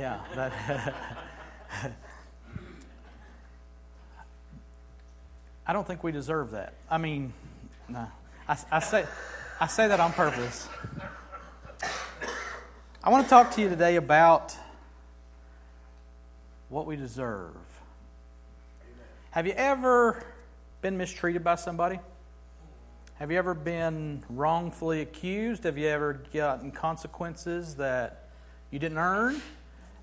Yeah. 0.00 0.18
I 5.66 5.74
don't 5.74 5.86
think 5.86 6.02
we 6.02 6.10
deserve 6.10 6.52
that. 6.52 6.72
I 6.90 6.96
mean, 6.96 7.34
no. 7.86 8.08
I, 8.48 8.56
I, 8.72 8.80
say, 8.80 9.04
I 9.60 9.66
say 9.66 9.88
that 9.88 10.00
on 10.00 10.14
purpose. 10.14 10.66
I 13.04 13.10
want 13.10 13.26
to 13.26 13.30
talk 13.30 13.50
to 13.56 13.60
you 13.60 13.68
today 13.68 13.96
about 13.96 14.56
what 16.70 16.86
we 16.86 16.96
deserve. 16.96 17.58
Have 19.32 19.46
you 19.46 19.52
ever 19.52 20.24
been 20.80 20.96
mistreated 20.96 21.44
by 21.44 21.56
somebody? 21.56 22.00
Have 23.16 23.30
you 23.30 23.36
ever 23.36 23.52
been 23.52 24.24
wrongfully 24.30 25.02
accused? 25.02 25.64
Have 25.64 25.76
you 25.76 25.88
ever 25.88 26.22
gotten 26.32 26.70
consequences 26.70 27.74
that 27.74 28.30
you 28.70 28.78
didn't 28.78 28.96
earn? 28.96 29.42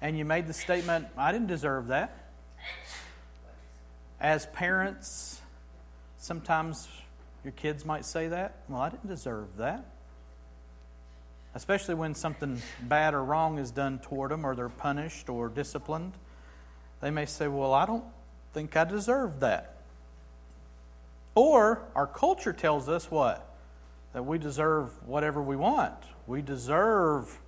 And 0.02 0.18
you 0.18 0.26
made 0.26 0.48
the 0.48 0.54
statement, 0.54 1.08
I 1.18 1.32
didn't 1.32 1.48
deserve 1.48 1.88
that. 1.88 2.16
As 4.20 4.46
parents, 4.48 5.42
Sometimes 6.28 6.90
your 7.46 7.54
kids 7.54 7.86
might 7.86 8.04
say 8.04 8.28
that. 8.28 8.58
Well, 8.68 8.82
I 8.82 8.90
didn't 8.90 9.08
deserve 9.08 9.56
that. 9.60 9.86
Especially 11.56 11.96
when 11.96 12.16
something 12.16 12.62
bad 12.82 13.14
or 13.14 13.24
wrong 13.24 13.60
is 13.60 13.72
done 13.72 14.00
toward 14.00 14.32
them 14.32 14.46
or 14.46 14.54
they're 14.54 14.68
punished 14.68 15.30
or 15.30 15.48
disciplined. 15.48 16.12
They 17.00 17.12
may 17.12 17.26
say, 17.26 17.48
Well, 17.48 17.74
I 17.74 17.86
don't 17.86 18.04
think 18.54 18.76
I 18.76 18.84
deserve 18.84 19.40
that. 19.40 19.78
Or 21.34 21.84
our 21.96 22.08
culture 22.08 22.52
tells 22.52 22.90
us 22.90 23.10
what? 23.10 23.56
That 24.12 24.26
we 24.26 24.38
deserve 24.38 24.90
whatever 25.08 25.42
we 25.42 25.56
want. 25.56 25.96
We 26.26 26.42
deserve 26.42 27.40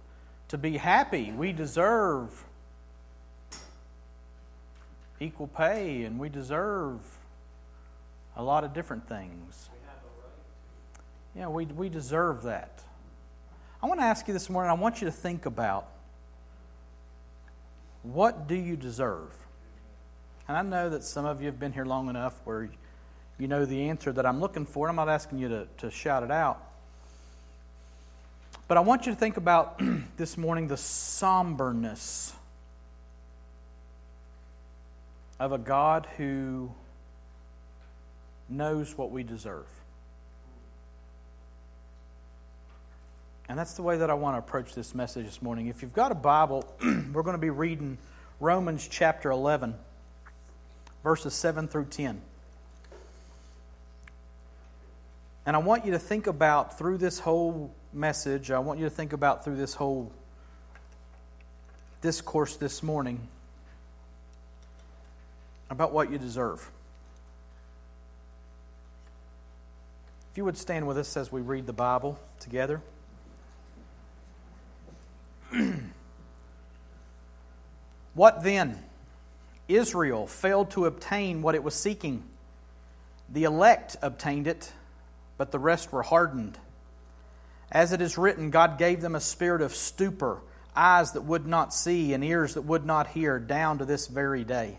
to 0.49 0.57
be 0.57 0.77
happy. 0.77 1.31
We 1.31 1.53
deserve 1.53 2.43
equal 5.19 5.47
pay 5.47 6.03
and 6.03 6.19
we 6.19 6.29
deserve 6.29 6.99
a 8.35 8.43
lot 8.43 8.63
of 8.63 8.73
different 8.73 9.07
things. 9.07 9.69
Yeah, 11.35 11.47
we, 11.47 11.65
we 11.65 11.89
deserve 11.89 12.43
that. 12.43 12.83
I 13.81 13.87
want 13.87 13.99
to 13.99 14.05
ask 14.05 14.27
you 14.27 14.33
this 14.33 14.49
morning, 14.49 14.71
I 14.71 14.73
want 14.73 15.01
you 15.01 15.05
to 15.05 15.11
think 15.11 15.45
about 15.45 15.87
what 18.03 18.47
do 18.47 18.55
you 18.55 18.75
deserve? 18.75 19.33
And 20.47 20.57
I 20.57 20.61
know 20.63 20.89
that 20.89 21.03
some 21.03 21.25
of 21.25 21.41
you 21.41 21.47
have 21.47 21.59
been 21.59 21.73
here 21.73 21.85
long 21.85 22.09
enough 22.09 22.39
where 22.43 22.69
you 23.37 23.47
know 23.47 23.65
the 23.65 23.89
answer 23.89 24.11
that 24.11 24.25
I'm 24.25 24.39
looking 24.39 24.65
for. 24.65 24.89
I'm 24.89 24.95
not 24.95 25.09
asking 25.09 25.39
you 25.39 25.47
to, 25.49 25.67
to 25.77 25.91
shout 25.91 26.23
it 26.23 26.31
out. 26.31 26.68
But 28.69 28.77
I 28.77 28.81
want 28.81 29.07
you 29.07 29.11
to 29.11 29.17
think 29.17 29.35
about 29.37 29.81
this 30.17 30.37
morning 30.37 30.67
the 30.67 30.77
somberness 30.77 32.33
of 35.39 35.51
a 35.51 35.57
God 35.57 36.07
who 36.17 36.71
knows 38.47 38.95
what 38.95 39.09
we 39.09 39.23
deserve. 39.23 39.65
And 43.49 43.57
that's 43.57 43.73
the 43.73 43.81
way 43.81 43.97
that 43.97 44.11
I 44.11 44.13
want 44.13 44.35
to 44.35 44.37
approach 44.37 44.75
this 44.75 44.93
message 44.93 45.25
this 45.25 45.41
morning. 45.41 45.65
If 45.65 45.81
you've 45.81 45.91
got 45.91 46.11
a 46.11 46.15
Bible, 46.15 46.71
we're 47.11 47.23
going 47.23 47.33
to 47.33 47.39
be 47.39 47.49
reading 47.49 47.97
Romans 48.39 48.87
chapter 48.87 49.31
11, 49.31 49.73
verses 51.03 51.33
7 51.33 51.67
through 51.67 51.85
10. 51.85 52.21
And 55.45 55.55
I 55.55 55.59
want 55.59 55.85
you 55.85 55.91
to 55.91 55.99
think 55.99 56.27
about 56.27 56.77
through 56.77 56.97
this 56.97 57.19
whole 57.19 57.73
message, 57.93 58.51
I 58.51 58.59
want 58.59 58.79
you 58.79 58.85
to 58.85 58.91
think 58.91 59.13
about 59.13 59.43
through 59.43 59.55
this 59.55 59.73
whole 59.73 60.11
discourse 62.01 62.55
this 62.55 62.83
morning 62.83 63.27
about 65.69 65.91
what 65.91 66.11
you 66.11 66.17
deserve. 66.17 66.69
If 70.31 70.37
you 70.37 70.45
would 70.45 70.57
stand 70.57 70.87
with 70.87 70.97
us 70.97 71.17
as 71.17 71.31
we 71.31 71.41
read 71.41 71.65
the 71.65 71.73
Bible 71.73 72.19
together. 72.39 72.81
what 78.13 78.43
then? 78.43 78.83
Israel 79.67 80.25
failed 80.27 80.71
to 80.71 80.85
obtain 80.85 81.41
what 81.41 81.55
it 81.55 81.63
was 81.63 81.75
seeking. 81.75 82.23
The 83.31 83.43
elect 83.43 83.97
obtained 84.01 84.47
it, 84.47 84.73
but 85.39 85.51
the 85.51 85.57
rest 85.57 85.91
were 85.93 86.03
hardened. 86.03 86.59
As 87.71 87.93
it 87.93 88.01
is 88.01 88.17
written, 88.17 88.49
God 88.51 88.77
gave 88.77 88.99
them 88.99 89.15
a 89.15 89.21
spirit 89.21 89.61
of 89.61 89.73
stupor, 89.73 90.41
eyes 90.75 91.13
that 91.13 91.21
would 91.21 91.47
not 91.47 91.73
see, 91.73 92.13
and 92.13 92.23
ears 92.23 92.55
that 92.55 92.63
would 92.63 92.85
not 92.85 93.07
hear, 93.07 93.39
down 93.39 93.77
to 93.77 93.85
this 93.85 94.07
very 94.07 94.43
day. 94.43 94.77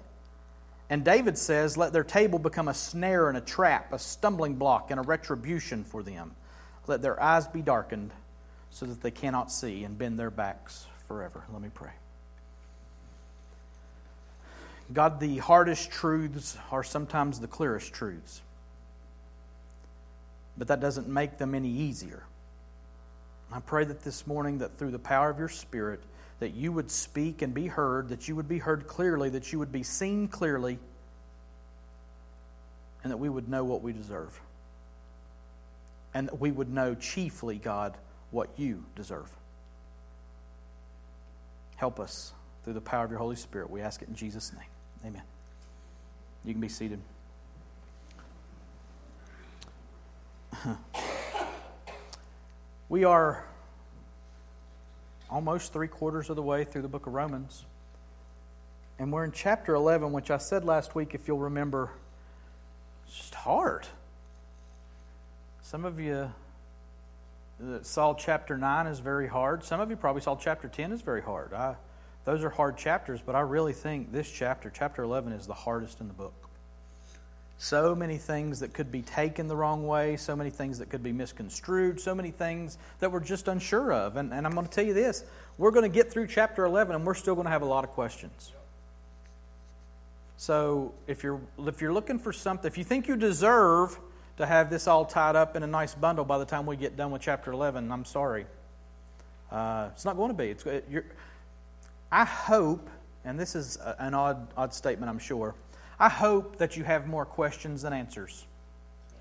And 0.90 1.02
David 1.02 1.38
says, 1.38 1.78
Let 1.78 1.94
their 1.94 2.04
table 2.04 2.38
become 2.38 2.68
a 2.68 2.74
snare 2.74 3.28
and 3.30 3.38
a 3.38 3.40
trap, 3.40 3.94
a 3.94 3.98
stumbling 3.98 4.56
block 4.56 4.90
and 4.90 5.00
a 5.00 5.02
retribution 5.02 5.82
for 5.82 6.02
them. 6.02 6.32
Let 6.86 7.00
their 7.00 7.20
eyes 7.22 7.46
be 7.46 7.62
darkened 7.62 8.10
so 8.68 8.84
that 8.84 9.00
they 9.00 9.10
cannot 9.10 9.50
see 9.50 9.84
and 9.84 9.96
bend 9.96 10.18
their 10.18 10.30
backs 10.30 10.84
forever. 11.08 11.42
Let 11.50 11.62
me 11.62 11.70
pray. 11.72 11.92
God, 14.92 15.20
the 15.20 15.38
hardest 15.38 15.90
truths 15.90 16.58
are 16.70 16.82
sometimes 16.82 17.40
the 17.40 17.46
clearest 17.46 17.94
truths, 17.94 18.42
but 20.60 20.68
that 20.68 20.78
doesn't 20.78 21.08
make 21.08 21.38
them 21.38 21.54
any 21.54 21.70
easier. 21.70 22.22
I 23.50 23.60
pray 23.60 23.82
that 23.82 24.02
this 24.02 24.26
morning, 24.26 24.58
that 24.58 24.76
through 24.76 24.90
the 24.90 24.98
power 24.98 25.30
of 25.30 25.38
your 25.38 25.48
Spirit, 25.48 26.02
that 26.38 26.52
you 26.52 26.70
would 26.70 26.90
speak 26.90 27.40
and 27.40 27.54
be 27.54 27.66
heard, 27.66 28.10
that 28.10 28.28
you 28.28 28.36
would 28.36 28.46
be 28.46 28.58
heard 28.58 28.86
clearly, 28.86 29.30
that 29.30 29.54
you 29.54 29.58
would 29.58 29.72
be 29.72 29.82
seen 29.82 30.28
clearly, 30.28 30.78
and 33.02 33.10
that 33.10 33.16
we 33.16 33.30
would 33.30 33.48
know 33.48 33.64
what 33.64 33.80
we 33.80 33.94
deserve. 33.94 34.38
And 36.12 36.28
that 36.28 36.38
we 36.38 36.50
would 36.50 36.68
know 36.68 36.94
chiefly, 36.94 37.56
God, 37.56 37.96
what 38.30 38.50
you 38.58 38.84
deserve. 38.96 39.30
Help 41.76 41.98
us 41.98 42.34
through 42.64 42.74
the 42.74 42.82
power 42.82 43.06
of 43.06 43.10
your 43.10 43.18
Holy 43.18 43.36
Spirit. 43.36 43.70
We 43.70 43.80
ask 43.80 44.02
it 44.02 44.08
in 44.08 44.14
Jesus' 44.14 44.52
name. 44.52 44.68
Amen. 45.06 45.22
You 46.44 46.52
can 46.52 46.60
be 46.60 46.68
seated. 46.68 47.00
We 52.88 53.04
are 53.04 53.44
almost 55.30 55.72
three 55.72 55.88
quarters 55.88 56.28
of 56.30 56.36
the 56.36 56.42
way 56.42 56.64
through 56.64 56.82
the 56.82 56.88
book 56.88 57.06
of 57.06 57.14
Romans. 57.14 57.64
And 58.98 59.12
we're 59.12 59.24
in 59.24 59.32
chapter 59.32 59.74
11, 59.74 60.12
which 60.12 60.30
I 60.30 60.36
said 60.36 60.64
last 60.64 60.94
week, 60.94 61.14
if 61.14 61.26
you'll 61.26 61.38
remember, 61.38 61.90
it's 63.06 63.16
just 63.16 63.34
hard. 63.34 63.86
Some 65.62 65.84
of 65.84 66.00
you 66.00 66.32
saw 67.82 68.14
chapter 68.14 68.58
9 68.58 68.86
is 68.86 68.98
very 68.98 69.28
hard. 69.28 69.64
Some 69.64 69.80
of 69.80 69.88
you 69.88 69.96
probably 69.96 70.22
saw 70.22 70.36
chapter 70.36 70.68
10 70.68 70.92
is 70.92 71.00
very 71.00 71.22
hard. 71.22 71.54
I, 71.54 71.76
those 72.24 72.44
are 72.44 72.50
hard 72.50 72.76
chapters, 72.76 73.20
but 73.24 73.34
I 73.34 73.40
really 73.40 73.72
think 73.72 74.12
this 74.12 74.30
chapter, 74.30 74.70
chapter 74.70 75.02
11, 75.02 75.32
is 75.32 75.46
the 75.46 75.54
hardest 75.54 76.00
in 76.00 76.08
the 76.08 76.14
book. 76.14 76.49
So 77.62 77.94
many 77.94 78.16
things 78.16 78.60
that 78.60 78.72
could 78.72 78.90
be 78.90 79.02
taken 79.02 79.46
the 79.46 79.54
wrong 79.54 79.86
way, 79.86 80.16
so 80.16 80.34
many 80.34 80.48
things 80.48 80.78
that 80.78 80.88
could 80.88 81.02
be 81.02 81.12
misconstrued, 81.12 82.00
so 82.00 82.14
many 82.14 82.30
things 82.30 82.78
that 83.00 83.12
we're 83.12 83.20
just 83.20 83.48
unsure 83.48 83.92
of. 83.92 84.16
And, 84.16 84.32
and 84.32 84.46
I'm 84.46 84.54
going 84.54 84.64
to 84.64 84.72
tell 84.72 84.82
you 84.82 84.94
this 84.94 85.24
we're 85.58 85.70
going 85.70 85.82
to 85.82 85.94
get 85.94 86.10
through 86.10 86.28
chapter 86.28 86.64
11 86.64 86.96
and 86.96 87.04
we're 87.04 87.12
still 87.12 87.34
going 87.34 87.44
to 87.44 87.50
have 87.50 87.60
a 87.60 87.66
lot 87.66 87.84
of 87.84 87.90
questions. 87.90 88.52
So 90.38 90.94
if 91.06 91.22
you're, 91.22 91.38
if 91.58 91.82
you're 91.82 91.92
looking 91.92 92.18
for 92.18 92.32
something, 92.32 92.66
if 92.66 92.78
you 92.78 92.84
think 92.84 93.08
you 93.08 93.14
deserve 93.14 93.98
to 94.38 94.46
have 94.46 94.70
this 94.70 94.88
all 94.88 95.04
tied 95.04 95.36
up 95.36 95.54
in 95.54 95.62
a 95.62 95.66
nice 95.66 95.94
bundle 95.94 96.24
by 96.24 96.38
the 96.38 96.46
time 96.46 96.64
we 96.64 96.76
get 96.76 96.96
done 96.96 97.10
with 97.10 97.20
chapter 97.20 97.52
11, 97.52 97.92
I'm 97.92 98.06
sorry. 98.06 98.46
Uh, 99.52 99.90
it's 99.92 100.06
not 100.06 100.16
going 100.16 100.30
to 100.30 100.34
be. 100.34 100.46
It's, 100.46 100.64
I 102.10 102.24
hope, 102.24 102.88
and 103.22 103.38
this 103.38 103.54
is 103.54 103.76
an 103.98 104.14
odd, 104.14 104.48
odd 104.56 104.72
statement, 104.72 105.10
I'm 105.10 105.18
sure 105.18 105.54
I 106.00 106.08
hope 106.08 106.56
that 106.56 106.78
you 106.78 106.84
have 106.84 107.06
more 107.06 107.26
questions 107.26 107.82
than 107.82 107.92
answers 107.92 108.46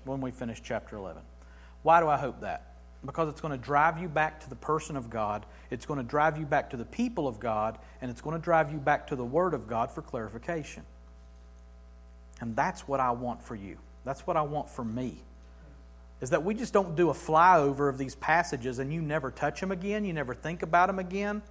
when 0.04 0.22
we 0.22 0.30
finish 0.30 0.62
chapter 0.64 0.96
11. 0.96 1.20
Why 1.82 2.00
do 2.00 2.08
I 2.08 2.16
hope 2.16 2.40
that? 2.40 2.74
Because 3.04 3.28
it's 3.28 3.42
going 3.42 3.52
to 3.52 3.62
drive 3.62 3.98
you 3.98 4.08
back 4.08 4.40
to 4.40 4.48
the 4.48 4.56
person 4.56 4.96
of 4.96 5.10
God, 5.10 5.44
it's 5.70 5.84
going 5.84 5.98
to 5.98 6.04
drive 6.04 6.38
you 6.38 6.46
back 6.46 6.70
to 6.70 6.78
the 6.78 6.86
people 6.86 7.28
of 7.28 7.38
God, 7.38 7.78
and 8.00 8.10
it's 8.10 8.22
going 8.22 8.34
to 8.34 8.42
drive 8.42 8.72
you 8.72 8.78
back 8.78 9.06
to 9.08 9.16
the 9.16 9.24
Word 9.24 9.52
of 9.52 9.68
God 9.68 9.90
for 9.90 10.00
clarification. 10.00 10.82
And 12.40 12.56
that's 12.56 12.88
what 12.88 12.98
I 12.98 13.10
want 13.10 13.42
for 13.42 13.54
you. 13.54 13.76
That's 14.06 14.26
what 14.26 14.38
I 14.38 14.42
want 14.42 14.70
for 14.70 14.84
me. 14.84 15.22
Is 16.22 16.30
that 16.30 16.42
we 16.42 16.54
just 16.54 16.72
don't 16.72 16.96
do 16.96 17.10
a 17.10 17.14
flyover 17.14 17.90
of 17.90 17.98
these 17.98 18.14
passages 18.14 18.78
and 18.78 18.92
you 18.92 19.02
never 19.02 19.30
touch 19.30 19.60
them 19.60 19.70
again, 19.70 20.06
you 20.06 20.14
never 20.14 20.34
think 20.34 20.62
about 20.62 20.86
them 20.86 20.98
again. 20.98 21.42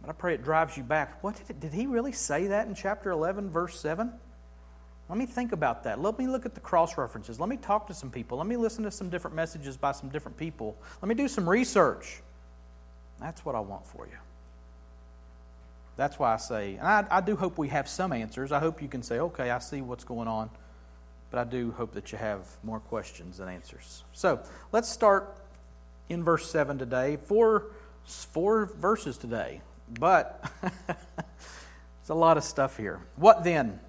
But 0.00 0.10
I 0.10 0.12
pray 0.12 0.34
it 0.34 0.42
drives 0.42 0.76
you 0.76 0.82
back. 0.82 1.22
What 1.22 1.36
did, 1.36 1.50
it, 1.50 1.60
did 1.60 1.72
he 1.72 1.86
really 1.86 2.12
say 2.12 2.46
that 2.48 2.66
in 2.66 2.74
chapter 2.74 3.10
11, 3.10 3.50
verse 3.50 3.78
7? 3.78 4.12
Let 5.08 5.18
me 5.18 5.26
think 5.26 5.52
about 5.52 5.82
that. 5.84 6.00
Let 6.00 6.18
me 6.18 6.28
look 6.28 6.46
at 6.46 6.54
the 6.54 6.60
cross 6.60 6.96
references. 6.96 7.40
Let 7.40 7.48
me 7.48 7.56
talk 7.56 7.88
to 7.88 7.94
some 7.94 8.10
people. 8.10 8.38
Let 8.38 8.46
me 8.46 8.56
listen 8.56 8.84
to 8.84 8.90
some 8.90 9.10
different 9.10 9.34
messages 9.34 9.76
by 9.76 9.92
some 9.92 10.08
different 10.08 10.36
people. 10.36 10.76
Let 11.02 11.08
me 11.08 11.16
do 11.16 11.26
some 11.26 11.48
research. 11.48 12.22
That's 13.20 13.44
what 13.44 13.54
I 13.54 13.60
want 13.60 13.86
for 13.86 14.06
you. 14.06 14.16
That's 15.96 16.18
why 16.18 16.32
I 16.32 16.36
say, 16.36 16.76
and 16.76 16.86
I, 16.86 17.04
I 17.10 17.20
do 17.20 17.36
hope 17.36 17.58
we 17.58 17.68
have 17.68 17.88
some 17.88 18.12
answers. 18.12 18.52
I 18.52 18.60
hope 18.60 18.80
you 18.80 18.88
can 18.88 19.02
say, 19.02 19.18
okay, 19.18 19.50
I 19.50 19.58
see 19.58 19.82
what's 19.82 20.04
going 20.04 20.28
on. 20.28 20.48
But 21.30 21.40
I 21.40 21.44
do 21.44 21.72
hope 21.72 21.92
that 21.92 22.12
you 22.12 22.18
have 22.18 22.46
more 22.62 22.80
questions 22.80 23.38
than 23.38 23.48
answers. 23.48 24.04
So 24.12 24.40
let's 24.72 24.88
start 24.88 25.36
in 26.08 26.24
verse 26.24 26.50
7 26.50 26.78
today. 26.78 27.18
Four, 27.22 27.66
four 28.04 28.66
verses 28.66 29.18
today. 29.18 29.60
But 29.98 30.50
it's 32.00 32.10
a 32.10 32.14
lot 32.14 32.36
of 32.36 32.44
stuff 32.44 32.76
here. 32.76 33.00
What 33.16 33.44
then? 33.44 33.80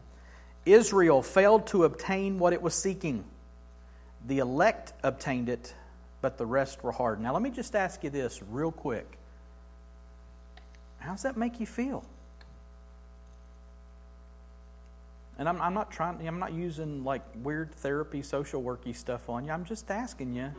Israel 0.66 1.22
failed 1.22 1.68
to 1.68 1.84
obtain 1.84 2.40
what 2.40 2.54
it 2.54 2.62
was 2.62 2.74
seeking. 2.74 3.24
The 4.28 4.40
elect 4.40 4.94
obtained 5.04 5.50
it, 5.50 5.74
but 6.22 6.38
the 6.38 6.46
rest 6.46 6.84
were 6.84 6.92
hard. 6.92 7.20
Now, 7.20 7.34
let 7.34 7.42
me 7.42 7.50
just 7.50 7.76
ask 7.76 8.04
you 8.04 8.10
this 8.10 8.42
real 8.44 8.72
quick. 8.72 9.18
How 11.00 11.12
does 11.12 11.24
that 11.24 11.36
make 11.36 11.60
you 11.60 11.66
feel? 11.66 12.04
And 15.40 15.50
I'm, 15.50 15.60
I'm, 15.60 15.74
not 15.74 15.90
trying, 15.90 16.28
I'm 16.28 16.38
not 16.38 16.54
using 16.54 17.04
like 17.04 17.24
weird 17.38 17.74
therapy, 17.74 18.22
social 18.22 18.62
worky 18.62 18.96
stuff 18.96 19.28
on 19.28 19.46
you. 19.46 19.52
I'm 19.52 19.66
just 19.66 19.90
asking 19.90 20.36
you. 20.36 20.52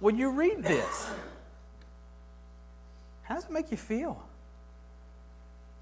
When 0.00 0.18
you 0.18 0.30
read 0.30 0.64
this, 0.64 1.08
how 3.26 3.34
does 3.34 3.44
it 3.44 3.50
make 3.50 3.70
you 3.70 3.76
feel? 3.76 4.22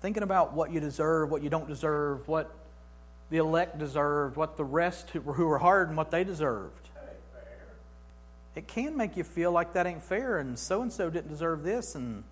Thinking 0.00 0.22
about 0.22 0.52
what 0.52 0.70
you 0.70 0.80
deserve, 0.80 1.30
what 1.30 1.42
you 1.42 1.50
don't 1.50 1.68
deserve, 1.68 2.28
what 2.28 2.54
the 3.30 3.38
elect 3.38 3.78
deserved, 3.78 4.36
what 4.36 4.56
the 4.56 4.64
rest 4.64 5.10
who 5.10 5.20
were 5.20 5.58
hard 5.58 5.88
and 5.88 5.96
what 5.96 6.10
they 6.10 6.24
deserved 6.24 6.84
it 8.54 8.68
can 8.68 8.96
make 8.96 9.16
you 9.16 9.24
feel 9.24 9.50
like 9.50 9.72
that 9.72 9.86
ain't 9.86 10.02
fair 10.02 10.38
and 10.38 10.58
so 10.58 10.82
and 10.82 10.92
so 10.92 11.10
didn't 11.10 11.30
deserve 11.30 11.62
this 11.62 11.94
and 11.94 12.22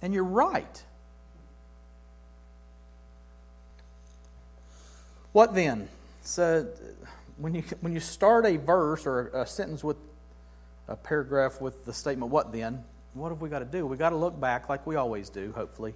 and 0.00 0.12
you're 0.12 0.24
right. 0.24 0.82
What 5.30 5.54
then? 5.54 5.88
So 6.22 6.66
when 7.36 7.54
you 7.54 7.62
when 7.80 7.92
you 7.92 8.00
start 8.00 8.46
a 8.46 8.56
verse 8.56 9.06
or 9.06 9.28
a 9.28 9.46
sentence 9.46 9.82
with 9.82 9.96
a 10.88 10.96
paragraph 10.96 11.60
with 11.60 11.84
the 11.84 11.92
statement 11.92 12.30
what 12.30 12.52
then, 12.52 12.84
what 13.14 13.28
have 13.28 13.40
we 13.40 13.48
got 13.48 13.60
to 13.60 13.64
do? 13.64 13.86
We 13.86 13.96
got 13.96 14.10
to 14.10 14.16
look 14.16 14.38
back 14.38 14.68
like 14.68 14.86
we 14.86 14.96
always 14.96 15.28
do, 15.28 15.52
hopefully. 15.52 15.94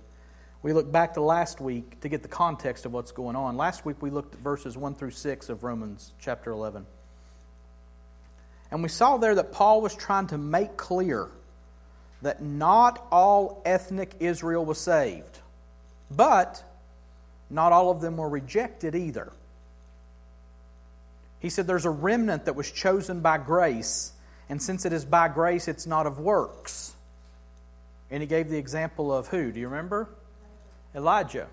We 0.62 0.72
look 0.72 0.90
back 0.90 1.14
to 1.14 1.20
last 1.20 1.60
week 1.60 2.00
to 2.00 2.08
get 2.08 2.22
the 2.22 2.28
context 2.28 2.86
of 2.86 2.92
what's 2.92 3.12
going 3.12 3.36
on. 3.36 3.56
Last 3.56 3.84
week 3.84 4.02
we 4.02 4.10
looked 4.10 4.34
at 4.34 4.40
verses 4.40 4.76
1 4.76 4.94
through 4.94 5.12
6 5.12 5.48
of 5.48 5.64
Romans 5.64 6.12
chapter 6.18 6.50
11. 6.50 6.86
And 8.70 8.82
we 8.82 8.88
saw 8.88 9.16
there 9.16 9.34
that 9.36 9.52
Paul 9.52 9.80
was 9.80 9.94
trying 9.94 10.26
to 10.28 10.38
make 10.38 10.76
clear 10.76 11.28
that 12.22 12.42
not 12.42 13.06
all 13.12 13.62
ethnic 13.64 14.14
Israel 14.20 14.64
was 14.64 14.78
saved, 14.78 15.38
but 16.10 16.62
not 17.48 17.72
all 17.72 17.90
of 17.90 18.00
them 18.00 18.16
were 18.16 18.28
rejected 18.28 18.94
either. 18.94 19.32
He 21.38 21.50
said 21.50 21.66
there's 21.66 21.84
a 21.84 21.90
remnant 21.90 22.46
that 22.46 22.56
was 22.56 22.70
chosen 22.70 23.20
by 23.20 23.38
grace, 23.38 24.12
and 24.48 24.62
since 24.62 24.84
it 24.84 24.92
is 24.92 25.04
by 25.04 25.28
grace, 25.28 25.68
it's 25.68 25.86
not 25.86 26.06
of 26.06 26.18
works. 26.18 26.94
And 28.10 28.22
he 28.22 28.26
gave 28.26 28.48
the 28.48 28.58
example 28.58 29.12
of 29.12 29.28
who? 29.28 29.50
Do 29.50 29.58
you 29.58 29.68
remember? 29.68 30.08
Elijah. 30.94 31.48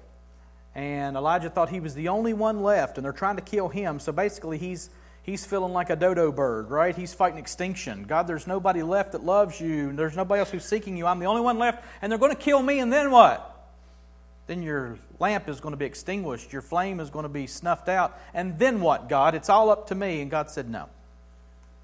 And 0.75 1.15
Elijah 1.15 1.49
thought 1.49 1.69
he 1.69 1.79
was 1.79 1.95
the 1.95 2.09
only 2.09 2.33
one 2.33 2.61
left, 2.61 2.97
and 2.97 3.05
they're 3.05 3.11
trying 3.11 3.35
to 3.35 3.41
kill 3.41 3.69
him. 3.69 3.99
So 3.99 4.11
basically, 4.11 4.57
he's 4.57 4.89
he's 5.21 5.45
feeling 5.45 5.73
like 5.73 5.89
a 5.89 5.95
dodo 5.95 6.31
bird, 6.31 6.69
right? 6.69 6.95
He's 6.95 7.13
fighting 7.13 7.39
extinction. 7.39 8.03
God, 8.03 8.27
there's 8.27 8.47
nobody 8.47 8.83
left 8.83 9.11
that 9.13 9.23
loves 9.23 9.59
you. 9.59 9.93
There's 9.93 10.15
nobody 10.15 10.39
else 10.39 10.51
who's 10.51 10.65
seeking 10.65 10.97
you. 10.97 11.05
I'm 11.05 11.19
the 11.19 11.25
only 11.25 11.41
one 11.41 11.57
left, 11.59 11.83
and 12.01 12.11
they're 12.11 12.19
going 12.19 12.35
to 12.35 12.41
kill 12.41 12.61
me, 12.61 12.79
and 12.79 12.91
then 12.91 13.11
what? 13.11 13.49
Then 14.45 14.61
your 14.61 14.97
lamp 15.19 15.47
is 15.47 15.61
going 15.61 15.71
to 15.71 15.77
be 15.77 15.85
extinguished. 15.85 16.51
Your 16.51 16.61
flame 16.61 16.99
is 16.99 17.09
going 17.09 17.23
to 17.23 17.29
be 17.29 17.47
snuffed 17.47 17.87
out. 17.87 18.19
And 18.33 18.59
then 18.59 18.81
what, 18.81 19.07
God? 19.07 19.35
It's 19.35 19.49
all 19.49 19.69
up 19.69 19.87
to 19.87 19.95
me. 19.95 20.21
And 20.21 20.29
God 20.29 20.51
said, 20.51 20.69
No. 20.69 20.89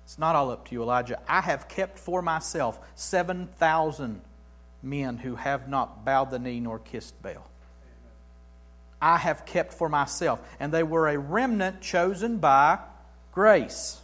It's 0.10 0.18
not 0.18 0.36
all 0.36 0.50
up 0.50 0.68
to 0.68 0.72
you, 0.74 0.82
Elijah. 0.82 1.20
I 1.28 1.40
have 1.42 1.68
kept 1.68 2.00
for 2.00 2.24
myself 2.24 2.80
7,000 2.96 4.22
men 4.82 5.18
who 5.18 5.36
have 5.36 5.70
not 5.70 6.04
bowed 6.04 6.32
the 6.32 6.40
knee 6.40 6.60
nor 6.60 6.80
kissed 6.80 7.22
Baal. 7.22 7.48
I 9.00 9.18
have 9.18 9.46
kept 9.46 9.72
for 9.72 9.88
myself. 9.88 10.42
And 10.60 10.74
they 10.74 10.82
were 10.82 11.08
a 11.08 11.20
remnant 11.20 11.82
chosen 11.82 12.40
by 12.40 12.80
grace. 13.34 14.02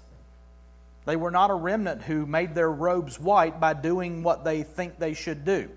They 1.06 1.16
were 1.16 1.32
not 1.32 1.50
a 1.50 1.56
remnant 1.56 2.04
who 2.04 2.28
made 2.28 2.54
their 2.54 2.72
robes 2.72 3.20
white 3.20 3.60
by 3.60 3.74
doing 3.74 4.22
what 4.22 4.44
they 4.44 4.62
think 4.62 5.00
they 5.00 5.16
should 5.16 5.44
do. 5.44 5.72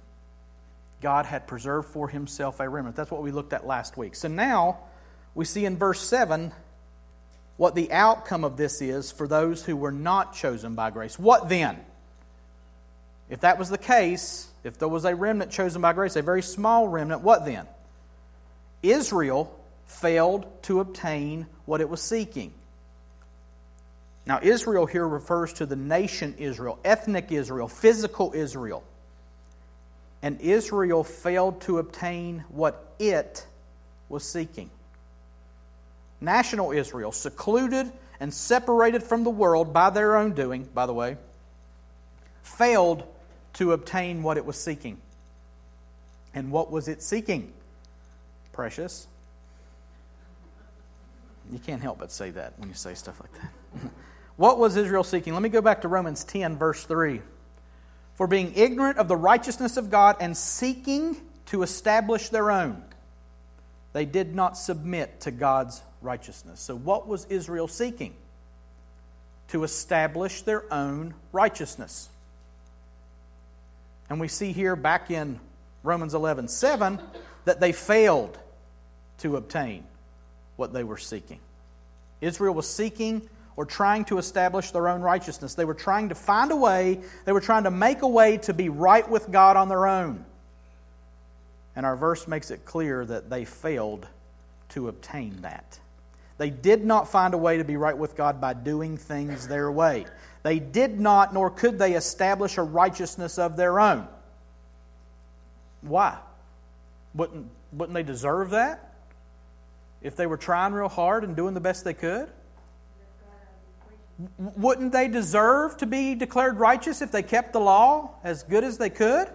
God 1.02 1.26
had 1.26 1.48
preserved 1.48 1.90
for 1.90 2.08
himself 2.08 2.60
a 2.60 2.68
remnant. 2.68 2.96
That's 2.96 3.12
what 3.12 3.22
we 3.22 3.32
looked 3.32 3.54
at 3.54 3.66
last 3.66 3.98
week. 3.98 4.16
So 4.16 4.28
now 4.28 4.80
we 5.34 5.46
see 5.46 5.66
in 5.66 5.78
verse 5.78 6.02
7 6.02 6.52
what 7.58 7.76
the 7.76 7.92
outcome 7.92 8.44
of 8.44 8.58
this 8.58 8.82
is 8.82 9.12
for 9.12 9.28
those 9.28 9.64
who 9.66 9.76
were 9.76 9.92
not 9.92 10.34
chosen 10.34 10.76
by 10.76 10.92
grace. 10.92 11.20
What 11.20 11.50
then? 11.50 11.78
If 13.30 13.42
that 13.42 13.60
was 13.60 13.70
the 13.70 13.78
case, 13.78 14.48
if 14.64 14.78
there 14.78 14.88
was 14.88 15.06
a 15.06 15.16
remnant 15.16 15.52
chosen 15.52 15.82
by 15.82 15.94
grace, 15.94 16.16
a 16.16 16.22
very 16.22 16.42
small 16.42 16.88
remnant, 16.88 17.22
what 17.22 17.46
then? 17.46 17.68
Israel 18.82 19.54
failed 19.86 20.48
to 20.64 20.80
obtain 20.80 21.48
what 21.66 21.82
it 21.82 21.90
was 21.90 22.02
seeking. 22.02 22.54
Now, 24.26 24.40
Israel 24.42 24.86
here 24.86 25.08
refers 25.08 25.54
to 25.54 25.66
the 25.66 25.76
nation 25.76 26.36
Israel, 26.38 26.80
ethnic 26.86 27.32
Israel, 27.32 27.68
physical 27.68 28.32
Israel. 28.34 28.84
And 30.22 30.40
Israel 30.42 31.04
failed 31.04 31.62
to 31.62 31.78
obtain 31.78 32.44
what 32.50 32.94
it 33.00 33.46
was 34.10 34.24
seeking. 34.24 34.70
National 36.22 36.72
Israel, 36.72 37.12
secluded 37.12 37.92
and 38.20 38.34
separated 38.34 39.02
from 39.02 39.24
the 39.24 39.30
world 39.30 39.74
by 39.74 39.90
their 39.90 40.18
own 40.18 40.34
doing, 40.34 40.68
by 40.74 40.86
the 40.86 40.94
way, 40.94 41.18
failed 42.44 43.04
to 43.54 43.72
obtain 43.72 44.24
what 44.24 44.38
it 44.38 44.46
was 44.46 44.58
seeking. 44.58 44.98
And 46.34 46.52
what 46.52 46.70
was 46.70 46.88
it 46.88 47.02
seeking? 47.02 47.54
Precious. 48.52 49.08
You 51.52 51.60
can't 51.60 51.82
help 51.82 52.00
but 52.00 52.12
say 52.12 52.32
that 52.32 52.60
when 52.60 52.70
you 52.70 52.76
say 52.76 52.94
stuff 52.94 53.20
like 53.20 53.32
that. 53.42 53.92
what 54.36 54.60
was 54.60 54.76
Israel 54.76 55.04
seeking? 55.04 55.34
Let 55.34 55.42
me 55.42 55.50
go 55.50 55.62
back 55.62 55.82
to 55.82 55.88
Romans 55.88 56.24
10, 56.24 56.58
verse 56.58 56.84
3. 56.84 57.22
For 58.20 58.28
being 58.28 58.52
ignorant 58.58 58.98
of 58.98 59.08
the 59.08 59.16
righteousness 59.16 59.78
of 59.78 59.90
God 59.90 60.18
and 60.20 60.36
seeking 60.36 61.16
to 61.46 61.64
establish 61.64 62.28
their 62.28 62.52
own, 62.52 62.84
they 63.94 64.04
did 64.04 64.36
not 64.36 64.58
submit 64.58 65.22
to 65.22 65.32
God's 65.32 65.82
righteousness. 66.02 66.60
So, 66.60 66.76
what 66.76 67.08
was 67.08 67.24
Israel 67.30 67.70
seeking? 67.70 68.14
To 69.52 69.64
establish 69.64 70.42
their 70.42 70.66
own 70.70 71.14
righteousness. 71.32 72.10
And 74.10 74.20
we 74.20 74.28
see 74.28 74.52
here 74.52 74.76
back 74.76 75.10
in 75.12 75.40
Romans 75.82 76.14
11 76.14 76.50
7 76.50 77.00
that 77.46 77.62
they 77.62 77.72
failed 77.72 78.38
to 79.20 79.38
obtain 79.38 79.86
what 80.58 80.74
they 80.74 80.84
were 80.84 80.98
seeking. 80.98 81.40
Israel 82.20 82.54
was 82.54 82.68
seeking 82.68 83.30
or 83.60 83.66
trying 83.66 84.06
to 84.06 84.18
establish 84.18 84.72
their 84.72 84.88
own 84.88 85.02
righteousness. 85.02 85.54
They 85.54 85.66
were 85.66 85.74
trying 85.74 86.08
to 86.08 86.16
find 86.16 86.50
a 86.54 86.56
way, 86.56 87.02
they 87.26 87.34
were 87.34 87.42
trying 87.42 87.66
to 87.66 87.72
make 87.72 88.04
a 88.04 88.08
way 88.08 88.38
to 88.38 88.54
be 88.54 88.70
right 88.70 89.08
with 89.10 89.30
God 89.30 89.58
on 89.58 89.68
their 89.68 89.86
own. 89.86 90.24
And 91.76 91.86
our 91.86 91.98
verse 91.98 92.26
makes 92.26 92.52
it 92.52 92.64
clear 92.64 93.04
that 93.04 93.30
they 93.30 93.44
failed 93.44 94.08
to 94.70 94.88
obtain 94.88 95.42
that. 95.42 95.78
They 96.38 96.50
did 96.50 96.86
not 96.86 97.10
find 97.10 97.34
a 97.34 97.38
way 97.38 97.58
to 97.58 97.66
be 97.66 97.76
right 97.76 97.98
with 97.98 98.16
God 98.16 98.40
by 98.40 98.54
doing 98.54 98.96
things 98.96 99.50
their 99.50 99.70
way. 99.70 100.06
They 100.42 100.60
did 100.60 100.98
not, 100.98 101.34
nor 101.34 101.50
could 101.50 101.78
they 101.78 101.96
establish 101.96 102.58
a 102.58 102.64
righteousness 102.64 103.38
of 103.38 103.58
their 103.58 103.82
own. 103.82 104.08
Why? 105.82 106.18
Wouldn't, 107.14 107.48
wouldn't 107.74 107.94
they 107.94 108.04
deserve 108.04 108.52
that? 108.52 108.94
If 110.02 110.16
they 110.16 110.28
were 110.28 110.38
trying 110.38 110.72
real 110.72 110.88
hard 110.88 111.26
and 111.26 111.36
doing 111.36 111.56
the 111.56 111.60
best 111.60 111.84
they 111.84 111.94
could? 111.94 112.30
Wouldn't 114.38 114.92
they 114.92 115.08
deserve 115.08 115.78
to 115.78 115.86
be 115.86 116.14
declared 116.14 116.58
righteous 116.60 117.02
if 117.02 117.12
they 117.12 117.24
kept 117.24 117.54
the 117.54 117.60
law 117.60 118.16
as 118.24 118.44
good 118.44 118.64
as 118.64 118.78
they 118.78 118.90
could? 118.90 119.30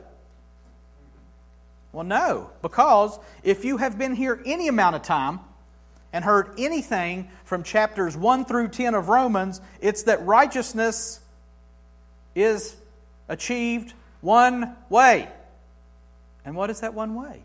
Well, 1.92 2.04
no, 2.04 2.50
because 2.60 3.18
if 3.42 3.64
you 3.64 3.78
have 3.78 3.96
been 3.96 4.14
here 4.14 4.42
any 4.44 4.68
amount 4.68 4.96
of 4.96 5.02
time 5.02 5.40
and 6.12 6.24
heard 6.24 6.50
anything 6.58 7.30
from 7.44 7.62
chapters 7.62 8.16
1 8.16 8.44
through 8.44 8.68
10 8.68 8.94
of 8.94 9.08
Romans, 9.08 9.60
it's 9.80 10.02
that 10.02 10.24
righteousness 10.26 11.20
is 12.34 12.76
achieved 13.28 13.94
one 14.20 14.76
way. 14.90 15.28
And 16.44 16.56
what 16.56 16.68
is 16.68 16.80
that 16.80 16.94
one 16.94 17.14
way? 17.14 17.42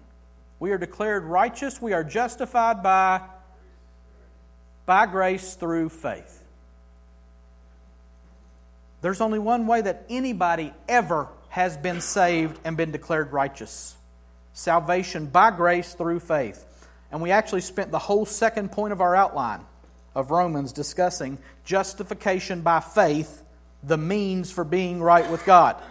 We 0.59 0.71
are 0.71 0.77
declared 0.77 1.23
righteous, 1.23 1.81
we 1.81 1.93
are 1.93 2.03
justified 2.03 2.83
by, 2.83 3.21
by 4.85 5.05
grace 5.05 5.53
through 5.53 5.89
faith. 5.89 6.38
There's 9.01 9.21
only 9.21 9.39
one 9.39 9.67
way 9.67 9.81
that 9.81 10.05
anybody 10.09 10.73
ever 10.87 11.27
has 11.49 11.77
been 11.77 12.01
saved 12.01 12.59
and 12.63 12.77
been 12.77 12.91
declared 12.91 13.31
righteous 13.31 13.95
salvation 14.53 15.25
by 15.27 15.51
grace 15.51 15.93
through 15.93 16.19
faith. 16.19 16.65
And 17.11 17.21
we 17.21 17.31
actually 17.31 17.61
spent 17.61 17.91
the 17.91 17.99
whole 17.99 18.25
second 18.25 18.71
point 18.71 18.93
of 18.93 19.01
our 19.01 19.15
outline 19.15 19.61
of 20.13 20.31
Romans 20.31 20.73
discussing 20.73 21.37
justification 21.63 22.61
by 22.61 22.81
faith, 22.81 23.41
the 23.83 23.97
means 23.97 24.51
for 24.51 24.63
being 24.63 25.01
right 25.01 25.29
with 25.31 25.45
God. 25.45 25.81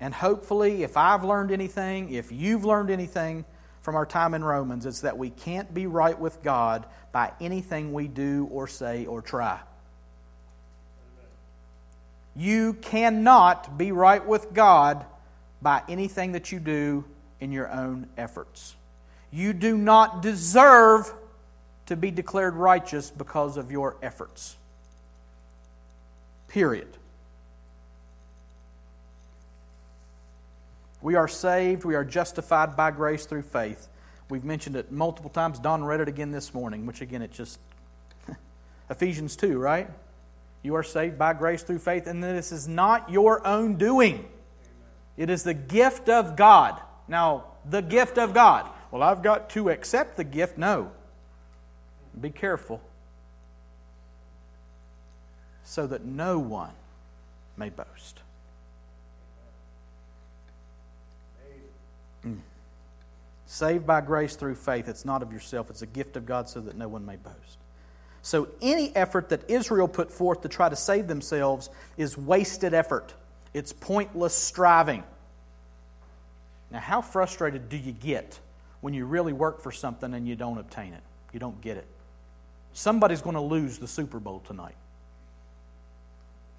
And 0.00 0.14
hopefully, 0.14 0.82
if 0.82 0.96
I've 0.96 1.24
learned 1.24 1.50
anything, 1.50 2.12
if 2.12 2.30
you've 2.30 2.64
learned 2.64 2.90
anything 2.90 3.44
from 3.80 3.96
our 3.96 4.06
time 4.06 4.34
in 4.34 4.44
Romans, 4.44 4.86
it's 4.86 5.00
that 5.00 5.18
we 5.18 5.30
can't 5.30 5.72
be 5.72 5.86
right 5.86 6.18
with 6.18 6.42
God 6.42 6.86
by 7.12 7.32
anything 7.40 7.92
we 7.92 8.08
do 8.08 8.48
or 8.50 8.66
say 8.66 9.06
or 9.06 9.22
try. 9.22 9.60
You 12.36 12.74
cannot 12.74 13.78
be 13.78 13.92
right 13.92 14.24
with 14.24 14.52
God 14.52 15.04
by 15.62 15.82
anything 15.88 16.32
that 16.32 16.52
you 16.52 16.60
do 16.60 17.04
in 17.40 17.52
your 17.52 17.70
own 17.70 18.08
efforts. 18.16 18.74
You 19.30 19.52
do 19.52 19.76
not 19.76 20.22
deserve 20.22 21.12
to 21.86 21.96
be 21.96 22.10
declared 22.10 22.54
righteous 22.54 23.10
because 23.10 23.56
of 23.56 23.70
your 23.70 23.96
efforts. 24.02 24.56
Period. 26.48 26.88
We 31.02 31.16
are 31.16 31.28
saved, 31.28 31.84
we 31.84 31.94
are 31.94 32.04
justified 32.04 32.76
by 32.76 32.90
grace 32.90 33.26
through 33.26 33.42
faith. 33.42 33.88
We've 34.30 34.44
mentioned 34.44 34.76
it 34.76 34.90
multiple 34.90 35.30
times. 35.30 35.58
Don 35.58 35.84
read 35.84 36.00
it 36.00 36.08
again 36.08 36.32
this 36.32 36.54
morning, 36.54 36.86
which 36.86 37.00
again, 37.00 37.20
it 37.20 37.30
just. 37.30 37.58
Ephesians 38.90 39.36
2, 39.36 39.58
right? 39.58 39.90
You 40.64 40.74
are 40.76 40.82
saved 40.82 41.18
by 41.18 41.34
grace 41.34 41.62
through 41.62 41.80
faith, 41.80 42.06
and 42.06 42.24
this 42.24 42.50
is 42.50 42.66
not 42.66 43.10
your 43.10 43.46
own 43.46 43.74
doing. 43.74 44.26
It 45.18 45.28
is 45.28 45.42
the 45.42 45.52
gift 45.52 46.08
of 46.08 46.36
God. 46.36 46.80
Now, 47.06 47.44
the 47.68 47.82
gift 47.82 48.18
of 48.18 48.32
God. 48.32 48.68
Well, 48.90 49.02
I've 49.02 49.22
got 49.22 49.50
to 49.50 49.68
accept 49.68 50.16
the 50.16 50.24
gift. 50.24 50.56
No. 50.56 50.90
Be 52.18 52.30
careful. 52.30 52.80
So 55.64 55.86
that 55.86 56.02
no 56.02 56.38
one 56.38 56.72
may 57.58 57.68
boast. 57.68 58.20
Mm. 62.26 62.38
Saved 63.44 63.86
by 63.86 64.00
grace 64.00 64.34
through 64.34 64.54
faith. 64.54 64.88
It's 64.88 65.04
not 65.04 65.22
of 65.22 65.30
yourself, 65.30 65.68
it's 65.68 65.82
a 65.82 65.86
gift 65.86 66.16
of 66.16 66.24
God 66.24 66.48
so 66.48 66.60
that 66.62 66.74
no 66.74 66.88
one 66.88 67.04
may 67.04 67.16
boast. 67.16 67.58
So, 68.24 68.48
any 68.62 68.96
effort 68.96 69.28
that 69.28 69.50
Israel 69.50 69.86
put 69.86 70.10
forth 70.10 70.40
to 70.40 70.48
try 70.48 70.70
to 70.70 70.76
save 70.76 71.08
themselves 71.08 71.68
is 71.98 72.16
wasted 72.16 72.72
effort. 72.72 73.12
It's 73.52 73.70
pointless 73.74 74.34
striving. 74.34 75.04
Now, 76.70 76.78
how 76.78 77.02
frustrated 77.02 77.68
do 77.68 77.76
you 77.76 77.92
get 77.92 78.40
when 78.80 78.94
you 78.94 79.04
really 79.04 79.34
work 79.34 79.60
for 79.60 79.70
something 79.70 80.14
and 80.14 80.26
you 80.26 80.36
don't 80.36 80.56
obtain 80.56 80.94
it? 80.94 81.02
You 81.34 81.38
don't 81.38 81.60
get 81.60 81.76
it. 81.76 81.86
Somebody's 82.72 83.20
going 83.20 83.36
to 83.36 83.42
lose 83.42 83.76
the 83.76 83.86
Super 83.86 84.18
Bowl 84.18 84.40
tonight. 84.46 84.74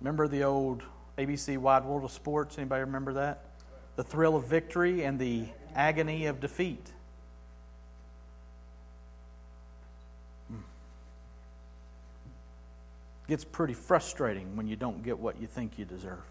Remember 0.02 0.28
the 0.28 0.44
old 0.44 0.84
ABC 1.18 1.58
Wide 1.58 1.84
World 1.84 2.04
of 2.04 2.12
Sports? 2.12 2.60
Anybody 2.60 2.82
remember 2.82 3.14
that? 3.14 3.40
The 3.96 4.04
thrill 4.04 4.36
of 4.36 4.46
victory 4.46 5.04
and 5.04 5.18
the 5.18 5.46
agony 5.74 6.28
of 6.28 6.40
defeat. 6.40 6.92
Gets 13.28 13.44
pretty 13.44 13.74
frustrating 13.74 14.56
when 14.56 14.68
you 14.68 14.76
don't 14.76 15.04
get 15.04 15.18
what 15.18 15.40
you 15.40 15.48
think 15.48 15.78
you 15.80 15.86
deserve. 15.86 16.24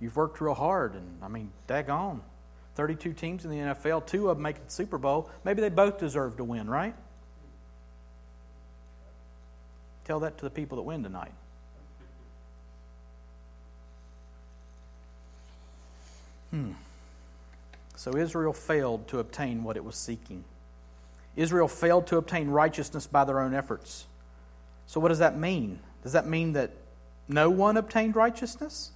You've 0.00 0.16
worked 0.16 0.40
real 0.40 0.54
hard, 0.54 0.94
and 0.94 1.18
I 1.22 1.28
mean, 1.28 1.50
daggone. 1.68 2.20
32 2.74 3.12
teams 3.12 3.44
in 3.44 3.50
the 3.50 3.58
NFL, 3.58 4.06
two 4.06 4.28
of 4.30 4.36
them 4.36 4.42
make 4.42 4.64
the 4.64 4.70
Super 4.70 4.98
Bowl. 4.98 5.30
Maybe 5.44 5.60
they 5.60 5.68
both 5.68 5.98
deserve 5.98 6.38
to 6.38 6.44
win, 6.44 6.68
right? 6.68 6.94
Tell 10.04 10.20
that 10.20 10.38
to 10.38 10.44
the 10.44 10.50
people 10.50 10.76
that 10.76 10.82
win 10.82 11.02
tonight. 11.02 11.32
Hmm. 16.50 16.72
So 17.94 18.16
Israel 18.16 18.52
failed 18.52 19.06
to 19.08 19.20
obtain 19.20 19.62
what 19.62 19.76
it 19.76 19.84
was 19.84 19.96
seeking. 19.96 20.44
Israel 21.36 21.68
failed 21.68 22.06
to 22.08 22.16
obtain 22.16 22.48
righteousness 22.48 23.06
by 23.06 23.24
their 23.24 23.40
own 23.40 23.54
efforts. 23.54 24.06
So, 24.92 25.00
what 25.00 25.08
does 25.08 25.20
that 25.20 25.38
mean? 25.38 25.78
Does 26.02 26.12
that 26.12 26.26
mean 26.26 26.52
that 26.52 26.70
no 27.26 27.48
one 27.48 27.78
obtained 27.78 28.14
righteousness? 28.14 28.90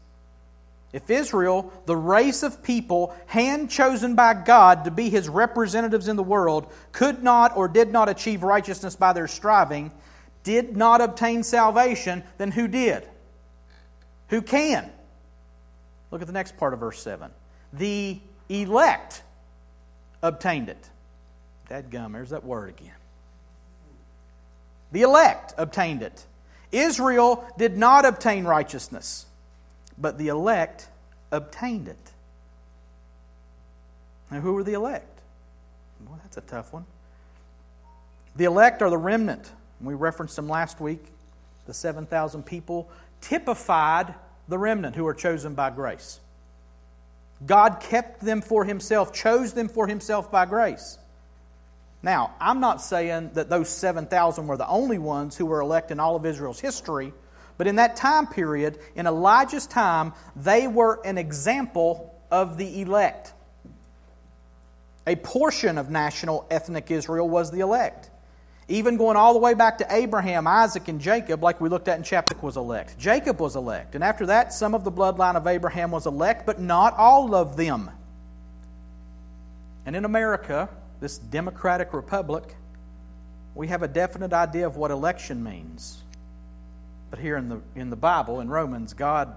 If 0.92 1.08
Israel, 1.08 1.72
the 1.86 1.96
race 1.96 2.42
of 2.42 2.62
people 2.62 3.16
hand 3.24 3.70
chosen 3.70 4.14
by 4.14 4.34
God 4.34 4.84
to 4.84 4.90
be 4.90 5.08
his 5.08 5.26
representatives 5.26 6.06
in 6.06 6.16
the 6.16 6.22
world, 6.22 6.70
could 6.92 7.22
not 7.22 7.56
or 7.56 7.66
did 7.66 7.92
not 7.92 8.10
achieve 8.10 8.42
righteousness 8.42 8.94
by 8.94 9.14
their 9.14 9.26
striving, 9.26 9.90
did 10.42 10.76
not 10.76 11.00
obtain 11.00 11.42
salvation, 11.42 12.22
then 12.36 12.50
who 12.50 12.68
did? 12.68 13.08
Who 14.28 14.42
can? 14.42 14.92
Look 16.10 16.20
at 16.20 16.26
the 16.26 16.34
next 16.34 16.58
part 16.58 16.74
of 16.74 16.80
verse 16.80 17.00
7. 17.00 17.30
The 17.72 18.20
elect 18.50 19.22
obtained 20.22 20.68
it. 20.68 20.90
Dadgum, 21.70 22.12
there's 22.12 22.30
that 22.30 22.44
word 22.44 22.68
again. 22.68 22.92
The 24.96 25.02
elect 25.02 25.52
obtained 25.58 26.00
it. 26.00 26.24
Israel 26.72 27.46
did 27.58 27.76
not 27.76 28.04
obtain 28.04 28.44
righteousness 28.44 29.26
but 29.98 30.18
the 30.18 30.28
elect 30.28 30.88
obtained 31.32 31.88
it. 31.88 32.12
Now, 34.30 34.40
who 34.40 34.52
were 34.52 34.64
the 34.64 34.74
elect? 34.74 35.20
Well, 36.06 36.18
that's 36.22 36.36
a 36.36 36.42
tough 36.42 36.72
one. 36.72 36.84
The 38.34 38.44
elect 38.44 38.82
are 38.82 38.90
the 38.90 38.98
remnant. 38.98 39.50
We 39.80 39.94
referenced 39.94 40.36
them 40.36 40.48
last 40.48 40.80
week. 40.80 41.04
The 41.66 41.74
7,000 41.74 42.44
people 42.44 42.88
typified 43.20 44.14
the 44.48 44.58
remnant 44.58 44.96
who 44.96 45.06
are 45.06 45.14
chosen 45.14 45.54
by 45.54 45.70
grace. 45.70 46.20
God 47.44 47.80
kept 47.80 48.20
them 48.20 48.40
for 48.40 48.64
Himself, 48.64 49.12
chose 49.12 49.52
them 49.52 49.68
for 49.68 49.86
Himself 49.86 50.30
by 50.30 50.46
grace. 50.46 50.98
Now, 52.06 52.34
I'm 52.40 52.60
not 52.60 52.80
saying 52.80 53.32
that 53.34 53.50
those 53.50 53.68
7,000 53.68 54.46
were 54.46 54.56
the 54.56 54.66
only 54.66 54.96
ones 54.96 55.36
who 55.36 55.44
were 55.44 55.60
elect 55.60 55.90
in 55.90 56.00
all 56.00 56.16
of 56.16 56.25
Israel's 56.25 56.60
history 56.60 57.12
but 57.58 57.66
in 57.66 57.76
that 57.76 57.96
time 57.96 58.26
period, 58.26 58.78
in 58.94 59.06
Elijah's 59.06 59.66
time, 59.66 60.12
they 60.34 60.66
were 60.68 61.00
an 61.04 61.18
example 61.18 62.14
of 62.30 62.58
the 62.58 62.82
elect. 62.82 63.32
A 65.06 65.16
portion 65.16 65.78
of 65.78 65.88
national 65.88 66.46
ethnic 66.50 66.90
Israel 66.90 67.28
was 67.28 67.50
the 67.50 67.60
elect. 67.60 68.10
Even 68.68 68.96
going 68.96 69.16
all 69.16 69.32
the 69.32 69.38
way 69.38 69.54
back 69.54 69.78
to 69.78 69.86
Abraham, 69.94 70.48
Isaac, 70.48 70.88
and 70.88 71.00
Jacob, 71.00 71.42
like 71.42 71.60
we 71.60 71.68
looked 71.68 71.86
at 71.86 71.96
in 71.96 72.02
chapter, 72.02 72.36
was 72.42 72.56
elect. 72.56 72.98
Jacob 72.98 73.40
was 73.40 73.54
elect. 73.54 73.94
And 73.94 74.02
after 74.02 74.26
that, 74.26 74.52
some 74.52 74.75
of 74.75 74.82
the 74.82 74.90
bloodline 74.90 75.36
of 75.36 75.46
Abraham 75.46 75.92
was 75.92 76.06
elect, 76.06 76.44
but 76.44 76.60
not 76.60 76.94
all 76.96 77.34
of 77.34 77.56
them. 77.56 77.90
And 79.86 79.94
in 79.94 80.04
America, 80.04 80.68
this 81.00 81.18
democratic 81.18 81.92
republic, 81.92 82.56
we 83.54 83.68
have 83.68 83.82
a 83.82 83.88
definite 83.88 84.32
idea 84.32 84.66
of 84.66 84.76
what 84.76 84.90
election 84.90 85.42
means. 85.42 86.02
But 87.10 87.18
here 87.18 87.36
in 87.36 87.48
the, 87.48 87.60
in 87.74 87.90
the 87.90 87.96
Bible, 87.96 88.40
in 88.40 88.48
Romans, 88.48 88.92
God 88.92 89.34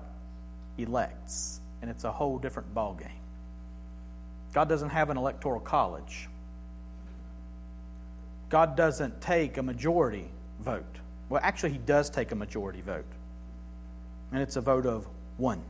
elects, 0.77 1.59
and 1.81 1.89
it's 1.89 2.03
a 2.03 2.11
whole 2.11 2.39
different 2.39 2.73
ballgame. 2.73 3.07
God 4.53 4.67
doesn't 4.67 4.89
have 4.89 5.09
an 5.09 5.17
electoral 5.17 5.59
college. 5.59 6.27
God 8.49 8.75
doesn't 8.75 9.21
take 9.21 9.57
a 9.57 9.63
majority 9.63 10.27
vote. 10.59 10.83
Well, 11.29 11.39
actually, 11.43 11.73
He 11.73 11.77
does 11.77 12.09
take 12.09 12.31
a 12.31 12.35
majority 12.35 12.81
vote, 12.81 13.05
and 14.31 14.41
it's 14.41 14.55
a 14.55 14.61
vote 14.61 14.87
of 14.87 15.07
one. 15.37 15.61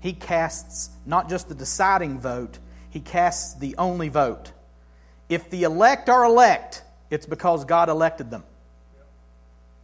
He 0.00 0.12
casts 0.12 0.90
not 1.04 1.28
just 1.28 1.48
the 1.48 1.54
deciding 1.54 2.20
vote, 2.20 2.58
He 2.96 3.00
casts 3.00 3.52
the 3.52 3.74
only 3.76 4.08
vote. 4.08 4.52
If 5.28 5.50
the 5.50 5.64
elect 5.64 6.08
are 6.08 6.24
elect, 6.24 6.82
it's 7.10 7.26
because 7.26 7.66
God 7.66 7.90
elected 7.90 8.30
them. 8.30 8.42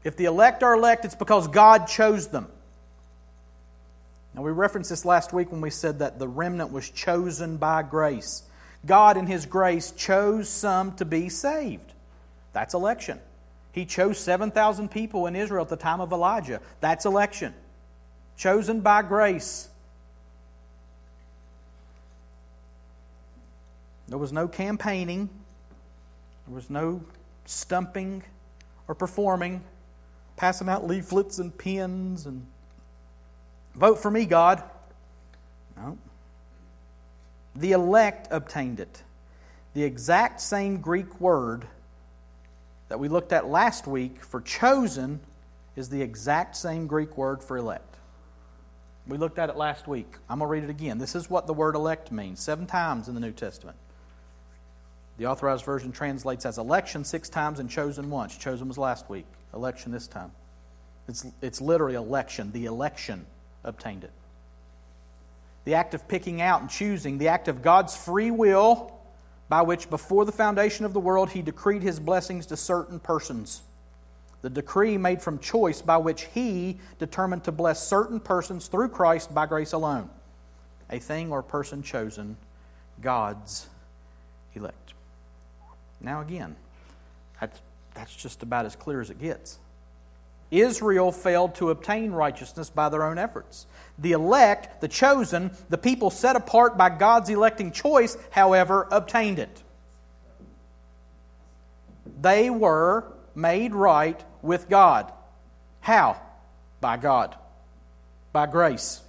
If 0.03 0.17
the 0.17 0.25
elect 0.25 0.63
are 0.63 0.73
elect, 0.73 1.05
it's 1.05 1.15
because 1.15 1.47
God 1.47 1.89
chose 1.89 2.29
them. 2.29 2.47
Now, 4.33 4.41
we 4.41 4.51
referenced 4.51 4.89
this 4.89 5.05
last 5.05 5.35
week 5.35 5.53
when 5.53 5.61
we 5.61 5.69
said 5.69 5.99
that 5.99 6.19
the 6.19 6.27
remnant 6.27 6.73
was 6.73 6.89
chosen 6.89 7.59
by 7.59 7.83
grace. 7.83 8.45
God, 8.87 9.19
in 9.19 9.27
His 9.27 9.45
grace, 9.45 9.91
chose 9.91 10.49
some 10.49 10.97
to 10.97 11.05
be 11.05 11.29
saved. 11.29 11.93
That's 12.55 12.73
election. 12.73 13.21
He 13.73 13.85
chose 13.85 14.17
7,000 14.17 14.91
people 14.91 15.27
in 15.27 15.37
Israel 15.37 15.65
at 15.65 15.69
the 15.69 15.77
time 15.77 16.01
of 16.01 16.13
Elijah. 16.13 16.63
That's 16.81 17.05
election. 17.05 17.53
Chosen 18.39 18.81
by 18.81 19.03
grace. 19.03 19.69
There 24.13 24.19
was 24.19 24.31
no 24.31 24.47
campaigning, 24.47 25.31
there 26.47 26.55
was 26.55 26.69
no 26.69 27.03
stumping 27.47 28.23
or 28.87 28.95
performing, 28.95 29.65
passing 30.37 30.69
out 30.69 30.87
leaflets 30.87 31.39
and 31.39 31.57
pins 31.57 32.27
and 32.27 32.45
vote 33.75 33.99
for 33.99 34.11
me, 34.11 34.27
God. 34.27 34.63
No. 35.79 35.97
The 37.57 37.73
elect 37.73 38.29
obtained 38.31 38.81
it. 38.81 39.03
The 39.73 39.83
exact 39.83 40.43
same 40.43 40.83
Greek 40.83 41.19
word 41.19 41.67
that 42.91 43.01
we 43.01 43.09
looked 43.09 43.33
at 43.33 43.49
last 43.49 43.87
week 43.87 44.23
for 44.23 44.43
chosen 44.43 45.21
is 45.75 45.89
the 45.89 46.03
exact 46.03 46.55
same 46.55 46.87
Greek 46.87 47.17
word 47.17 47.43
for 47.43 47.57
elect. 47.57 47.97
We 49.07 49.17
looked 49.17 49.39
at 49.39 49.49
it 49.49 49.57
last 49.57 49.89
week. 49.89 50.19
I'm 50.29 50.41
going 50.41 50.49
to 50.49 50.53
read 50.53 50.65
it 50.65 50.71
again. 50.71 50.99
This 50.99 51.15
is 51.15 51.31
what 51.31 51.47
the 51.47 51.55
word 51.55 51.77
elect 51.77 52.13
means 52.13 52.41
seven 52.41 52.67
times 52.67 53.09
in 53.09 53.15
the 53.15 53.21
New 53.21 53.33
Testament. 53.33 53.79
The 55.19 55.27
authorized 55.27 55.65
version 55.65 55.93
translates 55.93 56.47
as 56.47 56.59
election 56.59 57.05
six 57.05 57.29
times 57.29 57.61
and 57.61 57.69
chosen 57.69 58.11
once. 58.11 58.37
Chosen 58.37 58.69
was 58.69 58.79
last 58.79 59.09
week, 59.11 59.27
election 59.55 59.93
this 59.93 60.07
time. 60.07 60.33
It's, 61.09 61.27
it's 61.41 61.61
literally 61.61 61.95
election. 61.95 62.53
The 62.53 62.67
election 62.67 63.27
obtained 63.65 64.05
it. 64.05 64.13
The 65.65 65.75
act 65.75 65.95
of 65.95 66.09
picking 66.09 66.41
out 66.41 66.61
and 66.61 66.71
choosing, 66.71 67.19
the 67.19 67.29
act 67.29 67.49
of 67.49 67.63
God's 67.63 67.97
free 67.97 68.31
will 68.31 68.93
by 69.49 69.63
which, 69.63 69.91
before 69.91 70.25
the 70.25 70.33
foundation 70.33 70.85
of 70.85 70.93
the 70.93 71.01
world, 71.01 71.31
He 71.31 71.43
decreed 71.43 71.83
His 71.83 72.01
blessings 72.01 72.47
to 72.47 72.57
certain 72.57 72.99
persons. 72.99 73.63
The 74.41 74.51
decree 74.51 74.97
made 74.97 75.23
from 75.23 75.39
choice 75.39 75.83
by 75.83 75.99
which 75.99 76.23
He 76.35 76.81
determined 76.99 77.45
to 77.45 77.53
bless 77.53 77.87
certain 77.87 78.19
persons 78.19 78.67
through 78.67 78.89
Christ 78.89 79.33
by 79.33 79.47
grace 79.47 79.73
alone. 79.73 80.09
A 80.91 80.99
thing 80.99 81.31
or 81.31 81.43
person 81.43 81.83
chosen, 81.83 82.37
God's 83.01 83.69
elect. 84.55 84.95
Now, 86.03 86.21
again, 86.21 86.57
that's, 87.41 87.61
that's 87.95 88.15
just 88.15 88.43
about 88.43 88.67
as 88.67 88.77
clear 88.77 89.01
as 89.01 89.11
it 89.11 89.21
gets. 89.21 89.59
Israel 90.51 91.13
failed 91.13 91.55
to 91.57 91.71
obtain 91.71 92.13
righteousness 92.13 92.69
by 92.69 92.91
their 92.91 93.05
own 93.05 93.17
efforts. 93.17 93.67
The 93.99 94.13
elect, 94.13 94.83
the 94.83 94.89
chosen, 94.89 95.51
the 95.71 95.79
people 95.79 96.11
set 96.11 96.37
apart 96.37 96.77
by 96.77 96.91
God's 96.91 97.31
electing 97.31 97.73
choice, 97.73 98.17
however, 98.31 98.87
obtained 98.91 99.39
it. 99.39 99.63
They 102.21 102.51
were 102.51 103.05
made 103.35 103.75
right 103.75 104.23
with 104.43 104.69
God. 104.69 105.11
How? 105.81 106.21
By 106.81 106.99
God, 106.99 107.35
by 108.33 108.47
grace. 108.47 109.01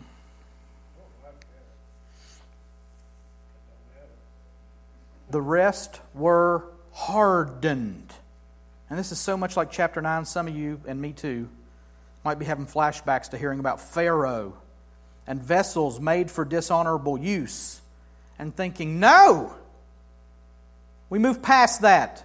The 5.33 5.41
rest 5.41 5.99
were 6.13 6.65
hardened. 6.93 8.13
And 8.91 8.99
this 8.99 9.13
is 9.13 9.19
so 9.19 9.35
much 9.35 9.57
like 9.57 9.71
chapter 9.71 10.03
9. 10.03 10.27
Some 10.27 10.47
of 10.47 10.55
you, 10.55 10.79
and 10.87 11.01
me 11.01 11.13
too, 11.13 11.49
might 12.23 12.39
be 12.39 12.45
having 12.45 12.67
flashbacks 12.67 13.31
to 13.31 13.39
hearing 13.39 13.59
about 13.59 13.81
Pharaoh 13.81 14.53
and 15.27 15.43
vessels 15.43 15.99
made 15.99 16.31
for 16.31 16.45
dishonorable 16.45 17.17
use 17.17 17.81
and 18.39 18.55
thinking, 18.55 19.01
no! 19.01 19.55
We 21.09 21.19
move 21.19 21.41
past 21.41 21.81
that. 21.81 22.23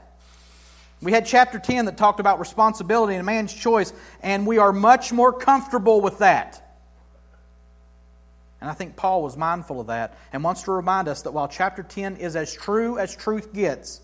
We 1.01 1.13
had 1.13 1.25
chapter 1.25 1.59
10 1.59 1.85
that 1.85 1.95
talked 1.95 2.19
about 2.19 2.41
responsibility 2.41 3.13
and 3.13 3.21
a 3.21 3.23
man's 3.23 3.53
choice, 3.53 3.93
and 4.21 4.45
we 4.45 4.57
are 4.57 4.73
much 4.73 5.13
more 5.13 5.31
comfortable 5.31 6.01
with 6.01 6.17
that. 6.17 6.66
And 8.59 8.69
I 8.69 8.73
think 8.73 8.95
Paul 8.95 9.21
was 9.21 9.37
mindful 9.37 9.79
of 9.79 9.87
that 9.87 10.17
and 10.33 10.43
wants 10.43 10.63
to 10.63 10.71
remind 10.71 11.07
us 11.07 11.23
that 11.23 11.31
while 11.31 11.47
chapter 11.47 11.83
10 11.83 12.17
is 12.17 12.35
as 12.35 12.53
true 12.53 12.97
as 12.97 13.15
truth 13.15 13.53
gets, 13.53 14.01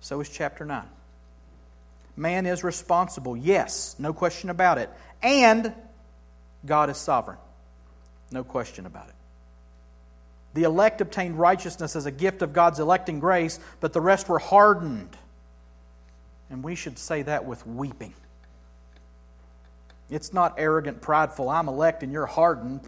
so 0.00 0.20
is 0.20 0.28
chapter 0.28 0.64
9. 0.64 0.84
Man 2.16 2.46
is 2.46 2.64
responsible, 2.64 3.36
yes, 3.36 3.96
no 3.98 4.12
question 4.12 4.50
about 4.50 4.78
it. 4.78 4.90
And 5.22 5.74
God 6.64 6.90
is 6.90 6.96
sovereign, 6.96 7.38
no 8.30 8.44
question 8.44 8.86
about 8.86 9.08
it. 9.08 9.14
The 10.54 10.64
elect 10.64 11.00
obtained 11.00 11.38
righteousness 11.38 11.96
as 11.96 12.04
a 12.04 12.10
gift 12.10 12.42
of 12.42 12.52
God's 12.52 12.78
electing 12.78 13.20
grace, 13.20 13.58
but 13.80 13.92
the 13.92 14.00
rest 14.00 14.28
were 14.28 14.38
hardened. 14.38 15.16
And 16.50 16.62
we 16.62 16.74
should 16.74 16.98
say 16.98 17.22
that 17.22 17.46
with 17.46 17.66
weeping. 17.66 18.12
It's 20.10 20.34
not 20.34 20.56
arrogant, 20.58 21.00
prideful, 21.00 21.48
I'm 21.48 21.68
elect 21.68 22.02
and 22.02 22.12
you're 22.12 22.26
hardened. 22.26 22.80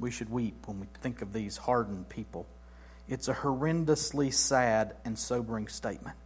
We 0.00 0.10
should 0.10 0.30
weep 0.30 0.66
when 0.66 0.80
we 0.80 0.86
think 1.00 1.22
of 1.22 1.32
these 1.32 1.56
hardened 1.56 2.08
people. 2.08 2.46
It's 3.08 3.28
a 3.28 3.34
horrendously 3.34 4.32
sad 4.32 4.94
and 5.04 5.18
sobering 5.18 5.68
statement. 5.68 6.16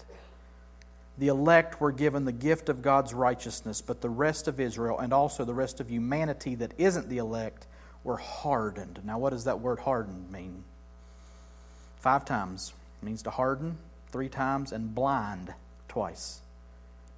The 1.19 1.29
elect 1.29 1.81
were 1.81 1.93
given 1.93 2.25
the 2.25 2.33
gift 2.33 2.69
of 2.69 2.83
God's 2.83 3.13
righteousness, 3.15 3.81
but 3.81 4.01
the 4.01 4.09
rest 4.09 4.49
of 4.49 4.59
Israel 4.59 4.99
and 4.99 5.13
also 5.13 5.45
the 5.45 5.55
rest 5.55 5.81
of 5.81 5.91
humanity 5.91 6.55
that 6.57 6.73
isn't 6.79 7.09
the 7.09 7.19
elect 7.19 7.67
were 8.03 8.17
hardened. 8.17 9.01
Now, 9.05 9.19
what 9.19 9.31
does 9.31 9.45
that 9.45 9.61
word 9.61 9.79
hardened 9.79 10.31
mean? 10.31 10.65
Five 12.01 12.25
times. 12.25 12.73
It 13.01 13.07
means 13.07 13.23
to 13.23 13.31
harden 13.31 13.79
three 14.11 14.29
times 14.29 14.73
and 14.73 14.95
blind 14.95 15.53
twice. 15.89 16.41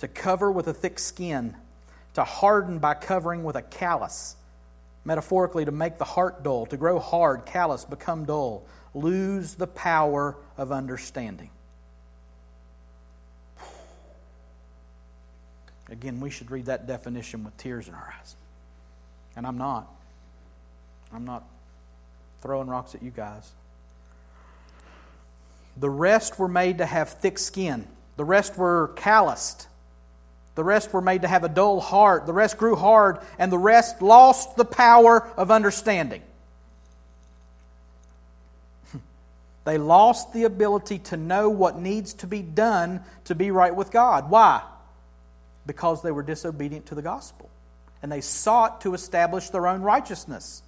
To 0.01 0.09
cover 0.09 0.51
with 0.51 0.67
a 0.67 0.75
thick 0.75 0.99
skin. 0.99 1.57
To 2.15 2.25
harden 2.25 2.81
by 2.81 2.95
covering 2.95 3.45
with 3.45 3.57
a 3.57 3.63
callus. 3.63 4.37
Metaphorically, 5.05 5.65
to 5.65 5.73
make 5.73 5.99
the 5.99 6.05
heart 6.05 6.43
dull, 6.43 6.67
to 6.67 6.77
grow 6.77 6.99
hard, 6.99 7.45
callous, 7.45 7.85
become 7.85 8.25
dull, 8.25 8.65
lose 8.95 9.55
the 9.55 9.67
power 9.67 10.37
of 10.57 10.73
understanding. 10.73 11.51
Again, 15.91 16.21
we 16.21 16.31
should 16.31 16.51
read 16.51 16.67
that 16.67 16.87
definition 16.87 17.45
with 17.45 17.57
tears 17.59 17.89
in 17.89 17.95
our 17.95 18.15
eyes. 18.19 18.37
And 19.37 19.47
I'm 19.47 19.59
not. 19.59 19.91
I'm 21.13 21.25
not 21.25 21.45
throwing 22.41 22.69
rocks 22.69 22.95
at 22.95 23.03
you 23.03 23.11
guys. 23.11 23.53
The 25.77 25.91
rest 25.91 26.39
were 26.39 26.49
made 26.49 26.79
to 26.79 26.87
have 26.87 27.11
thick 27.11 27.39
skin. 27.39 27.87
The 28.17 28.25
rest 28.25 28.57
were 28.57 28.93
calloused. 28.97 29.69
The 30.55 30.65
rest 30.65 30.93
were 30.93 31.01
made 31.01 31.23
to 31.23 31.29
have 31.29 31.43
a 31.45 31.49
dull 31.49 31.81
heart. 31.81 32.27
The 32.27 32.33
rest 32.33 32.59
grew 32.59 32.77
hard, 32.77 33.19
and 33.39 33.51
the 33.51 33.59
rest 33.59 34.01
lost 34.01 34.57
the 34.57 34.65
power 34.65 35.29
of 35.37 35.51
understanding. 35.51 36.23
they 39.65 39.79
lost 39.79 40.33
the 40.33 40.45
ability 40.45 41.01
to 41.01 41.17
know 41.17 41.51
what 41.51 41.81
needs 41.81 42.15
to 42.15 42.29
be 42.29 42.41
done 42.43 43.03
to 43.25 43.35
be 43.35 43.51
right 43.51 43.75
with 43.75 43.91
God. 43.91 44.31
Why? 44.31 44.63
Because 45.67 46.03
they 46.03 46.13
were 46.13 46.23
disobedient 46.23 46.87
to 46.87 46.95
the 46.95 47.03
gospel. 47.03 47.51
And 48.01 48.13
they 48.13 48.21
sought 48.21 48.83
to 48.83 48.95
establish 48.95 49.49
their 49.49 49.67
own 49.67 49.83
righteousness. 49.83 50.63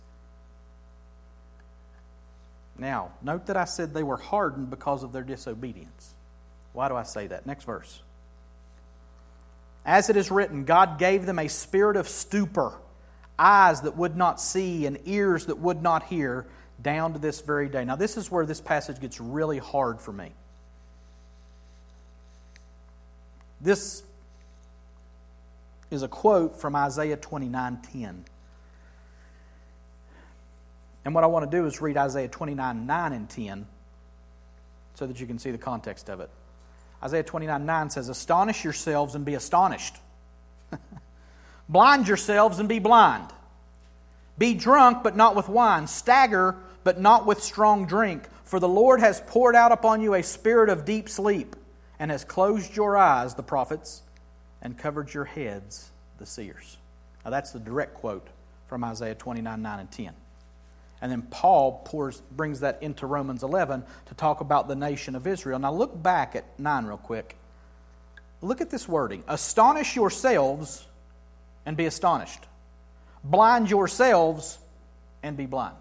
Now, 2.79 3.13
note 3.23 3.47
that 3.47 3.57
I 3.57 3.67
said 3.67 3.95
they 3.95 4.03
were 4.03 4.17
hardened 4.17 4.71
because 4.71 5.03
of 5.03 5.13
their 5.13 5.23
disobedience. 5.23 6.15
Why 6.73 6.89
do 6.89 6.97
I 6.97 7.05
say 7.05 7.29
that? 7.29 7.47
Next 7.47 7.65
verse. 7.65 8.03
As 9.87 10.11
it 10.11 10.17
is 10.17 10.33
written, 10.33 10.65
God 10.65 10.99
gave 10.99 11.27
them 11.27 11.39
a 11.39 11.47
spirit 11.47 11.97
of 11.97 12.09
stupor, 12.09 12.73
eyes 13.39 13.83
that 13.83 13.97
would 13.97 14.17
not 14.17 14.41
see, 14.41 14.85
and 14.85 14.99
ears 15.05 15.47
that 15.47 15.59
would 15.59 15.81
not 15.81 16.03
hear, 16.03 16.45
down 16.83 17.13
to 17.13 17.21
this 17.21 17.41
very 17.41 17.69
day. 17.69 17.85
Now, 17.85 17.95
this 17.95 18.17
is 18.17 18.29
where 18.29 18.45
this 18.45 18.61
passage 18.61 19.01
gets 19.01 19.21
really 19.21 19.59
hard 19.59 20.01
for 20.01 20.13
me. 20.13 20.33
This 23.61 24.03
is 25.91 26.03
a 26.03 26.09
quote 26.09 26.61
from 26.61 26.75
Isaiah 26.75 27.17
29 27.17 27.79
10. 27.93 28.25
And 31.05 31.15
what 31.15 31.23
I 31.23 31.29
want 31.29 31.49
to 31.49 31.57
do 31.57 31.65
is 31.65 31.81
read 31.81 31.97
Isaiah 31.97 32.29
29 32.29 32.87
9 32.87 33.13
and 33.13 33.31
10 33.31 33.67
so 34.95 35.07
that 35.07 35.21
you 35.21 35.27
can 35.27 35.39
see 35.39 35.53
the 35.53 35.59
context 35.59 36.11
of 36.11 36.19
it. 36.21 36.29
Isaiah 37.03 37.23
29 37.23 37.67
9 37.67 37.91
says, 37.91 38.09
Astonish 38.09 38.65
yourselves 38.65 39.15
and 39.15 39.25
be 39.25 39.35
astonished. 39.35 39.97
blind 41.69 42.09
yourselves 42.09 42.59
and 42.59 42.69
be 42.69 42.79
blind. 42.79 43.29
Be 44.39 44.55
drunk, 44.55 45.03
but 45.03 45.17
not 45.17 45.35
with 45.35 45.49
wine. 45.49 45.87
Stagger, 45.87 46.57
but 46.85 47.01
not 47.01 47.27
with 47.27 47.43
strong 47.43 47.87
drink. 47.87 48.29
For 48.45 48.61
the 48.61 48.69
Lord 48.69 49.01
has 49.01 49.21
poured 49.27 49.57
out 49.57 49.73
upon 49.73 50.01
you 50.01 50.15
a 50.15 50.23
spirit 50.23 50.69
of 50.69 50.85
deep 50.85 51.09
sleep, 51.09 51.57
and 51.99 52.11
has 52.11 52.25
closed 52.25 52.77
your 52.77 52.97
eyes, 52.97 53.35
the 53.35 53.43
prophets, 53.43 54.03
and 54.63 54.77
covered 54.77 55.13
your 55.13 55.25
heads, 55.25 55.91
the 56.19 56.27
seers. 56.27 56.77
Now 57.25 57.31
that's 57.31 57.53
the 57.53 57.59
direct 57.59 57.95
quote 57.95 58.27
from 58.69 58.85
Isaiah 58.85 59.15
29 59.15 59.63
9 59.63 59.81
and 59.81 59.91
10. 59.91 60.13
And 61.01 61.13
then 61.13 61.23
Paul 61.23 61.83
pours, 61.85 62.21
brings 62.31 62.61
that 62.61 62.83
into 62.83 63.07
Romans 63.07 63.43
11 63.43 63.85
to 64.07 64.15
talk 64.15 64.41
about 64.41 64.67
the 64.67 64.77
nation 64.77 65.15
of 65.15 65.27
Israel. 65.27 65.59
Now 65.59 65.73
look 65.73 66.03
back 66.03 66.35
at 66.35 66.59
9 66.59 66.87
real 66.87 66.97
quick. 66.97 67.37
Look 68.41 68.61
at 68.61 68.71
this 68.71 68.89
wording 68.89 69.25
Astonish 69.29 69.97
yourselves 69.97 70.87
and 71.65 71.77
be 71.77 71.87
astonished, 71.87 72.41
blind 73.25 73.71
yourselves 73.71 74.59
and 75.23 75.37
be 75.37 75.47
blind. 75.47 75.77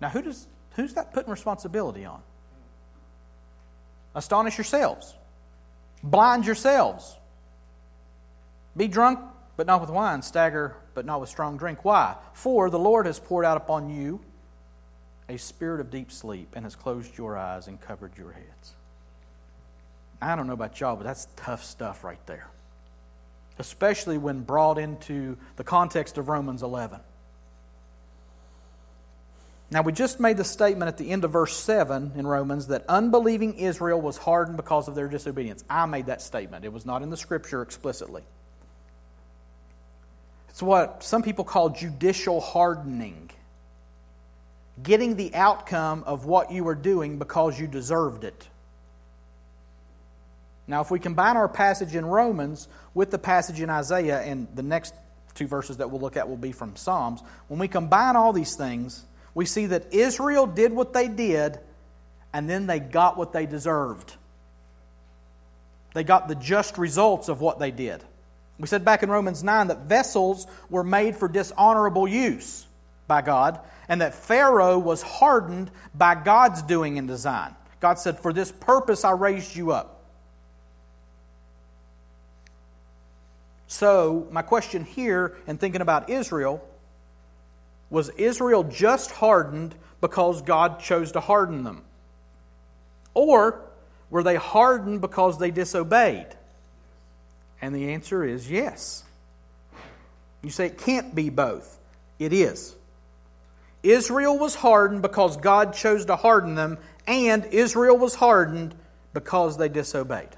Now, 0.00 0.08
who 0.08 0.22
does, 0.22 0.46
who's 0.76 0.94
that 0.94 1.12
putting 1.12 1.30
responsibility 1.30 2.04
on? 2.04 2.22
Astonish 4.14 4.56
yourselves, 4.56 5.14
blind 6.02 6.46
yourselves, 6.46 7.16
be 8.76 8.88
drunk, 8.88 9.20
but 9.56 9.66
not 9.66 9.80
with 9.80 9.90
wine, 9.90 10.22
stagger, 10.22 10.76
but 10.94 11.04
not 11.04 11.20
with 11.20 11.28
strong 11.28 11.56
drink. 11.56 11.84
Why? 11.84 12.16
For 12.32 12.70
the 12.70 12.78
Lord 12.78 13.06
has 13.06 13.18
poured 13.18 13.44
out 13.44 13.56
upon 13.56 13.90
you 13.90 14.20
a 15.30 15.38
spirit 15.38 15.80
of 15.80 15.90
deep 15.90 16.10
sleep 16.10 16.54
and 16.56 16.64
has 16.64 16.74
closed 16.74 17.16
your 17.16 17.38
eyes 17.38 17.68
and 17.68 17.80
covered 17.80 18.18
your 18.18 18.32
heads. 18.32 18.74
I 20.20 20.34
don't 20.34 20.48
know 20.48 20.54
about 20.54 20.80
y'all, 20.80 20.96
but 20.96 21.04
that's 21.04 21.28
tough 21.36 21.64
stuff 21.64 22.02
right 22.02 22.24
there. 22.26 22.48
Especially 23.58 24.18
when 24.18 24.40
brought 24.40 24.76
into 24.76 25.38
the 25.54 25.62
context 25.62 26.18
of 26.18 26.28
Romans 26.28 26.62
11. 26.62 26.98
Now, 29.70 29.82
we 29.82 29.92
just 29.92 30.18
made 30.18 30.36
the 30.36 30.44
statement 30.44 30.88
at 30.88 30.98
the 30.98 31.10
end 31.10 31.22
of 31.24 31.30
verse 31.30 31.56
7 31.56 32.12
in 32.16 32.26
Romans 32.26 32.66
that 32.66 32.84
unbelieving 32.88 33.54
Israel 33.54 34.00
was 34.00 34.16
hardened 34.16 34.56
because 34.56 34.88
of 34.88 34.96
their 34.96 35.06
disobedience. 35.06 35.62
I 35.70 35.86
made 35.86 36.06
that 36.06 36.22
statement. 36.22 36.64
It 36.64 36.72
was 36.72 36.84
not 36.84 37.02
in 37.02 37.10
the 37.10 37.16
scripture 37.16 37.62
explicitly. 37.62 38.22
It's 40.48 40.60
what 40.60 41.04
some 41.04 41.22
people 41.22 41.44
call 41.44 41.68
judicial 41.68 42.40
hardening 42.40 43.30
getting 44.82 45.16
the 45.16 45.34
outcome 45.34 46.04
of 46.06 46.26
what 46.26 46.50
you 46.50 46.64
were 46.64 46.74
doing 46.74 47.18
because 47.18 47.58
you 47.58 47.66
deserved 47.66 48.24
it. 48.24 48.48
Now, 50.66 50.80
if 50.80 50.90
we 50.90 51.00
combine 51.00 51.36
our 51.36 51.48
passage 51.48 51.96
in 51.96 52.06
Romans 52.06 52.68
with 52.94 53.10
the 53.10 53.18
passage 53.18 53.60
in 53.60 53.70
Isaiah, 53.70 54.20
and 54.20 54.46
the 54.54 54.62
next 54.62 54.94
two 55.34 55.48
verses 55.48 55.78
that 55.78 55.90
we'll 55.90 56.00
look 56.00 56.16
at 56.16 56.28
will 56.28 56.36
be 56.36 56.52
from 56.52 56.76
Psalms, 56.76 57.22
when 57.48 57.58
we 57.58 57.66
combine 57.66 58.14
all 58.14 58.32
these 58.32 58.54
things, 58.54 59.04
we 59.34 59.46
see 59.46 59.66
that 59.66 59.92
Israel 59.92 60.46
did 60.46 60.72
what 60.72 60.92
they 60.92 61.08
did, 61.08 61.58
and 62.32 62.48
then 62.48 62.66
they 62.68 62.78
got 62.78 63.16
what 63.16 63.32
they 63.32 63.46
deserved. 63.46 64.14
They 65.92 66.04
got 66.04 66.28
the 66.28 66.36
just 66.36 66.78
results 66.78 67.28
of 67.28 67.40
what 67.40 67.58
they 67.58 67.72
did. 67.72 68.04
We 68.58 68.68
said 68.68 68.84
back 68.84 69.02
in 69.02 69.10
Romans 69.10 69.42
9 69.42 69.68
that 69.68 69.86
vessels 69.86 70.46
were 70.68 70.84
made 70.84 71.16
for 71.16 71.28
dishonorable 71.28 72.06
use 72.06 72.66
by 73.10 73.22
God, 73.22 73.58
and 73.88 74.00
that 74.00 74.14
Pharaoh 74.14 74.78
was 74.78 75.02
hardened 75.02 75.72
by 75.96 76.14
God's 76.14 76.62
doing 76.62 76.96
and 76.96 77.08
design. 77.08 77.56
God 77.80 77.98
said, 77.98 78.20
For 78.20 78.32
this 78.32 78.52
purpose 78.52 79.04
I 79.04 79.10
raised 79.10 79.56
you 79.56 79.72
up. 79.72 80.04
So, 83.66 84.28
my 84.30 84.42
question 84.42 84.84
here, 84.84 85.36
in 85.48 85.58
thinking 85.58 85.80
about 85.80 86.08
Israel, 86.08 86.64
was 87.90 88.10
Israel 88.10 88.62
just 88.62 89.10
hardened 89.10 89.74
because 90.00 90.40
God 90.42 90.78
chose 90.78 91.10
to 91.12 91.20
harden 91.20 91.64
them? 91.64 91.82
Or 93.12 93.60
were 94.08 94.22
they 94.22 94.36
hardened 94.36 95.00
because 95.00 95.38
they 95.38 95.50
disobeyed? 95.50 96.28
And 97.60 97.74
the 97.74 97.92
answer 97.92 98.24
is 98.24 98.48
yes. 98.48 99.02
You 100.42 100.50
say 100.50 100.66
it 100.66 100.78
can't 100.78 101.12
be 101.12 101.28
both. 101.28 101.76
It 102.20 102.32
is. 102.32 102.76
Israel 103.82 104.38
was 104.38 104.54
hardened 104.54 105.02
because 105.02 105.36
God 105.36 105.74
chose 105.74 106.04
to 106.06 106.16
harden 106.16 106.54
them, 106.54 106.78
and 107.06 107.44
Israel 107.46 107.96
was 107.96 108.14
hardened 108.14 108.74
because 109.12 109.56
they 109.56 109.68
disobeyed. 109.68 110.28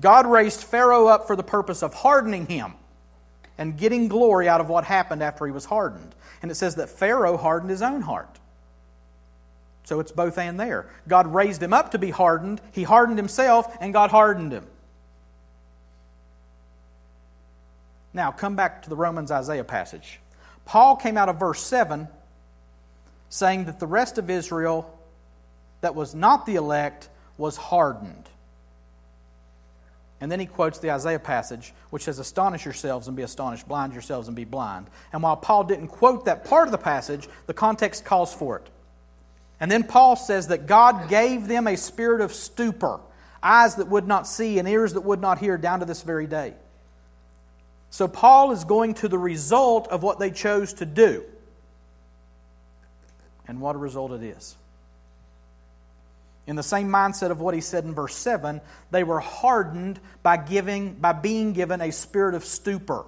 God 0.00 0.26
raised 0.26 0.62
Pharaoh 0.62 1.06
up 1.06 1.26
for 1.26 1.36
the 1.36 1.42
purpose 1.42 1.82
of 1.82 1.92
hardening 1.92 2.46
him 2.46 2.74
and 3.58 3.76
getting 3.76 4.08
glory 4.08 4.48
out 4.48 4.60
of 4.60 4.68
what 4.68 4.84
happened 4.84 5.22
after 5.22 5.44
he 5.44 5.52
was 5.52 5.64
hardened. 5.64 6.14
And 6.40 6.50
it 6.50 6.54
says 6.54 6.76
that 6.76 6.88
Pharaoh 6.88 7.36
hardened 7.36 7.70
his 7.70 7.82
own 7.82 8.02
heart. 8.02 8.38
So 9.84 10.00
it's 10.00 10.12
both 10.12 10.38
and 10.38 10.60
there. 10.60 10.86
God 11.08 11.26
raised 11.34 11.62
him 11.62 11.72
up 11.72 11.90
to 11.92 11.98
be 11.98 12.10
hardened, 12.10 12.60
he 12.72 12.84
hardened 12.84 13.18
himself, 13.18 13.76
and 13.80 13.92
God 13.92 14.10
hardened 14.10 14.52
him. 14.52 14.66
Now, 18.12 18.30
come 18.30 18.54
back 18.54 18.82
to 18.82 18.90
the 18.90 18.96
Romans 18.96 19.30
Isaiah 19.30 19.64
passage. 19.64 20.20
Paul 20.68 20.96
came 20.96 21.16
out 21.16 21.30
of 21.30 21.40
verse 21.40 21.62
7 21.62 22.08
saying 23.30 23.64
that 23.64 23.80
the 23.80 23.86
rest 23.86 24.18
of 24.18 24.28
Israel, 24.28 24.98
that 25.80 25.94
was 25.94 26.14
not 26.14 26.44
the 26.44 26.56
elect, 26.56 27.08
was 27.38 27.56
hardened. 27.56 28.28
And 30.20 30.30
then 30.30 30.40
he 30.40 30.46
quotes 30.46 30.78
the 30.78 30.90
Isaiah 30.90 31.18
passage, 31.18 31.72
which 31.88 32.02
says, 32.02 32.18
Astonish 32.18 32.66
yourselves 32.66 33.08
and 33.08 33.16
be 33.16 33.22
astonished, 33.22 33.66
blind 33.66 33.94
yourselves 33.94 34.28
and 34.28 34.36
be 34.36 34.44
blind. 34.44 34.88
And 35.10 35.22
while 35.22 35.36
Paul 35.36 35.64
didn't 35.64 35.88
quote 35.88 36.26
that 36.26 36.44
part 36.44 36.68
of 36.68 36.72
the 36.72 36.78
passage, 36.78 37.26
the 37.46 37.54
context 37.54 38.04
calls 38.04 38.34
for 38.34 38.58
it. 38.58 38.68
And 39.60 39.70
then 39.70 39.84
Paul 39.84 40.16
says 40.16 40.48
that 40.48 40.66
God 40.66 41.08
gave 41.08 41.48
them 41.48 41.66
a 41.66 41.76
spirit 41.78 42.20
of 42.20 42.34
stupor, 42.34 43.00
eyes 43.42 43.76
that 43.76 43.88
would 43.88 44.06
not 44.06 44.26
see 44.26 44.58
and 44.58 44.68
ears 44.68 44.92
that 44.92 45.00
would 45.00 45.20
not 45.20 45.38
hear, 45.38 45.56
down 45.56 45.80
to 45.80 45.86
this 45.86 46.02
very 46.02 46.26
day. 46.26 46.54
So 47.90 48.08
Paul 48.08 48.52
is 48.52 48.64
going 48.64 48.94
to 48.94 49.08
the 49.08 49.18
result 49.18 49.88
of 49.88 50.02
what 50.02 50.18
they 50.18 50.30
chose 50.30 50.74
to 50.74 50.86
do. 50.86 51.24
And 53.46 53.60
what 53.60 53.74
a 53.74 53.78
result 53.78 54.12
it 54.12 54.22
is. 54.22 54.56
In 56.46 56.56
the 56.56 56.62
same 56.62 56.88
mindset 56.88 57.30
of 57.30 57.40
what 57.40 57.54
he 57.54 57.60
said 57.60 57.84
in 57.84 57.94
verse 57.94 58.14
7, 58.14 58.60
they 58.90 59.04
were 59.04 59.20
hardened 59.20 60.00
by, 60.22 60.38
giving, 60.38 60.94
by 60.94 61.12
being 61.12 61.52
given 61.52 61.80
a 61.80 61.92
spirit 61.92 62.34
of 62.34 62.44
stupor. 62.44 63.04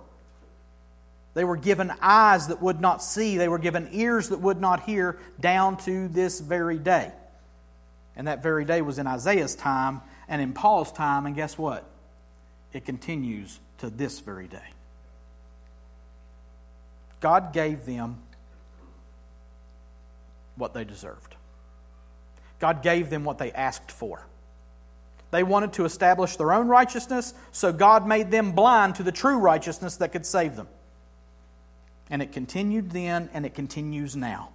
They 1.32 1.44
were 1.44 1.56
given 1.56 1.92
eyes 2.02 2.48
that 2.48 2.60
would 2.60 2.80
not 2.80 3.02
see, 3.02 3.36
they 3.36 3.48
were 3.48 3.58
given 3.58 3.88
ears 3.92 4.30
that 4.30 4.40
would 4.40 4.60
not 4.60 4.82
hear, 4.82 5.18
down 5.38 5.76
to 5.78 6.08
this 6.08 6.40
very 6.40 6.78
day. 6.78 7.12
And 8.16 8.26
that 8.26 8.42
very 8.42 8.64
day 8.64 8.82
was 8.82 8.98
in 8.98 9.06
Isaiah's 9.06 9.54
time 9.54 10.02
and 10.28 10.42
in 10.42 10.52
Paul's 10.52 10.92
time, 10.92 11.24
and 11.24 11.34
guess 11.34 11.56
what? 11.56 11.84
It 12.72 12.84
continues 12.84 13.58
to 13.80 13.90
this 13.90 14.20
very 14.20 14.46
day. 14.46 14.58
God 17.20 17.52
gave 17.52 17.84
them 17.84 18.18
what 20.56 20.72
they 20.74 20.84
deserved. 20.84 21.36
God 22.58 22.82
gave 22.82 23.10
them 23.10 23.24
what 23.24 23.38
they 23.38 23.52
asked 23.52 23.90
for. 23.90 24.26
They 25.30 25.42
wanted 25.42 25.74
to 25.74 25.84
establish 25.84 26.36
their 26.36 26.52
own 26.52 26.68
righteousness, 26.68 27.34
so 27.52 27.72
God 27.72 28.06
made 28.06 28.30
them 28.30 28.52
blind 28.52 28.96
to 28.96 29.02
the 29.02 29.12
true 29.12 29.38
righteousness 29.38 29.96
that 29.96 30.12
could 30.12 30.26
save 30.26 30.56
them. 30.56 30.68
And 32.10 32.20
it 32.20 32.32
continued 32.32 32.90
then, 32.90 33.30
and 33.32 33.46
it 33.46 33.54
continues 33.54 34.16
now. 34.16 34.50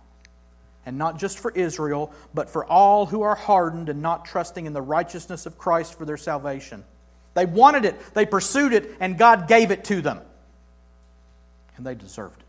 And 0.85 0.97
not 0.97 1.17
just 1.17 1.39
for 1.39 1.51
Israel, 1.51 2.13
but 2.33 2.49
for 2.49 2.65
all 2.65 3.05
who 3.07 3.21
are 3.21 3.35
hardened 3.35 3.89
and 3.89 4.01
not 4.01 4.25
trusting 4.25 4.65
in 4.65 4.73
the 4.73 4.81
righteousness 4.81 5.45
of 5.45 5.57
Christ 5.57 5.97
for 5.97 6.05
their 6.05 6.17
salvation. 6.17 6.83
They 7.35 7.45
wanted 7.45 7.85
it, 7.85 7.99
they 8.15 8.25
pursued 8.25 8.73
it, 8.73 8.95
and 8.99 9.17
God 9.17 9.47
gave 9.47 9.69
it 9.69 9.83
to 9.85 10.01
them. 10.01 10.21
And 11.77 11.85
they 11.85 11.93
deserved 11.93 12.39
it. 12.39 12.45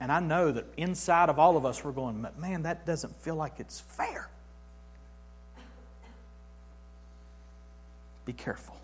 And 0.00 0.12
I 0.12 0.20
know 0.20 0.52
that 0.52 0.66
inside 0.76 1.28
of 1.28 1.38
all 1.38 1.56
of 1.56 1.64
us, 1.64 1.82
we're 1.82 1.92
going, 1.92 2.26
man, 2.38 2.62
that 2.64 2.84
doesn't 2.84 3.16
feel 3.16 3.34
like 3.36 3.54
it's 3.58 3.80
fair. 3.80 4.28
Be 8.24 8.32
careful. 8.32 8.76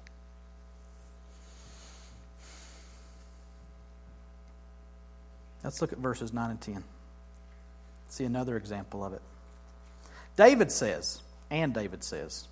Let's 5.62 5.81
look 5.81 5.92
at 5.92 5.99
verses 5.99 6.33
9 6.33 6.51
and 6.51 6.61
10. 6.61 6.85
See 8.09 8.25
another 8.25 8.57
example 8.57 9.05
of 9.05 9.12
it. 9.12 9.23
David 10.37 10.70
says, 10.70 11.20
and 11.51 11.73
David 11.73 12.05
says, 12.05 12.47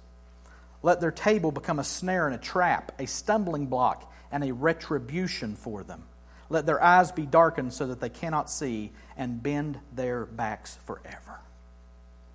Let 0.82 1.00
their 1.00 1.12
table 1.12 1.52
become 1.52 1.78
a 1.78 1.84
snare 1.84 2.26
and 2.26 2.34
a 2.34 2.38
trap, 2.38 2.92
a 2.98 3.06
stumbling 3.06 3.66
block, 3.66 4.12
and 4.30 4.42
a 4.42 4.52
retribution 4.52 5.54
for 5.54 5.84
them. 5.84 6.04
Let 6.48 6.66
their 6.66 6.82
eyes 6.82 7.12
be 7.12 7.24
darkened 7.24 7.72
so 7.72 7.86
that 7.86 8.00
they 8.00 8.08
cannot 8.08 8.50
see, 8.50 8.92
and 9.16 9.42
bend 9.42 9.78
their 9.94 10.26
backs 10.26 10.78
forever. 10.84 11.40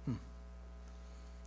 Hmm. 0.06 0.16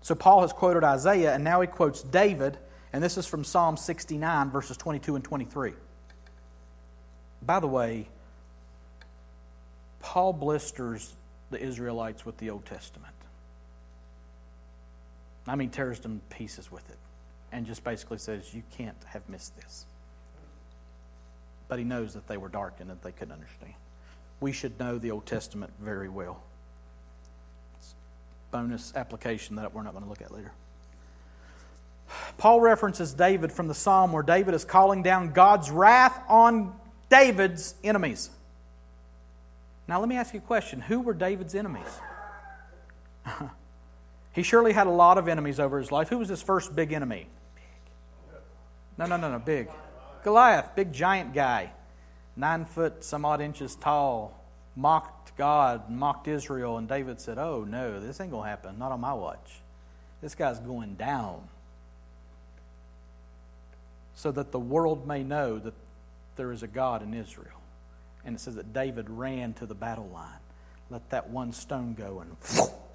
So 0.03 0.15
Paul 0.15 0.43
has 0.43 0.53
quoted 0.53 0.85
Isaiah, 0.85 1.35
and 1.35 1.43
now 1.43 1.61
he 1.61 1.67
quotes 1.67 2.03
David, 2.03 2.59
and 2.93 3.03
this 3.03 3.17
is 3.17 3.27
from 3.27 3.45
Psalm 3.45 3.77
69, 3.77 4.51
verses 4.51 4.77
22 4.77 5.17
and 5.17 5.25
23. 5.25 5.73
By 7.43 7.61
the 7.61 7.67
way, 7.67 8.09
Paul 10.01 10.33
blisters 10.33 11.13
the 11.51 11.61
Israelites 11.61 12.25
with 12.25 12.37
the 12.39 12.51
Old 12.51 12.67
Testament. 12.67 13.15
I 15.47 15.57
mean, 15.57 15.71
tears 15.71 16.01
them 16.01 16.21
pieces 16.31 16.71
with 16.71 16.89
it, 16.91 16.99
and 17.53 17.67
just 17.67 17.83
basically 17.85 18.19
says, 18.19 18.55
You 18.55 18.63
can't 18.77 18.97
have 19.13 19.29
missed 19.29 19.57
this 19.57 19.87
but 21.71 21.79
he 21.79 21.85
knows 21.85 22.13
that 22.15 22.27
they 22.27 22.37
were 22.37 22.49
darkened 22.49 22.91
and 22.91 23.01
that 23.01 23.05
they 23.05 23.13
couldn't 23.13 23.33
understand. 23.33 23.73
We 24.41 24.51
should 24.53 24.79
know 24.79 24.99
the 24.99 25.13
Old 25.13 25.25
Testament 25.25 25.73
very 25.81 26.09
well. 26.09 26.43
Bonus 28.51 28.93
application 28.97 29.55
that 29.57 29.73
we're 29.73 29.85
not 29.85 29.93
going 29.93 30.03
to 30.03 30.11
look 30.11 30.21
at 30.21 30.33
later. 30.33 30.53
Paul 32.39 32.61
references 32.61 33.15
David 33.15 33.53
from 33.53 33.69
the 33.69 33.75
psalm 33.75 34.13
where 34.13 34.25
David 34.25 34.53
is 34.53 34.65
calling 34.65 35.05
down 35.05 35.33
God's 35.33 35.71
wrath 35.71 36.21
on 36.29 36.75
David's 37.09 37.77
enemies. 37.85 38.31
Now, 39.87 40.01
let 40.01 40.09
me 40.09 40.17
ask 40.17 40.35
you 40.35 40.41
a 40.41 40.43
question 40.43 40.81
Who 40.81 41.01
were 41.01 41.15
David's 41.15 41.55
enemies? 41.55 42.01
he 44.33 44.43
surely 44.43 44.73
had 44.73 44.87
a 44.87 44.91
lot 44.91 45.19
of 45.19 45.29
enemies 45.29 45.59
over 45.59 45.79
his 45.79 45.91
life. 45.91 46.09
Who 46.09 46.19
was 46.19 46.29
his 46.29 46.43
first 46.43 46.75
big 46.75 46.93
enemy? 46.93 47.27
No, 48.97 49.07
no, 49.07 49.17
no, 49.17 49.31
no, 49.31 49.39
big. 49.39 49.69
Goliath, 50.23 50.75
big 50.77 50.93
giant 50.93 51.33
guy, 51.33 51.73
nine 52.37 52.65
foot 52.65 53.03
some 53.03 53.25
odd 53.25 53.41
inches 53.41 53.75
tall, 53.75 54.39
mocked 54.77 55.37
God, 55.37 55.91
mocked 55.91 56.29
Israel, 56.29 56.77
and 56.77 56.87
David 56.87 57.21
said, 57.21 57.39
Oh, 57.39 57.65
no, 57.65 57.99
this 57.99 58.21
ain't 58.21 58.31
going 58.31 58.45
to 58.45 58.51
happen. 58.51 58.79
Not 58.79 58.93
on 58.93 59.01
my 59.01 59.15
watch. 59.15 59.61
This 60.21 60.35
guy's 60.35 60.61
going 60.61 60.95
down. 60.95 61.49
So 64.15 64.31
that 64.33 64.53
the 64.53 64.59
world 64.59 65.09
may 65.09 65.23
know 65.23 65.59
that 65.59 65.73
there 66.37 66.53
is 66.53 66.63
a 66.63 66.67
God 66.67 67.03
in 67.03 67.15
Israel. 67.15 67.47
And 68.25 68.37
it 68.37 68.41
says 68.41 68.57
that 68.57 68.75
David 68.75 69.09
ran 69.09 69.55
to 69.55 69.67
the 69.67 69.75
battle 69.75 70.11
line. 70.13 70.29
Let 70.91 71.09
that 71.11 71.31
one 71.31 71.53
stone 71.53 71.95
go 71.95 72.21
and. 72.21 72.37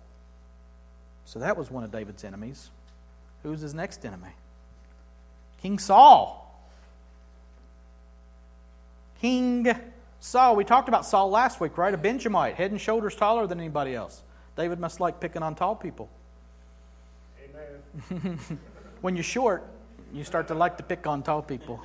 So 1.25 1.39
that 1.39 1.57
was 1.57 1.69
one 1.71 1.83
of 1.83 1.91
David's 1.91 2.23
enemies. 2.23 2.69
Who 3.43 3.49
was 3.51 3.61
his 3.61 3.73
next 3.73 4.05
enemy? 4.05 4.29
King 5.61 5.79
Saul. 5.79 6.41
King 9.19 9.67
Saul. 10.19 10.55
We 10.55 10.63
talked 10.63 10.87
about 10.87 11.05
Saul 11.05 11.29
last 11.29 11.59
week, 11.59 11.77
right? 11.77 11.93
A 11.93 11.97
Benjamite, 11.97 12.55
head 12.55 12.71
and 12.71 12.79
shoulders 12.79 13.15
taller 13.15 13.47
than 13.47 13.59
anybody 13.59 13.95
else. 13.95 14.21
David 14.55 14.79
must 14.79 14.99
like 14.99 15.19
picking 15.19 15.41
on 15.41 15.55
tall 15.55 15.75
people. 15.75 16.09
Amen. 17.43 18.59
when 19.01 19.15
you're 19.15 19.23
short, 19.23 19.63
you 20.13 20.23
start 20.23 20.47
to 20.49 20.53
like 20.53 20.77
to 20.77 20.83
pick 20.83 21.07
on 21.07 21.23
tall 21.23 21.41
people. 21.41 21.81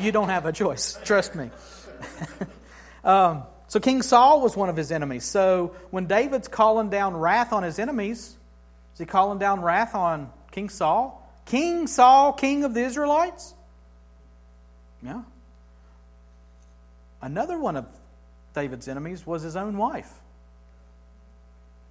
You 0.00 0.10
don't 0.12 0.30
have 0.30 0.46
a 0.46 0.52
choice, 0.52 0.98
trust 1.04 1.34
me. 1.34 1.50
um, 3.04 3.42
so 3.66 3.80
King 3.80 4.00
Saul 4.00 4.40
was 4.40 4.56
one 4.56 4.70
of 4.70 4.76
his 4.76 4.90
enemies. 4.90 5.24
So 5.24 5.74
when 5.90 6.06
David's 6.06 6.48
calling 6.48 6.88
down 6.88 7.16
wrath 7.16 7.52
on 7.52 7.62
his 7.62 7.78
enemies, 7.78 8.37
is 8.98 9.02
he 9.02 9.06
calling 9.06 9.38
down 9.38 9.62
wrath 9.62 9.94
on 9.94 10.28
King 10.50 10.68
Saul? 10.68 11.24
King 11.44 11.86
Saul, 11.86 12.32
king 12.32 12.64
of 12.64 12.74
the 12.74 12.82
Israelites? 12.82 13.54
Yeah. 15.04 15.22
Another 17.22 17.60
one 17.60 17.76
of 17.76 17.86
David's 18.56 18.88
enemies 18.88 19.24
was 19.24 19.42
his 19.42 19.54
own 19.54 19.76
wife, 19.76 20.12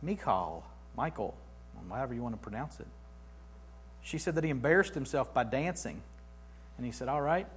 Michal, 0.01 0.65
Michael, 0.97 1.33
however 1.89 2.13
you 2.13 2.21
want 2.21 2.35
to 2.35 2.41
pronounce 2.41 2.77
it. 2.81 2.87
She 4.01 4.17
said 4.17 4.35
that 4.35 4.43
he 4.43 4.49
embarrassed 4.49 4.93
himself 4.93 5.33
by 5.33 5.45
dancing. 5.45 6.01
And 6.75 6.85
he 6.85 6.91
said, 6.91 7.07
All 7.07 7.21
right, 7.21 7.47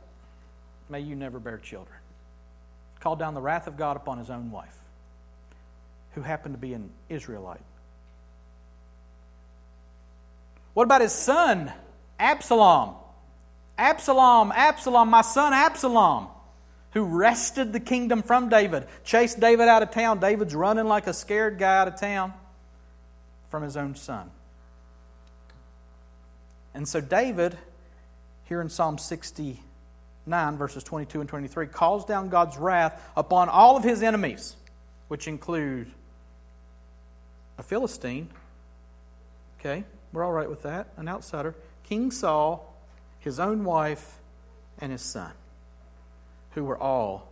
may 0.88 1.00
you 1.00 1.16
never 1.16 1.40
bear 1.40 1.58
children. 1.58 1.98
Called 3.00 3.18
down 3.18 3.34
the 3.34 3.40
wrath 3.40 3.66
of 3.66 3.76
God 3.76 3.96
upon 3.96 4.18
his 4.18 4.30
own 4.30 4.52
wife, 4.52 4.78
who 6.12 6.22
happened 6.22 6.54
to 6.54 6.60
be 6.60 6.72
an 6.72 6.90
Israelite. 7.08 7.62
What 10.74 10.84
about 10.84 11.00
his 11.00 11.12
son, 11.12 11.72
Absalom? 12.18 12.94
Absalom, 13.76 14.52
Absalom, 14.54 15.08
my 15.08 15.22
son 15.22 15.52
Absalom 15.52 16.28
who 16.92 17.04
wrested 17.04 17.72
the 17.72 17.80
kingdom 17.80 18.22
from 18.22 18.48
David, 18.48 18.86
chased 19.04 19.38
David 19.38 19.68
out 19.68 19.82
of 19.82 19.90
town. 19.90 20.18
David's 20.18 20.54
running 20.54 20.86
like 20.86 21.06
a 21.06 21.14
scared 21.14 21.58
guy 21.58 21.78
out 21.78 21.88
of 21.88 21.96
town 21.96 22.32
from 23.48 23.62
his 23.62 23.76
own 23.76 23.94
son. 23.94 24.30
And 26.74 26.88
so, 26.88 27.00
David, 27.00 27.56
here 28.44 28.60
in 28.60 28.68
Psalm 28.68 28.98
69, 28.98 30.56
verses 30.56 30.82
22 30.82 31.20
and 31.20 31.28
23, 31.28 31.66
calls 31.68 32.04
down 32.04 32.28
God's 32.28 32.56
wrath 32.56 33.00
upon 33.16 33.48
all 33.48 33.76
of 33.76 33.84
his 33.84 34.02
enemies, 34.02 34.56
which 35.08 35.28
include 35.28 35.90
a 37.58 37.62
Philistine. 37.62 38.30
Okay, 39.60 39.84
we're 40.12 40.24
all 40.24 40.32
right 40.32 40.50
with 40.50 40.62
that. 40.62 40.88
An 40.96 41.08
outsider. 41.08 41.54
King 41.84 42.10
Saul, 42.10 42.74
his 43.18 43.38
own 43.38 43.64
wife, 43.64 44.18
and 44.80 44.92
his 44.92 45.02
son 45.02 45.32
who 46.54 46.64
were 46.64 46.78
all 46.78 47.28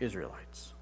Israelites. 0.00 0.72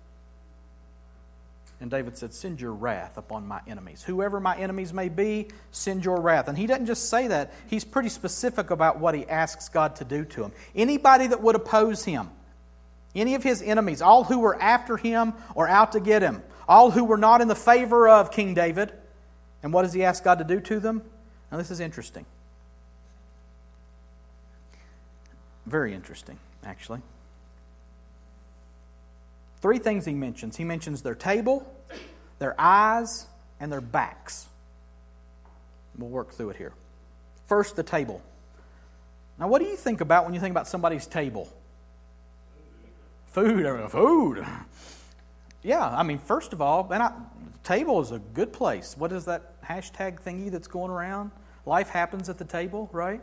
And 1.81 1.91
David 1.91 2.17
said, 2.17 2.33
Send 2.33 2.61
your 2.61 2.73
wrath 2.73 3.19
upon 3.19 3.47
my 3.47 3.61
enemies. 3.67 4.03
Whoever 4.03 4.41
my 4.41 4.57
enemies 4.57 4.95
may 4.95 5.11
be, 5.11 5.49
send 5.73 6.05
your 6.05 6.21
wrath. 6.21 6.49
And 6.49 6.57
he 6.57 6.67
doesn't 6.67 6.87
just 6.87 7.11
say 7.11 7.29
that, 7.29 7.53
he's 7.67 7.85
pretty 7.85 8.09
specific 8.09 8.71
about 8.71 8.99
what 8.99 9.15
he 9.15 9.27
asks 9.27 9.69
God 9.69 9.97
to 9.97 10.05
do 10.05 10.25
to 10.25 10.45
him. 10.45 10.53
Anybody 10.75 11.27
that 11.27 11.43
would 11.43 11.55
oppose 11.55 12.05
him, 12.05 12.31
any 13.15 13.35
of 13.35 13.43
his 13.43 13.61
enemies, 13.61 14.01
all 14.01 14.25
who 14.25 14.39
were 14.39 14.61
after 14.61 14.97
him 14.97 15.35
or 15.55 15.69
out 15.69 15.93
to 15.93 16.01
get 16.01 16.23
him, 16.23 16.43
all 16.67 16.91
who 16.91 17.05
were 17.05 17.19
not 17.19 17.43
in 17.43 17.49
the 17.49 17.55
favor 17.55 18.09
of 18.09 18.31
King 18.31 18.55
David, 18.55 18.93
and 19.63 19.73
what 19.73 19.83
does 19.83 19.93
he 19.93 20.03
ask 20.03 20.25
God 20.25 20.39
to 20.39 20.45
do 20.45 20.61
to 20.61 20.81
them? 20.81 21.03
Now, 21.51 21.59
this 21.59 21.71
is 21.71 21.81
interesting. 21.81 22.27
Very 25.67 25.95
interesting, 25.95 26.39
actually. 26.65 27.01
Three 29.61 29.79
things 29.79 30.05
he 30.05 30.15
mentions. 30.15 30.57
He 30.57 30.65
mentions 30.65 31.03
their 31.03 31.15
table, 31.15 31.67
their 32.39 32.55
eyes, 32.59 33.27
and 33.59 33.73
their 33.73 33.81
backs. 33.81 34.47
We'll 35.99 36.11
work 36.11 36.33
through 36.33 36.51
it 36.51 36.57
here. 36.57 36.73
First, 37.47 37.77
the 37.77 37.83
table. 37.83 38.23
Now, 39.39 39.49
what 39.49 39.61
do 39.61 39.69
you 39.69 39.77
think 39.77 40.01
about 40.01 40.25
when 40.25 40.35
you 40.35 40.41
think 40.41 40.53
about 40.53 40.69
somebody's 40.69 41.07
table? 41.07 41.49
Food, 43.29 43.91
food. 43.91 44.47
Yeah, 45.63 45.85
I 45.85 46.03
mean, 46.03 46.19
first 46.19 46.53
of 46.53 46.63
all, 46.63 46.89
and 46.93 47.03
I, 47.03 47.13
table 47.65 48.01
is 48.01 48.13
a 48.13 48.19
good 48.19 48.53
place. 48.53 48.95
What 48.97 49.13
is 49.13 49.25
that 49.25 49.56
hashtag 49.69 50.21
thingy 50.23 50.51
that's 50.51 50.69
going 50.69 50.91
around? 50.91 51.31
Life 51.65 51.89
happens 51.89 52.29
at 52.29 52.39
the 52.39 52.45
table, 52.45 52.89
right? 52.93 53.21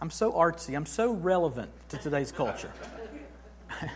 I'm 0.00 0.10
so 0.10 0.32
artsy. 0.32 0.76
I'm 0.76 0.86
so 0.86 1.12
relevant 1.12 1.70
to 1.90 1.98
today's 1.98 2.32
culture. 2.32 2.72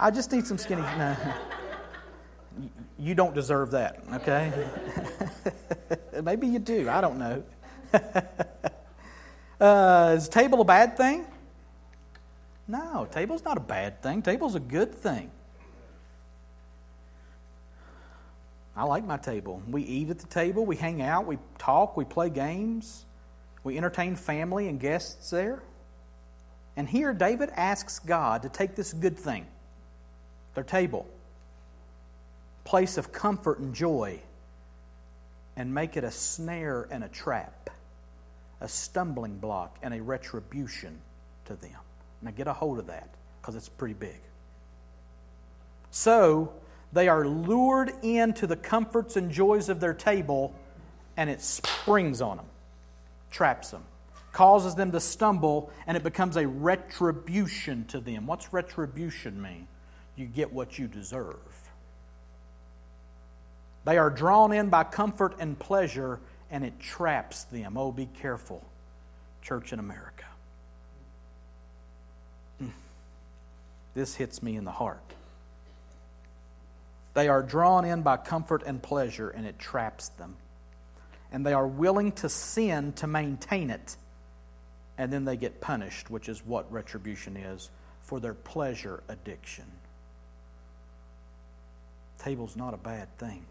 I 0.00 0.10
just 0.10 0.30
need 0.30 0.46
some 0.46 0.58
skinny. 0.58 0.82
No. 0.82 1.16
You 2.98 3.14
don't 3.14 3.34
deserve 3.34 3.70
that, 3.72 4.02
okay? 4.14 4.52
Maybe 6.22 6.46
you 6.46 6.58
do. 6.58 6.88
I 6.88 7.00
don't 7.00 7.18
know. 7.18 7.42
uh, 9.60 10.14
is 10.16 10.28
table 10.28 10.60
a 10.60 10.64
bad 10.64 10.96
thing? 10.96 11.26
No, 12.66 13.08
table's 13.10 13.44
not 13.44 13.56
a 13.56 13.60
bad 13.60 14.02
thing. 14.02 14.22
Table's 14.22 14.54
a 14.54 14.60
good 14.60 14.94
thing. 14.94 15.30
I 18.78 18.84
like 18.84 19.04
my 19.04 19.16
table. 19.16 19.60
We 19.68 19.82
eat 19.82 20.08
at 20.08 20.20
the 20.20 20.28
table, 20.28 20.64
we 20.64 20.76
hang 20.76 21.02
out, 21.02 21.26
we 21.26 21.38
talk, 21.58 21.96
we 21.96 22.04
play 22.04 22.30
games, 22.30 23.04
we 23.64 23.76
entertain 23.76 24.14
family 24.14 24.68
and 24.68 24.78
guests 24.78 25.30
there. 25.30 25.64
And 26.76 26.88
here, 26.88 27.12
David 27.12 27.50
asks 27.56 27.98
God 27.98 28.42
to 28.42 28.48
take 28.48 28.76
this 28.76 28.92
good 28.92 29.18
thing 29.18 29.46
their 30.54 30.62
table, 30.62 31.06
place 32.62 32.98
of 32.98 33.10
comfort 33.10 33.58
and 33.58 33.74
joy, 33.74 34.20
and 35.56 35.74
make 35.74 35.96
it 35.96 36.04
a 36.04 36.10
snare 36.12 36.86
and 36.88 37.02
a 37.02 37.08
trap, 37.08 37.70
a 38.60 38.68
stumbling 38.68 39.38
block 39.38 39.76
and 39.82 39.92
a 39.92 40.00
retribution 40.00 40.96
to 41.46 41.56
them. 41.56 41.80
Now 42.22 42.30
get 42.30 42.46
a 42.46 42.52
hold 42.52 42.78
of 42.78 42.86
that 42.86 43.08
because 43.40 43.56
it's 43.56 43.68
pretty 43.68 43.94
big. 43.94 44.20
So 45.90 46.52
they 46.92 47.08
are 47.08 47.26
lured 47.26 47.92
into 48.02 48.46
the 48.46 48.56
comforts 48.56 49.16
and 49.16 49.30
joys 49.30 49.68
of 49.68 49.80
their 49.80 49.94
table, 49.94 50.54
and 51.16 51.28
it 51.28 51.40
springs 51.40 52.20
on 52.20 52.38
them, 52.38 52.46
traps 53.30 53.70
them, 53.70 53.84
causes 54.32 54.74
them 54.74 54.92
to 54.92 55.00
stumble, 55.00 55.70
and 55.86 55.96
it 55.96 56.02
becomes 56.02 56.36
a 56.36 56.46
retribution 56.46 57.84
to 57.86 58.00
them. 58.00 58.26
What's 58.26 58.52
retribution 58.52 59.40
mean? 59.40 59.68
you 60.18 60.26
get 60.26 60.52
what 60.52 60.78
you 60.78 60.88
deserve. 60.88 61.36
They 63.84 63.96
are 63.96 64.10
drawn 64.10 64.52
in 64.52 64.68
by 64.68 64.84
comfort 64.84 65.36
and 65.38 65.58
pleasure, 65.58 66.18
and 66.50 66.64
it 66.64 66.78
traps 66.80 67.44
them. 67.44 67.76
Oh, 67.76 67.92
be 67.92 68.06
careful, 68.06 68.62
church 69.40 69.72
in 69.72 69.78
America. 69.78 70.24
Hmm. 72.58 72.68
This 73.94 74.16
hits 74.16 74.42
me 74.42 74.56
in 74.56 74.64
the 74.64 74.72
heart. 74.72 75.14
They 77.14 77.28
are 77.28 77.42
drawn 77.42 77.84
in 77.84 78.02
by 78.02 78.16
comfort 78.18 78.62
and 78.64 78.82
pleasure, 78.82 79.30
and 79.30 79.46
it 79.46 79.58
traps 79.58 80.08
them. 80.10 80.36
And 81.32 81.44
they 81.44 81.52
are 81.52 81.66
willing 81.66 82.12
to 82.12 82.28
sin 82.28 82.92
to 82.94 83.06
maintain 83.06 83.70
it, 83.70 83.96
and 84.96 85.12
then 85.12 85.24
they 85.24 85.36
get 85.36 85.60
punished, 85.60 86.10
which 86.10 86.28
is 86.28 86.44
what 86.44 86.70
retribution 86.72 87.36
is, 87.36 87.70
for 88.02 88.20
their 88.20 88.34
pleasure 88.34 89.02
addiction. 89.08 89.66
Table's 92.18 92.56
not 92.56 92.74
a 92.74 92.78
bad 92.78 93.16
thing. 93.18 93.44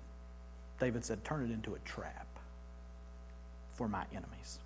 David 0.79 1.05
said, 1.05 1.23
turn 1.23 1.43
it 1.43 1.53
into 1.53 1.73
a 1.75 1.79
trap 1.79 2.27
for 3.73 3.87
my 3.87 4.03
enemies. 4.11 4.59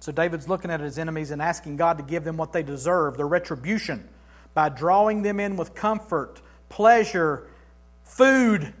So 0.00 0.12
David's 0.12 0.48
looking 0.48 0.70
at 0.70 0.78
his 0.78 0.98
enemies 0.98 1.32
and 1.32 1.42
asking 1.42 1.78
God 1.78 1.98
to 1.98 2.04
give 2.04 2.22
them 2.22 2.36
what 2.36 2.52
they 2.52 2.62
deserve, 2.62 3.16
their 3.16 3.26
retribution, 3.26 4.08
by 4.56 4.70
drawing 4.70 5.20
them 5.20 5.38
in 5.38 5.54
with 5.58 5.74
comfort, 5.74 6.40
pleasure, 6.70 7.46
food, 8.04 8.72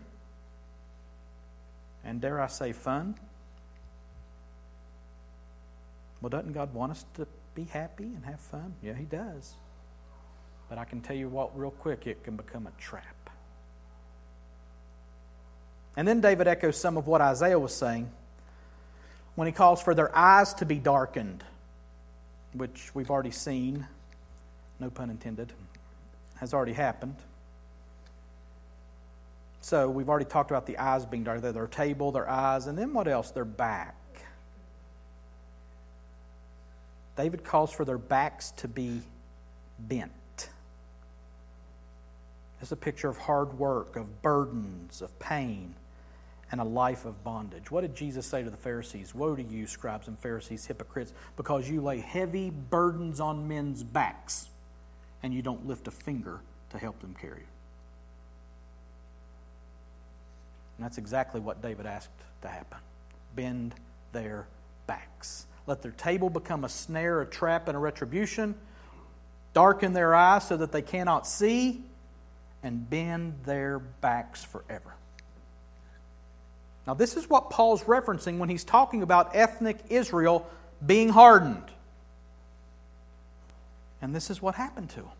and 2.02 2.18
dare 2.18 2.40
I 2.40 2.46
say, 2.46 2.72
fun. 2.72 3.14
Well, 6.22 6.30
doesn't 6.30 6.54
God 6.54 6.72
want 6.72 6.92
us 6.92 7.04
to 7.16 7.26
be 7.54 7.64
happy 7.64 8.04
and 8.04 8.24
have 8.24 8.40
fun? 8.40 8.74
Yeah, 8.82 8.94
He 8.94 9.04
does. 9.04 9.52
But 10.70 10.78
I 10.78 10.86
can 10.86 11.02
tell 11.02 11.14
you 11.14 11.28
what, 11.28 11.56
real 11.58 11.72
quick, 11.72 12.06
it 12.06 12.24
can 12.24 12.36
become 12.36 12.66
a 12.66 12.80
trap. 12.80 13.28
And 15.94 16.08
then 16.08 16.22
David 16.22 16.48
echoes 16.48 16.80
some 16.80 16.96
of 16.96 17.06
what 17.06 17.20
Isaiah 17.20 17.58
was 17.58 17.74
saying 17.74 18.10
when 19.34 19.44
he 19.44 19.52
calls 19.52 19.82
for 19.82 19.94
their 19.94 20.16
eyes 20.16 20.54
to 20.54 20.64
be 20.64 20.76
darkened, 20.76 21.44
which 22.54 22.94
we've 22.94 23.10
already 23.10 23.30
seen, 23.30 23.86
no 24.78 24.90
pun 24.90 25.10
intended, 25.10 25.52
has 26.36 26.52
already 26.52 26.72
happened. 26.72 27.16
So 29.60 29.90
we've 29.90 30.08
already 30.08 30.26
talked 30.26 30.50
about 30.50 30.66
the 30.66 30.78
eyes 30.78 31.04
being 31.04 31.24
dark. 31.24 31.40
Their 31.40 31.66
table, 31.66 32.12
their 32.12 32.28
eyes, 32.28 32.66
and 32.66 32.78
then 32.78 32.92
what 32.92 33.08
else? 33.08 33.30
Their 33.32 33.44
back. 33.44 33.96
David 37.16 37.42
calls 37.42 37.72
for 37.72 37.84
their 37.84 37.98
backs 37.98 38.52
to 38.58 38.68
be 38.68 39.00
bent. 39.78 40.12
It's 42.60 42.72
a 42.72 42.76
picture 42.76 43.08
of 43.08 43.16
hard 43.16 43.58
work, 43.58 43.96
of 43.96 44.22
burdens, 44.22 45.02
of 45.02 45.18
pain, 45.18 45.74
and 46.52 46.60
a 46.60 46.64
life 46.64 47.04
of 47.04 47.24
bondage. 47.24 47.70
What 47.70 47.80
did 47.80 47.94
Jesus 47.94 48.26
say 48.26 48.42
to 48.42 48.50
the 48.50 48.56
Pharisees? 48.56 49.14
Woe 49.14 49.34
to 49.34 49.42
you, 49.42 49.66
scribes 49.66 50.08
and 50.08 50.18
Pharisees, 50.18 50.66
hypocrites, 50.66 51.12
because 51.36 51.68
you 51.68 51.80
lay 51.80 51.98
heavy 51.98 52.50
burdens 52.50 53.18
on 53.18 53.48
men's 53.48 53.82
backs 53.82 54.48
and 55.22 55.34
you 55.34 55.42
don't 55.42 55.66
lift 55.66 55.88
a 55.88 55.90
finger 55.90 56.40
to 56.70 56.78
help 56.78 57.00
them 57.00 57.14
carry 57.20 57.40
it. 57.40 57.46
And 60.76 60.84
that's 60.84 60.98
exactly 60.98 61.40
what 61.40 61.62
David 61.62 61.86
asked 61.86 62.10
to 62.42 62.48
happen 62.48 62.78
bend 63.34 63.74
their 64.12 64.46
backs. 64.86 65.46
Let 65.66 65.82
their 65.82 65.92
table 65.92 66.30
become 66.30 66.64
a 66.64 66.70
snare, 66.70 67.20
a 67.20 67.26
trap, 67.26 67.68
and 67.68 67.76
a 67.76 67.78
retribution. 67.78 68.54
Darken 69.52 69.92
their 69.92 70.14
eyes 70.14 70.46
so 70.46 70.56
that 70.56 70.72
they 70.72 70.80
cannot 70.80 71.26
see 71.26 71.82
and 72.62 72.88
bend 72.88 73.34
their 73.44 73.78
backs 73.78 74.42
forever. 74.42 74.94
Now, 76.86 76.94
this 76.94 77.16
is 77.16 77.28
what 77.28 77.50
Paul's 77.50 77.82
referencing 77.82 78.38
when 78.38 78.48
he's 78.48 78.64
talking 78.64 79.02
about 79.02 79.34
ethnic 79.34 79.78
Israel 79.88 80.48
being 80.84 81.08
hardened. 81.08 81.64
And 84.02 84.14
this 84.14 84.30
is 84.30 84.42
what 84.42 84.54
happened 84.54 84.90
to 84.90 84.96
them. 84.96 85.10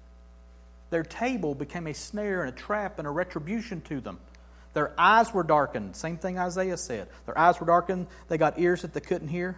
Their 0.90 1.02
table 1.02 1.54
became 1.54 1.86
a 1.86 1.94
snare 1.94 2.42
and 2.42 2.52
a 2.52 2.56
trap 2.56 2.98
and 2.98 3.06
a 3.06 3.10
retribution 3.10 3.80
to 3.82 4.00
them. 4.00 4.18
Their 4.74 4.92
eyes 4.98 5.32
were 5.32 5.42
darkened. 5.42 5.96
Same 5.96 6.18
thing 6.18 6.38
Isaiah 6.38 6.76
said. 6.76 7.08
Their 7.24 7.38
eyes 7.38 7.58
were 7.58 7.66
darkened. 7.66 8.06
They 8.28 8.38
got 8.38 8.58
ears 8.58 8.82
that 8.82 8.92
they 8.92 9.00
couldn't 9.00 9.28
hear. 9.28 9.56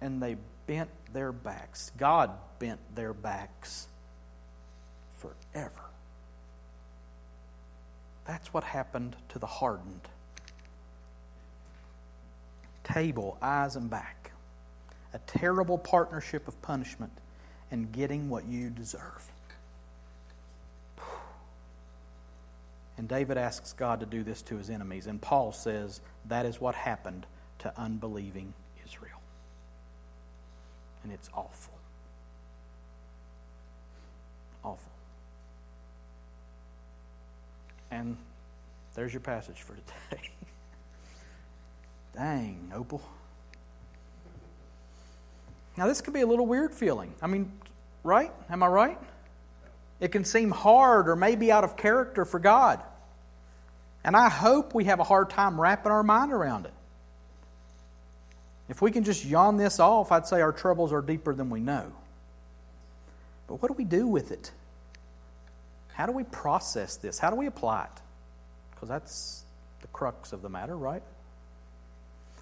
And 0.00 0.22
they 0.22 0.36
bent 0.66 0.90
their 1.12 1.32
backs. 1.32 1.90
God 1.98 2.30
bent 2.58 2.80
their 2.94 3.12
backs 3.12 3.88
forever. 5.14 5.72
That's 8.24 8.54
what 8.54 8.64
happened 8.64 9.16
to 9.30 9.38
the 9.38 9.46
hardened. 9.46 10.08
Table, 12.84 13.36
eyes 13.42 13.76
and 13.76 13.90
back. 13.90 14.30
A 15.12 15.18
terrible 15.26 15.76
partnership 15.76 16.48
of 16.48 16.60
punishment 16.62 17.12
and 17.70 17.90
getting 17.92 18.28
what 18.28 18.46
you 18.46 18.70
deserve. 18.70 19.32
And 22.96 23.08
David 23.08 23.36
asks 23.36 23.72
God 23.72 24.00
to 24.00 24.06
do 24.06 24.22
this 24.22 24.40
to 24.42 24.56
his 24.56 24.70
enemies. 24.70 25.06
And 25.06 25.20
Paul 25.20 25.52
says 25.52 26.00
that 26.26 26.46
is 26.46 26.60
what 26.60 26.74
happened 26.74 27.26
to 27.60 27.72
unbelieving 27.76 28.54
Israel. 28.84 29.20
And 31.02 31.12
it's 31.12 31.28
awful. 31.34 31.74
awful. 34.64 34.92
And 37.90 38.16
there's 38.94 39.12
your 39.12 39.20
passage 39.20 39.60
for 39.60 39.74
today. 39.74 40.22
Dang, 42.14 42.72
Opal. 42.74 43.02
Now, 45.76 45.86
this 45.86 46.00
could 46.00 46.14
be 46.14 46.20
a 46.20 46.26
little 46.26 46.46
weird 46.46 46.72
feeling. 46.72 47.14
I 47.20 47.26
mean, 47.26 47.50
right? 48.02 48.32
Am 48.48 48.62
I 48.62 48.66
right? 48.68 48.98
It 50.00 50.12
can 50.12 50.24
seem 50.24 50.50
hard 50.50 51.08
or 51.08 51.16
maybe 51.16 51.50
out 51.50 51.64
of 51.64 51.76
character 51.76 52.24
for 52.24 52.38
God. 52.38 52.80
And 54.04 54.16
I 54.16 54.28
hope 54.28 54.74
we 54.74 54.84
have 54.84 55.00
a 55.00 55.04
hard 55.04 55.30
time 55.30 55.60
wrapping 55.60 55.90
our 55.90 56.02
mind 56.02 56.32
around 56.32 56.66
it. 56.66 56.74
If 58.68 58.80
we 58.80 58.90
can 58.90 59.04
just 59.04 59.24
yawn 59.24 59.56
this 59.56 59.80
off, 59.80 60.12
I'd 60.12 60.26
say 60.26 60.40
our 60.40 60.52
troubles 60.52 60.92
are 60.92 61.02
deeper 61.02 61.34
than 61.34 61.50
we 61.50 61.60
know. 61.60 61.92
But 63.46 63.60
what 63.60 63.68
do 63.68 63.74
we 63.74 63.84
do 63.84 64.06
with 64.06 64.30
it? 64.30 64.52
How 65.92 66.06
do 66.06 66.12
we 66.12 66.24
process 66.24 66.96
this? 66.96 67.18
How 67.18 67.30
do 67.30 67.36
we 67.36 67.46
apply 67.46 67.84
it? 67.84 68.00
Because 68.70 68.88
that's 68.88 69.44
the 69.80 69.86
crux 69.88 70.32
of 70.32 70.42
the 70.42 70.48
matter, 70.48 70.76
right? 70.76 71.02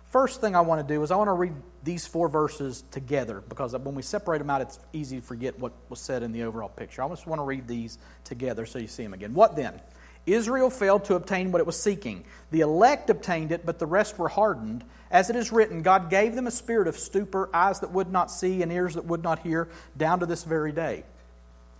First 0.07 0.41
thing 0.41 0.55
I 0.55 0.61
want 0.61 0.87
to 0.87 0.95
do 0.95 1.03
is 1.03 1.11
I 1.11 1.17
want 1.17 1.29
to 1.29 1.33
read 1.33 1.55
these 1.85 2.07
four 2.07 2.29
verses 2.29 2.85
together 2.91 3.43
because 3.49 3.77
when 3.77 3.95
we 3.95 4.03
separate 4.03 4.39
them 4.39 4.51
out, 4.51 4.61
it's 4.61 4.79
easy 4.93 5.21
to 5.21 5.23
forget 5.23 5.59
what 5.59 5.73
was 5.89 6.01
said 6.01 6.23
in 6.23 6.33
the 6.33 6.45
overall 6.45 6.69
picture. 6.69 7.03
I 7.03 7.09
just 7.09 7.27
want 7.27 7.41
to 7.41 7.45
read 7.45 7.67
these 7.67 7.99
together 8.25 8.67
so 8.67 8.79
you 8.79 8.87
see 8.87 9.03
them 9.03 9.15
again. 9.15 9.35
What 9.35 9.57
then? 9.57 9.81
Israel 10.25 10.71
failed 10.71 11.05
to 11.07 11.17
obtain 11.17 11.51
what 11.51 11.61
it 11.61 11.67
was 11.67 11.81
seeking. 11.81 12.25
The 12.53 12.61
elect 12.61 13.11
obtained 13.11 13.51
it, 13.51 13.67
but 13.67 13.81
the 13.81 13.87
rest 13.87 14.19
were 14.19 14.29
hardened. 14.29 14.85
As 15.11 15.31
it 15.31 15.37
is 15.37 15.51
written, 15.51 15.83
God 15.83 16.11
gave 16.11 16.37
them 16.37 16.47
a 16.47 16.53
spirit 16.53 16.87
of 16.87 16.97
stupor, 16.97 17.51
eyes 17.53 17.81
that 17.81 17.91
would 17.91 18.13
not 18.13 18.31
see, 18.31 18.63
and 18.63 18.71
ears 18.71 18.95
that 18.95 19.05
would 19.05 19.25
not 19.25 19.41
hear, 19.41 19.69
down 19.97 20.21
to 20.21 20.27
this 20.27 20.45
very 20.45 20.71
day. 20.71 21.03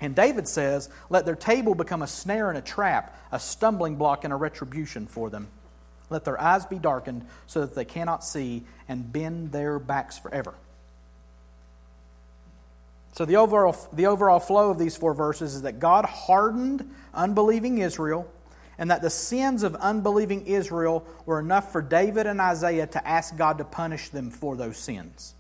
And 0.01 0.17
David 0.17 0.49
says, 0.49 0.91
Let 1.09 1.25
their 1.25 1.37
table 1.37 1.77
become 1.77 2.03
a 2.03 2.09
snare 2.09 2.49
and 2.49 2.59
a 2.59 2.63
trap, 2.63 3.17
a 3.31 3.39
stumbling 3.39 3.95
block 3.95 4.25
and 4.25 4.33
a 4.33 4.37
retribution 4.37 5.07
for 5.07 5.31
them. 5.31 5.49
Let 6.13 6.25
their 6.25 6.41
eyes 6.41 6.67
be 6.67 6.79
darkened 6.79 7.27
so 7.47 7.63
that 7.63 7.75
they 7.75 7.85
cannot 7.85 8.25
see, 8.25 8.65
and 8.89 9.13
bend 9.13 9.51
their 9.51 9.79
backs 9.79 10.19
forever. 10.19 10.55
So, 13.15 13.25
the 13.25 13.37
overall, 13.37 13.77
the 13.93 14.07
overall 14.07 14.41
flow 14.41 14.71
of 14.71 14.79
these 14.79 14.97
four 14.97 15.15
verses 15.15 15.55
is 15.55 15.63
that 15.63 15.81
God 15.81 16.05
hardened 16.05 16.95
unbelieving 17.13 17.79
Israel, 17.79 18.31
and 18.79 18.91
that 18.91 19.03
the 19.03 19.11
sins 19.11 19.63
of 19.63 19.75
unbelieving 19.75 20.47
Israel 20.47 21.07
were 21.27 21.39
enough 21.39 21.73
for 21.73 21.83
David 21.83 22.27
and 22.27 22.41
Isaiah 22.41 22.87
to 22.87 23.07
ask 23.07 23.37
God 23.37 23.59
to 23.59 23.65
punish 23.65 24.09
them 24.09 24.31
for 24.31 24.57
those 24.57 24.79
sins. 24.79 25.35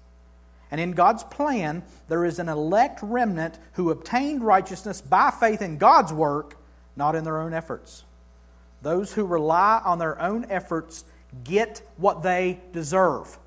And 0.70 0.80
in 0.80 0.92
God's 0.92 1.22
plan, 1.24 1.82
there 2.08 2.24
is 2.24 2.38
an 2.38 2.48
elect 2.48 3.00
remnant 3.02 3.58
who 3.74 3.90
obtained 3.90 4.42
righteousness 4.42 5.00
by 5.00 5.30
faith 5.30 5.60
in 5.60 5.78
God's 5.78 6.12
work, 6.12 6.56
not 6.96 7.14
in 7.14 7.24
their 7.24 7.40
own 7.40 7.52
efforts. 7.52 8.04
Those 8.82 9.12
who 9.12 9.24
rely 9.24 9.80
on 9.84 9.98
their 9.98 10.20
own 10.20 10.46
efforts 10.50 11.04
get 11.44 11.82
what 11.96 12.22
they 12.22 12.60
deserve. 12.72 13.38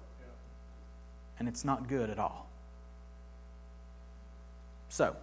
And 1.38 1.48
it's 1.48 1.66
not 1.66 1.88
good 1.88 2.10
at 2.10 2.18
all. 2.18 2.48
So, 4.90 5.16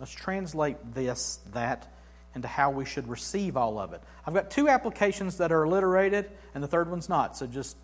let's 0.00 0.12
translate 0.12 0.76
this, 0.94 1.38
that, 1.52 1.86
into 2.34 2.48
how 2.48 2.70
we 2.70 2.84
should 2.84 3.06
receive 3.08 3.56
all 3.56 3.78
of 3.78 3.92
it. 3.92 4.02
I've 4.26 4.34
got 4.34 4.50
two 4.50 4.68
applications 4.68 5.38
that 5.38 5.52
are 5.52 5.64
alliterated, 5.64 6.28
and 6.54 6.62
the 6.62 6.68
third 6.68 6.90
one's 6.90 7.08
not, 7.08 7.36
so 7.36 7.46
just, 7.46 7.76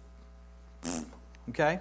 okay? 1.51 1.79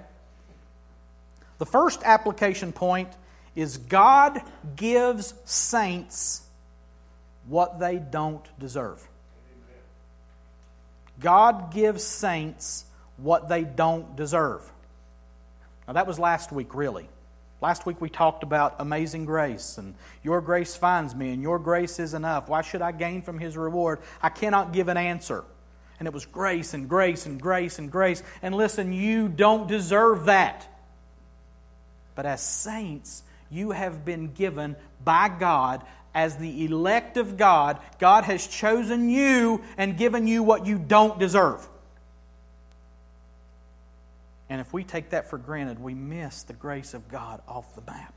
The 1.58 1.66
first 1.66 2.02
application 2.04 2.72
point 2.72 3.10
is 3.56 3.78
God 3.78 4.40
gives 4.76 5.34
saints 5.46 6.44
what 7.48 7.80
they 7.80 7.98
don't 7.98 8.46
deserve. 8.60 9.08
God 11.20 11.74
gives 11.74 12.04
saints 12.04 12.86
what 13.18 13.50
they 13.50 13.64
don't 13.64 14.16
deserve. 14.16 14.62
Now, 15.88 15.94
that 15.94 16.08
was 16.08 16.20
last 16.20 16.52
week, 16.52 16.76
really. 16.76 17.08
Last 17.60 17.88
week 17.88 18.00
we 18.00 18.10
talked 18.10 18.44
about 18.44 18.76
amazing 18.80 19.26
grace 19.26 19.80
and 19.80 19.96
your 20.22 20.42
grace 20.42 20.76
finds 20.76 21.16
me 21.16 21.32
and 21.32 21.42
your 21.42 21.58
grace 21.58 22.00
is 22.00 22.14
enough. 22.14 22.48
Why 22.48 22.62
should 22.62 22.84
I 22.84 22.92
gain 22.92 23.24
from 23.24 23.40
his 23.40 23.58
reward? 23.58 24.00
I 24.22 24.30
cannot 24.30 24.74
give 24.74 24.90
an 24.90 24.98
answer. 24.98 25.44
And 26.00 26.08
it 26.08 26.14
was 26.14 26.28
grace 26.28 26.76
and 26.76 26.88
grace 26.88 27.26
and 27.26 27.42
grace 27.42 27.80
and 27.80 27.92
grace. 27.92 28.22
And 28.44 28.54
listen, 28.54 28.94
you 28.94 29.28
don't 29.28 29.68
deserve 29.68 30.26
that. 30.26 30.68
But 32.14 32.28
as 32.28 32.42
saints, 32.42 33.24
you 33.50 33.72
have 33.72 34.06
been 34.06 34.34
given 34.34 34.76
by 35.04 35.30
God 35.30 35.84
as 36.18 36.38
the 36.38 36.66
elect 36.66 37.16
of 37.16 37.38
God. 37.38 37.80
God 38.00 38.24
has 38.24 38.48
chosen 38.48 39.08
you 39.08 39.62
and 39.78 39.96
given 39.96 40.26
you 40.26 40.42
what 40.42 40.66
you 40.66 40.80
don't 40.80 41.20
deserve. 41.20 41.66
And 44.50 44.60
if 44.60 44.74
we 44.74 44.84
take 44.84 45.12
that 45.12 45.30
for 45.30 45.38
granted, 45.38 45.80
we 45.80 45.94
miss 45.94 46.42
the 46.42 46.54
grace 46.54 46.96
of 46.96 47.08
God 47.08 47.40
off 47.48 47.76
the 47.76 47.82
map. 47.82 48.16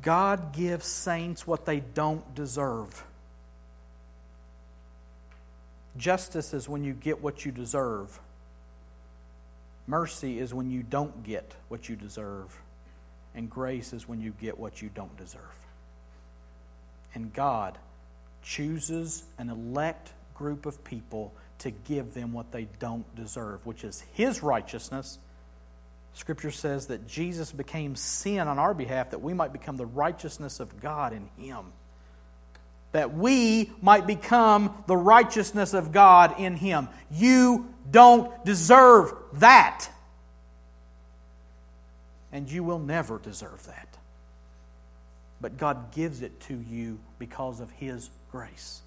God 0.00 0.52
gives 0.52 0.86
saints 0.86 1.44
what 1.44 1.64
they 1.64 1.80
don't 1.80 2.36
deserve. 2.36 3.02
Justice 5.96 6.54
is 6.54 6.68
when 6.68 6.84
you 6.84 6.92
get 6.92 7.20
what 7.20 7.44
you 7.44 7.50
deserve. 7.50 8.20
Mercy 9.88 10.38
is 10.38 10.54
when 10.54 10.70
you 10.70 10.84
don't 10.84 11.24
get 11.24 11.56
what 11.66 11.88
you 11.88 11.96
deserve. 11.96 12.60
And 13.34 13.50
grace 13.50 13.92
is 13.92 14.08
when 14.08 14.20
you 14.20 14.32
get 14.40 14.58
what 14.58 14.80
you 14.80 14.90
don't 14.94 15.16
deserve. 15.16 15.40
And 17.14 17.32
God 17.32 17.78
chooses 18.42 19.24
an 19.38 19.50
elect 19.50 20.12
group 20.34 20.66
of 20.66 20.82
people 20.84 21.32
to 21.60 21.70
give 21.70 22.14
them 22.14 22.32
what 22.32 22.52
they 22.52 22.68
don't 22.78 23.14
deserve, 23.16 23.64
which 23.64 23.84
is 23.84 24.04
His 24.12 24.42
righteousness. 24.42 25.18
Scripture 26.14 26.50
says 26.50 26.86
that 26.86 27.06
Jesus 27.08 27.50
became 27.50 27.96
sin 27.96 28.46
on 28.46 28.58
our 28.58 28.74
behalf 28.74 29.10
that 29.10 29.22
we 29.22 29.34
might 29.34 29.52
become 29.52 29.76
the 29.76 29.86
righteousness 29.86 30.60
of 30.60 30.80
God 30.80 31.12
in 31.12 31.28
Him. 31.36 31.64
That 32.92 33.14
we 33.14 33.72
might 33.82 34.06
become 34.06 34.84
the 34.86 34.96
righteousness 34.96 35.74
of 35.74 35.90
God 35.90 36.38
in 36.38 36.54
Him. 36.54 36.88
You 37.10 37.68
don't 37.90 38.44
deserve 38.44 39.12
that. 39.34 39.88
And 42.34 42.50
you 42.50 42.64
will 42.64 42.80
never 42.80 43.18
deserve 43.18 43.64
that. 43.66 43.96
But 45.40 45.56
God 45.56 45.92
gives 45.92 46.20
it 46.20 46.40
to 46.40 46.60
you 46.68 46.98
because 47.18 47.60
of 47.60 47.70
His 47.70 48.10
grace. 48.30 48.82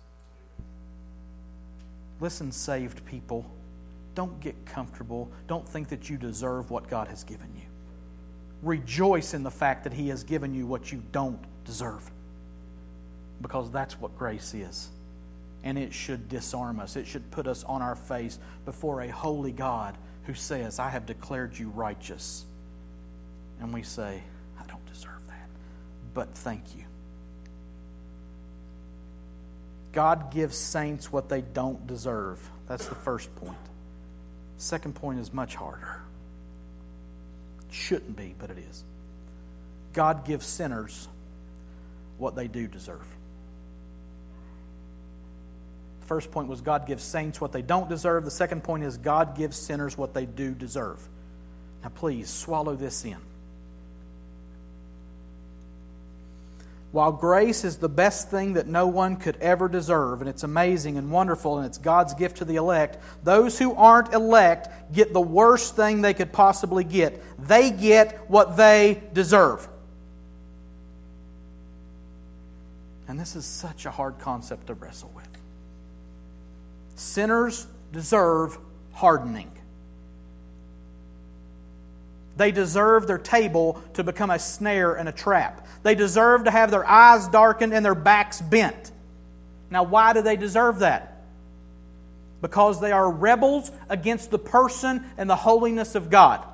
Listen, 2.20 2.52
saved 2.52 3.06
people, 3.06 3.50
don't 4.16 4.40
get 4.42 4.66
comfortable. 4.66 5.32
Don't 5.48 5.68
think 5.68 5.88
that 5.90 6.10
you 6.10 6.18
deserve 6.18 6.72
what 6.72 6.90
God 6.90 7.08
has 7.08 7.24
given 7.24 7.50
you. 7.56 7.62
Rejoice 8.64 9.34
in 9.34 9.44
the 9.44 9.52
fact 9.52 9.86
that 9.86 9.94
He 9.94 10.10
has 10.10 10.26
given 10.26 10.54
you 10.54 10.68
what 10.68 10.92
you 10.92 11.02
don't 11.14 11.40
deserve. 11.64 12.10
Because 13.42 13.72
that's 13.72 13.98
what 13.98 14.18
grace 14.18 14.54
is. 14.54 14.90
And 15.64 15.78
it 15.78 15.94
should 15.94 16.28
disarm 16.28 16.82
us, 16.82 16.98
it 16.98 17.08
should 17.08 17.32
put 17.32 17.48
us 17.48 17.64
on 17.64 17.82
our 17.82 17.96
face 17.96 18.40
before 18.66 19.02
a 19.02 19.08
holy 19.10 19.54
God 19.54 19.96
who 20.24 20.34
says, 20.34 20.80
I 20.80 20.90
have 20.90 21.06
declared 21.06 21.58
you 21.58 21.70
righteous. 21.70 22.47
And 23.60 23.74
we 23.74 23.84
say, 23.84 24.22
I 24.60 24.66
don't 24.68 24.86
deserve 24.86 25.26
that, 25.28 25.50
but 26.14 26.34
thank 26.34 26.64
you. 26.76 26.84
God 29.94 30.32
gives 30.32 30.58
saints 30.58 31.12
what 31.12 31.28
they 31.28 31.42
don't 31.42 31.88
deserve. 31.88 32.40
That's 32.68 32.86
the 32.86 32.96
first 32.96 33.34
point. 33.38 33.58
Second 34.58 34.96
point 34.96 35.20
is 35.20 35.34
much 35.34 35.56
harder. 35.56 36.02
Shouldn't 37.72 38.16
be, 38.16 38.36
but 38.38 38.50
it 38.50 38.58
is. 38.70 38.84
God 39.94 40.26
gives 40.26 40.46
sinners 40.46 41.08
what 42.18 42.36
they 42.36 42.48
do 42.48 42.68
deserve. 42.68 43.06
First 46.02 46.32
point 46.32 46.48
was 46.48 46.62
God 46.62 46.88
gives 46.88 47.04
saints 47.04 47.42
what 47.42 47.52
they 47.52 47.62
don't 47.62 47.90
deserve. 47.90 48.24
The 48.24 48.32
second 48.32 48.64
point 48.64 48.84
is 48.84 48.98
God 48.98 49.36
gives 49.36 49.58
sinners 49.58 49.98
what 49.98 50.14
they 50.14 50.26
do 50.26 50.54
deserve. 50.54 51.02
Now, 51.84 51.90
please 51.90 52.30
swallow 52.30 52.76
this 52.76 53.04
in. 53.04 53.18
While 56.92 57.12
grace 57.12 57.64
is 57.64 57.78
the 57.78 57.90
best 57.90 58.32
thing 58.32 58.54
that 58.54 58.68
no 58.68 58.88
one 58.88 59.18
could 59.18 59.36
ever 59.38 59.68
deserve, 59.68 60.22
and 60.22 60.30
it's 60.30 60.44
amazing 60.44 60.98
and 60.98 61.12
wonderful, 61.12 61.58
and 61.58 61.66
it's 61.66 61.78
God's 61.78 62.14
gift 62.14 62.38
to 62.38 62.46
the 62.46 62.56
elect, 62.56 62.98
those 63.24 63.60
who 63.60 63.76
aren't 63.76 64.14
elect 64.14 64.70
get 64.94 65.12
the 65.12 65.22
worst 65.22 65.76
thing 65.76 66.02
they 66.02 66.14
could 66.14 66.32
possibly 66.32 66.84
get. 66.84 67.22
They 67.46 67.72
get 67.72 68.30
what 68.30 68.56
they 68.56 69.04
deserve. 69.14 69.68
And 73.08 73.20
this 73.20 73.36
is 73.36 73.46
such 73.46 73.86
a 73.86 73.92
hard 73.92 74.20
concept 74.20 74.68
to 74.68 74.74
wrestle 74.74 75.12
with. 75.16 75.28
Sinners 76.96 77.68
deserve 77.92 78.58
hardening. 78.94 79.52
They 82.38 82.52
deserve 82.52 83.08
their 83.08 83.18
table 83.18 83.82
to 83.96 84.04
become 84.04 84.30
a 84.30 84.40
snare 84.40 84.94
and 84.94 85.10
a 85.10 85.12
trap. 85.12 85.68
They 85.84 85.96
deserve 85.96 86.44
to 86.46 86.52
have 86.52 86.72
their 86.72 86.88
eyes 86.88 87.28
darkened 87.28 87.74
and 87.74 87.84
their 87.84 87.96
backs 87.96 88.40
bent. 88.40 88.92
Now, 89.70 89.84
why 89.84 90.14
do 90.14 90.22
they 90.22 90.38
deserve 90.38 90.80
that? 90.80 91.24
Because 92.42 92.80
they 92.80 92.92
are 92.92 93.10
rebels 93.10 93.72
against 93.90 94.30
the 94.30 94.40
person 94.40 95.04
and 95.18 95.28
the 95.30 95.36
holiness 95.36 95.96
of 95.96 96.12
God. 96.12 96.46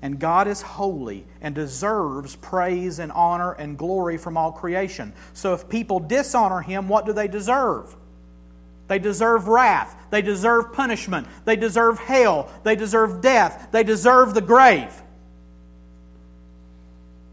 And 0.00 0.20
God 0.20 0.46
is 0.46 0.62
holy 0.62 1.26
and 1.40 1.52
deserves 1.52 2.36
praise 2.36 3.00
and 3.00 3.10
honor 3.10 3.52
and 3.52 3.76
glory 3.76 4.18
from 4.18 4.36
all 4.36 4.52
creation. 4.52 5.12
So 5.32 5.52
if 5.54 5.68
people 5.68 5.98
dishonor 5.98 6.60
him, 6.60 6.86
what 6.86 7.06
do 7.06 7.12
they 7.12 7.26
deserve? 7.26 7.96
They 8.88 8.98
deserve 8.98 9.48
wrath. 9.48 9.96
They 10.10 10.22
deserve 10.22 10.72
punishment. 10.72 11.26
They 11.44 11.56
deserve 11.56 11.98
hell. 11.98 12.48
They 12.62 12.76
deserve 12.76 13.20
death. 13.20 13.68
They 13.72 13.82
deserve 13.82 14.34
the 14.34 14.40
grave. 14.40 14.92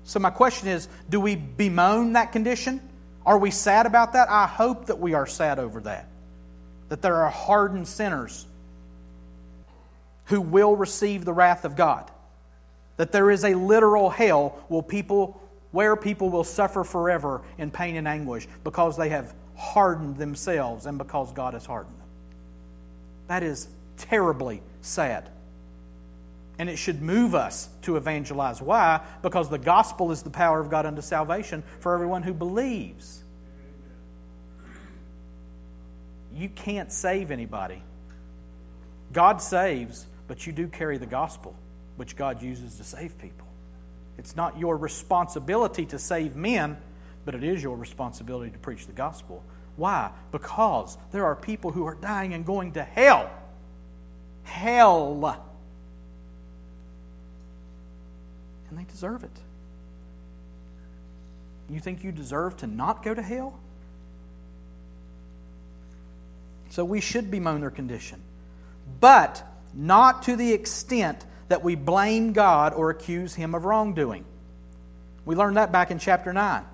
So, 0.04 0.20
my 0.20 0.32
question 0.32 0.68
is 0.68 0.88
do 1.10 1.20
we 1.20 1.36
bemoan 1.36 2.14
that 2.14 2.32
condition? 2.32 2.82
Are 3.26 3.38
we 3.38 3.52
sad 3.52 3.86
about 3.86 4.14
that? 4.14 4.30
I 4.30 4.48
hope 4.48 4.88
that 4.88 5.00
we 5.00 5.14
are 5.14 5.26
sad 5.26 5.60
over 5.60 5.82
that. 5.82 6.08
That 6.90 7.02
there 7.02 7.16
are 7.16 7.30
hardened 7.30 7.88
sinners 7.88 8.46
who 10.26 10.42
will 10.42 10.76
receive 10.76 11.24
the 11.26 11.34
wrath 11.34 11.66
of 11.66 11.76
God. 11.76 12.10
That 12.98 13.12
there 13.12 13.32
is 13.32 13.44
a 13.44 13.54
literal 13.56 14.10
hell 14.10 14.64
where 14.68 15.96
people 15.96 16.30
will 16.30 16.44
suffer 16.44 16.84
forever 16.84 17.42
in 17.58 17.72
pain 17.72 17.96
and 17.96 18.08
anguish 18.08 18.48
because 18.64 18.98
they 18.98 19.10
have 19.10 19.34
hardened 19.56 20.18
themselves 20.18 20.86
and 20.86 20.98
because 20.98 21.32
God 21.34 21.54
has 21.54 21.66
hardened 21.66 21.98
them. 21.98 22.08
That 23.28 23.44
is 23.44 23.68
terribly 23.98 24.62
sad. 24.82 25.30
And 26.60 26.70
it 26.70 26.78
should 26.78 27.02
move 27.02 27.34
us 27.34 27.70
to 27.84 27.98
evangelize. 27.98 28.62
Why? 28.62 29.02
Because 29.22 29.50
the 29.50 29.58
gospel 29.58 30.12
is 30.12 30.22
the 30.22 30.30
power 30.30 30.60
of 30.60 30.70
God 30.70 30.86
unto 30.86 31.02
salvation 31.02 31.64
for 31.80 31.94
everyone 31.94 32.24
who 32.24 32.34
believes. 32.34 33.24
You 36.34 36.50
can't 36.50 36.92
save 36.92 37.32
anybody. 37.32 37.82
God 39.12 39.42
saves, 39.42 40.06
but 40.28 40.46
you 40.46 40.54
do 40.54 40.68
carry 40.68 40.98
the 40.98 41.06
gospel, 41.06 41.56
which 41.96 42.16
God 42.16 42.42
uses 42.42 42.78
to 42.78 42.84
save 42.84 43.18
people. 43.20 43.48
It's 44.18 44.36
not 44.36 44.60
your 44.60 44.78
responsibility 44.78 45.86
to 45.88 46.00
save 46.00 46.36
men 46.36 46.78
but 47.26 47.36
it 47.36 47.44
is 47.44 47.64
your 47.64 47.76
responsibility 47.78 48.52
to 48.52 48.60
preach 48.60 48.86
the 48.86 48.94
gospel. 48.94 49.44
Why? 49.76 50.12
Because 50.32 50.98
there 51.12 51.26
are 51.26 51.36
people 51.36 51.72
who 51.72 51.86
are 51.86 51.96
dying 51.96 52.34
and 52.34 52.46
going 52.46 52.74
to 52.74 52.84
hell. 52.84 53.32
Hell. 54.44 55.40
And 58.70 58.78
they 58.78 58.84
deserve 58.84 59.24
it. 59.24 59.40
You 61.70 61.80
think 61.80 62.04
you 62.04 62.12
deserve 62.12 62.58
to 62.58 62.68
not 62.68 63.04
go 63.04 63.14
to 63.14 63.22
hell? 63.22 63.60
So 66.70 66.84
we 66.84 67.02
should 67.02 67.32
bemoan 67.32 67.62
their 67.62 67.72
condition. 67.72 68.20
But 69.00 69.44
not 69.74 70.24
to 70.24 70.36
the 70.36 70.54
extent 70.54 71.26
that 71.48 71.64
we 71.64 71.76
blame 71.76 72.34
God 72.34 72.74
or 72.74 72.90
accuse 72.90 73.36
Him 73.36 73.56
of 73.56 73.66
wrongdoing. 73.66 74.26
We 75.26 75.36
learned 75.36 75.58
that 75.58 75.72
back 75.72 75.92
in 75.92 76.00
chapter 76.00 76.34
9. 76.34 76.66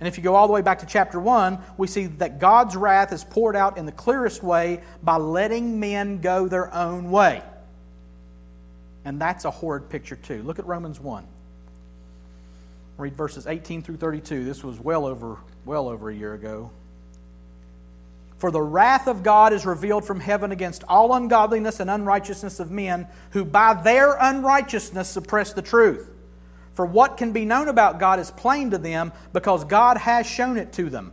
And 0.00 0.06
if 0.06 0.16
you 0.16 0.22
go 0.22 0.34
all 0.36 0.46
the 0.46 0.52
way 0.52 0.62
back 0.62 0.78
to 0.80 0.86
chapter 0.86 1.18
1, 1.18 1.58
we 1.76 1.86
see 1.88 2.06
that 2.06 2.38
God's 2.38 2.76
wrath 2.76 3.12
is 3.12 3.24
poured 3.24 3.56
out 3.56 3.78
in 3.78 3.86
the 3.86 3.92
clearest 3.92 4.42
way 4.42 4.80
by 5.02 5.16
letting 5.16 5.80
men 5.80 6.20
go 6.20 6.46
their 6.46 6.72
own 6.72 7.10
way. 7.10 7.42
And 9.04 9.20
that's 9.20 9.44
a 9.44 9.50
horrid 9.50 9.88
picture, 9.88 10.16
too. 10.16 10.42
Look 10.42 10.58
at 10.58 10.66
Romans 10.66 11.00
1. 11.00 11.26
Read 12.96 13.14
verses 13.16 13.46
18 13.46 13.82
through 13.82 13.96
32. 13.96 14.44
This 14.44 14.62
was 14.62 14.78
well 14.78 15.06
over, 15.06 15.36
well 15.64 15.88
over 15.88 16.10
a 16.10 16.14
year 16.14 16.34
ago. 16.34 16.70
For 18.38 18.52
the 18.52 18.62
wrath 18.62 19.08
of 19.08 19.24
God 19.24 19.52
is 19.52 19.66
revealed 19.66 20.04
from 20.04 20.20
heaven 20.20 20.52
against 20.52 20.84
all 20.88 21.12
ungodliness 21.14 21.80
and 21.80 21.90
unrighteousness 21.90 22.60
of 22.60 22.70
men 22.70 23.08
who 23.30 23.44
by 23.44 23.74
their 23.74 24.16
unrighteousness 24.16 25.08
suppress 25.08 25.52
the 25.52 25.62
truth. 25.62 26.08
For 26.78 26.86
what 26.86 27.16
can 27.16 27.32
be 27.32 27.44
known 27.44 27.66
about 27.66 27.98
God 27.98 28.20
is 28.20 28.30
plain 28.30 28.70
to 28.70 28.78
them 28.78 29.12
because 29.32 29.64
God 29.64 29.96
has 29.96 30.28
shown 30.28 30.56
it 30.56 30.72
to 30.74 30.88
them. 30.88 31.12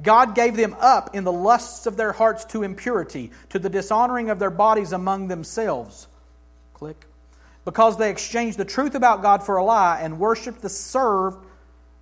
God 0.00 0.34
gave 0.34 0.56
them 0.56 0.74
up 0.80 1.14
in 1.14 1.24
the 1.24 1.32
lusts 1.32 1.86
of 1.86 1.96
their 1.96 2.12
hearts 2.12 2.44
to 2.46 2.62
impurity, 2.62 3.30
to 3.50 3.58
the 3.58 3.68
dishonoring 3.68 4.30
of 4.30 4.38
their 4.38 4.50
bodies 4.50 4.92
among 4.92 5.28
themselves. 5.28 6.08
Click. 6.74 7.06
Because 7.64 7.96
they 7.96 8.10
exchanged 8.10 8.58
the 8.58 8.64
truth 8.64 8.94
about 8.94 9.22
God 9.22 9.44
for 9.44 9.56
a 9.56 9.64
lie 9.64 10.00
and 10.00 10.18
worshiped 10.18 10.62
the 10.62 10.68
served 10.68 11.46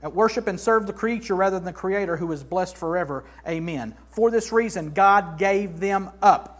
uh, 0.03 0.09
worship 0.09 0.47
and 0.47 0.59
serve 0.59 0.87
the 0.87 0.93
creature 0.93 1.35
rather 1.37 1.57
than 1.57 1.65
the 1.65 1.73
creator 1.73 2.17
who 2.17 2.33
is 2.33 2.43
blessed 2.43 2.77
forever. 2.77 3.25
Amen. 3.47 3.95
For 4.09 4.31
this 4.31 4.53
reason 4.53 4.93
God 4.93 5.39
gave 5.39 5.79
them 5.79 6.11
up 6.23 6.60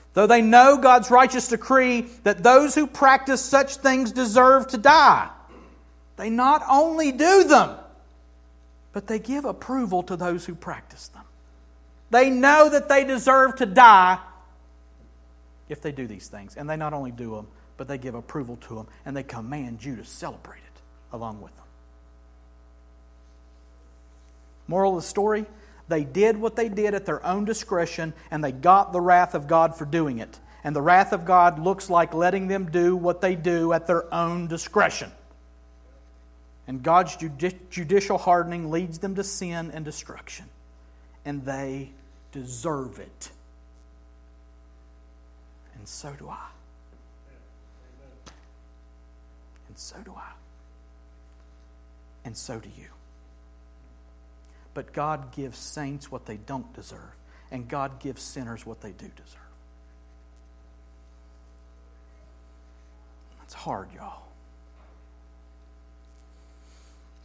Though 0.13 0.27
they 0.27 0.41
know 0.41 0.77
God's 0.77 1.09
righteous 1.09 1.47
decree 1.47 2.01
that 2.23 2.43
those 2.43 2.75
who 2.75 2.85
practice 2.85 3.41
such 3.41 3.77
things 3.77 4.11
deserve 4.11 4.67
to 4.67 4.77
die, 4.77 5.29
they 6.17 6.29
not 6.29 6.63
only 6.69 7.11
do 7.11 7.45
them, 7.45 7.77
but 8.93 9.07
they 9.07 9.19
give 9.19 9.45
approval 9.45 10.03
to 10.03 10.17
those 10.17 10.45
who 10.45 10.53
practice 10.53 11.07
them. 11.09 11.23
They 12.09 12.29
know 12.29 12.69
that 12.69 12.89
they 12.89 13.05
deserve 13.05 13.55
to 13.57 13.65
die 13.65 14.19
if 15.69 15.81
they 15.81 15.93
do 15.93 16.07
these 16.07 16.27
things. 16.27 16.57
And 16.57 16.69
they 16.69 16.75
not 16.75 16.93
only 16.93 17.11
do 17.11 17.35
them, 17.35 17.47
but 17.77 17.87
they 17.87 17.97
give 17.97 18.13
approval 18.13 18.57
to 18.67 18.75
them 18.75 18.87
and 19.05 19.15
they 19.15 19.23
command 19.23 19.83
you 19.83 19.95
to 19.95 20.05
celebrate 20.05 20.59
it 20.59 20.81
along 21.13 21.41
with 21.41 21.55
them. 21.55 21.65
Moral 24.67 24.97
of 24.97 25.01
the 25.01 25.07
story 25.07 25.45
they 25.91 26.03
did 26.03 26.37
what 26.37 26.55
they 26.55 26.69
did 26.69 26.93
at 26.93 27.05
their 27.05 27.25
own 27.25 27.45
discretion, 27.45 28.13
and 28.31 28.43
they 28.43 28.51
got 28.51 28.93
the 28.93 29.01
wrath 29.01 29.35
of 29.35 29.47
God 29.47 29.75
for 29.75 29.85
doing 29.85 30.19
it. 30.19 30.39
And 30.63 30.75
the 30.75 30.81
wrath 30.81 31.11
of 31.11 31.25
God 31.25 31.59
looks 31.59 31.89
like 31.89 32.13
letting 32.13 32.47
them 32.47 32.69
do 32.71 32.95
what 32.95 33.21
they 33.21 33.35
do 33.35 33.73
at 33.73 33.87
their 33.87 34.11
own 34.13 34.47
discretion. 34.47 35.11
And 36.67 36.83
God's 36.83 37.17
judicial 37.69 38.17
hardening 38.17 38.71
leads 38.71 38.99
them 38.99 39.15
to 39.15 39.23
sin 39.23 39.71
and 39.71 39.83
destruction. 39.83 40.45
And 41.25 41.43
they 41.43 41.91
deserve 42.31 42.99
it. 42.99 43.31
And 45.75 45.87
so 45.87 46.13
do 46.13 46.29
I. 46.29 46.47
And 49.67 49.77
so 49.77 49.97
do 50.05 50.13
I. 50.15 50.31
And 52.23 52.37
so 52.37 52.59
do 52.59 52.69
you. 52.77 52.87
But 54.73 54.93
God 54.93 55.33
gives 55.33 55.57
saints 55.57 56.11
what 56.11 56.25
they 56.25 56.37
don't 56.37 56.73
deserve, 56.73 57.15
and 57.51 57.67
God 57.67 57.99
gives 57.99 58.21
sinners 58.21 58.65
what 58.65 58.81
they 58.81 58.91
do 58.91 59.07
deserve. 59.15 59.39
That's 63.39 63.53
hard, 63.53 63.89
y'all. 63.93 64.23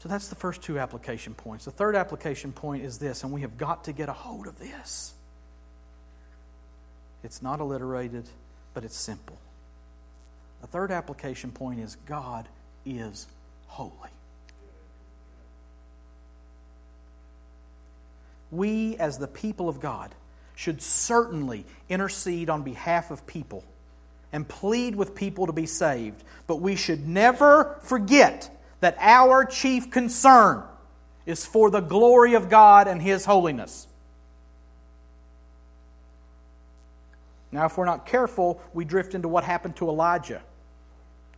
So 0.01 0.09
that's 0.09 0.29
the 0.29 0.35
first 0.35 0.63
two 0.63 0.79
application 0.79 1.35
points. 1.35 1.65
The 1.65 1.71
third 1.71 1.97
application 1.97 2.53
point 2.53 2.85
is 2.85 2.99
this, 2.99 3.23
and 3.23 3.33
we 3.33 3.41
have 3.43 3.57
got 3.57 3.85
to 3.85 3.93
get 3.93 4.09
a 4.09 4.13
hold 4.13 4.47
of 4.47 4.59
this. 4.59 5.15
It's 7.25 7.43
not 7.43 7.61
alliterated, 7.61 8.25
but 8.75 8.85
it's 8.85 8.97
simple. 8.97 9.39
The 10.61 10.67
third 10.67 10.91
application 10.91 11.51
point 11.51 11.81
is 11.81 11.97
God 12.07 12.49
is 12.85 13.27
holy. 13.67 14.11
We, 18.51 18.97
as 18.97 19.19
the 19.19 19.27
people 19.27 19.69
of 19.69 19.81
God, 19.81 20.15
should 20.55 20.81
certainly 20.81 21.65
intercede 21.89 22.49
on 22.49 22.63
behalf 22.63 23.11
of 23.11 23.27
people 23.27 23.65
and 24.33 24.49
plead 24.49 24.95
with 24.95 25.15
people 25.15 25.47
to 25.47 25.53
be 25.53 25.67
saved. 25.67 26.23
But 26.47 26.57
we 26.57 26.77
should 26.77 27.07
never 27.07 27.79
forget 27.83 28.51
that 28.81 28.97
our 28.99 29.45
chief 29.45 29.91
concern 29.91 30.63
is 31.25 31.45
for 31.45 31.71
the 31.71 31.81
glory 31.81 32.35
of 32.35 32.49
God 32.49 32.89
and 32.89 33.03
His 33.03 33.25
holiness. 33.25 33.87
Now, 37.53 37.67
if 37.67 37.77
we're 37.79 37.85
not 37.85 38.07
careful, 38.07 38.61
we 38.75 38.85
drift 38.85 39.15
into 39.15 39.29
what 39.29 39.45
happened 39.45 39.77
to 39.77 39.89
Elijah. 39.89 40.43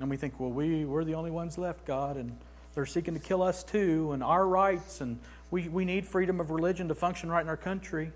And 0.01 0.11
we 0.11 0.17
think, 0.17 0.39
well, 0.39 0.51
we, 0.51 0.85
we're 0.85 1.05
the 1.05 1.15
only 1.15 1.31
ones 1.31 1.59
left, 1.59 1.85
God, 1.85 2.17
and 2.17 2.37
they're 2.75 2.87
seeking 2.87 3.15
to 3.15 3.21
kill 3.21 3.43
us 3.43 3.65
too, 3.65 4.13
and 4.13 4.23
our 4.23 4.47
rights, 4.47 5.01
and 5.01 5.19
we, 5.51 5.69
we 5.69 5.85
need 5.85 6.07
freedom 6.07 6.41
of 6.41 6.51
religion 6.51 6.89
to 6.89 6.95
function 6.95 7.31
right 7.31 7.41
in 7.43 7.49
our 7.49 7.57
country. 7.57 8.13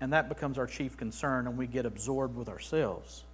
And 0.00 0.12
that 0.12 0.28
becomes 0.28 0.58
our 0.58 0.66
chief 0.66 0.96
concern, 0.96 1.46
and 1.46 1.56
we 1.56 1.66
get 1.66 1.86
absorbed 1.86 2.36
with 2.36 2.48
ourselves. 2.48 3.24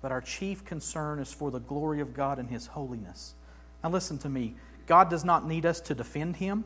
But 0.00 0.12
our 0.12 0.20
chief 0.20 0.64
concern 0.64 1.18
is 1.18 1.32
for 1.32 1.50
the 1.50 1.58
glory 1.58 2.00
of 2.00 2.14
God 2.14 2.38
and 2.38 2.48
His 2.48 2.68
holiness. 2.68 3.34
Now, 3.82 3.90
listen 3.90 4.18
to 4.18 4.28
me. 4.28 4.54
God 4.86 5.10
does 5.10 5.24
not 5.24 5.46
need 5.46 5.66
us 5.66 5.80
to 5.80 5.94
defend 5.94 6.36
Him, 6.36 6.64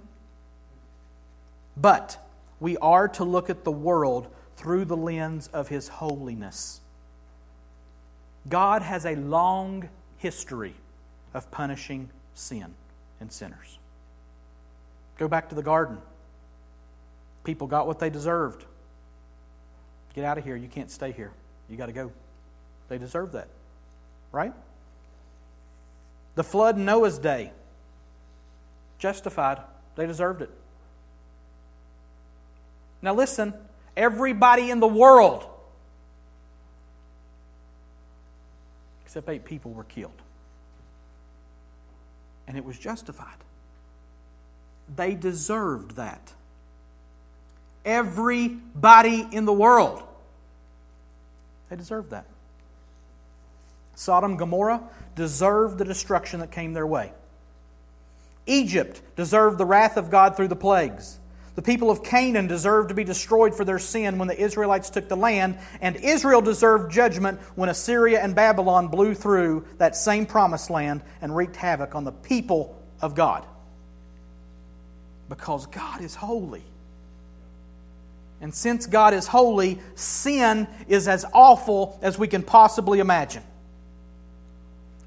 but 1.76 2.18
we 2.60 2.76
are 2.76 3.08
to 3.08 3.24
look 3.24 3.48
at 3.48 3.64
the 3.64 3.72
world 3.72 4.28
through 4.56 4.84
the 4.84 4.96
lens 4.96 5.48
of 5.48 5.68
His 5.68 5.88
holiness. 5.88 6.80
God 8.48 8.82
has 8.82 9.06
a 9.06 9.16
long 9.16 9.88
history 10.18 10.74
of 11.32 11.50
punishing 11.50 12.10
sin 12.34 12.74
and 13.20 13.30
sinners. 13.30 13.78
Go 15.18 15.28
back 15.28 15.50
to 15.50 15.54
the 15.54 15.62
garden. 15.62 15.98
People 17.44 17.66
got 17.66 17.86
what 17.86 17.98
they 17.98 18.10
deserved. 18.10 18.64
Get 20.14 20.24
out 20.24 20.38
of 20.38 20.44
here. 20.44 20.56
You 20.56 20.68
can't 20.68 20.90
stay 20.90 21.12
here. 21.12 21.32
You 21.68 21.76
got 21.76 21.86
to 21.86 21.92
go. 21.92 22.10
They 22.88 22.98
deserve 22.98 23.32
that. 23.32 23.48
Right? 24.32 24.52
The 26.34 26.44
flood 26.44 26.76
in 26.76 26.84
Noah's 26.84 27.18
day. 27.18 27.52
Justified. 28.98 29.60
They 29.96 30.06
deserved 30.06 30.42
it. 30.42 30.50
Now 33.02 33.14
listen, 33.14 33.54
everybody 33.96 34.70
in 34.70 34.80
the 34.80 34.86
world, 34.86 35.46
except 39.04 39.28
eight 39.28 39.44
people, 39.44 39.72
were 39.72 39.84
killed. 39.84 40.12
And 42.50 42.58
it 42.58 42.64
was 42.64 42.76
justified. 42.76 43.28
They 44.96 45.14
deserved 45.14 45.92
that. 45.92 46.32
Everybody 47.84 49.24
in 49.30 49.44
the 49.44 49.52
world. 49.52 50.02
They 51.68 51.76
deserved 51.76 52.10
that. 52.10 52.24
Sodom 53.94 54.36
Gomorrah 54.36 54.82
deserved 55.14 55.78
the 55.78 55.84
destruction 55.84 56.40
that 56.40 56.50
came 56.50 56.72
their 56.72 56.88
way. 56.88 57.12
Egypt 58.46 59.00
deserved 59.14 59.56
the 59.56 59.64
wrath 59.64 59.96
of 59.96 60.10
God 60.10 60.36
through 60.36 60.48
the 60.48 60.56
plagues. 60.56 61.19
The 61.56 61.62
people 61.62 61.90
of 61.90 62.04
Canaan 62.04 62.46
deserved 62.46 62.90
to 62.90 62.94
be 62.94 63.04
destroyed 63.04 63.54
for 63.54 63.64
their 63.64 63.78
sin 63.78 64.18
when 64.18 64.28
the 64.28 64.40
Israelites 64.40 64.88
took 64.90 65.08
the 65.08 65.16
land, 65.16 65.58
and 65.80 65.96
Israel 65.96 66.40
deserved 66.40 66.92
judgment 66.92 67.40
when 67.56 67.68
Assyria 67.68 68.22
and 68.22 68.34
Babylon 68.34 68.88
blew 68.88 69.14
through 69.14 69.66
that 69.78 69.96
same 69.96 70.26
promised 70.26 70.70
land 70.70 71.02
and 71.20 71.34
wreaked 71.34 71.56
havoc 71.56 71.94
on 71.94 72.04
the 72.04 72.12
people 72.12 72.80
of 73.00 73.14
God. 73.14 73.44
Because 75.28 75.66
God 75.66 76.00
is 76.00 76.14
holy. 76.14 76.64
And 78.40 78.54
since 78.54 78.86
God 78.86 79.12
is 79.12 79.26
holy, 79.26 79.80
sin 79.96 80.66
is 80.88 81.08
as 81.08 81.26
awful 81.32 81.98
as 82.00 82.18
we 82.18 82.26
can 82.26 82.42
possibly 82.42 83.00
imagine. 83.00 83.42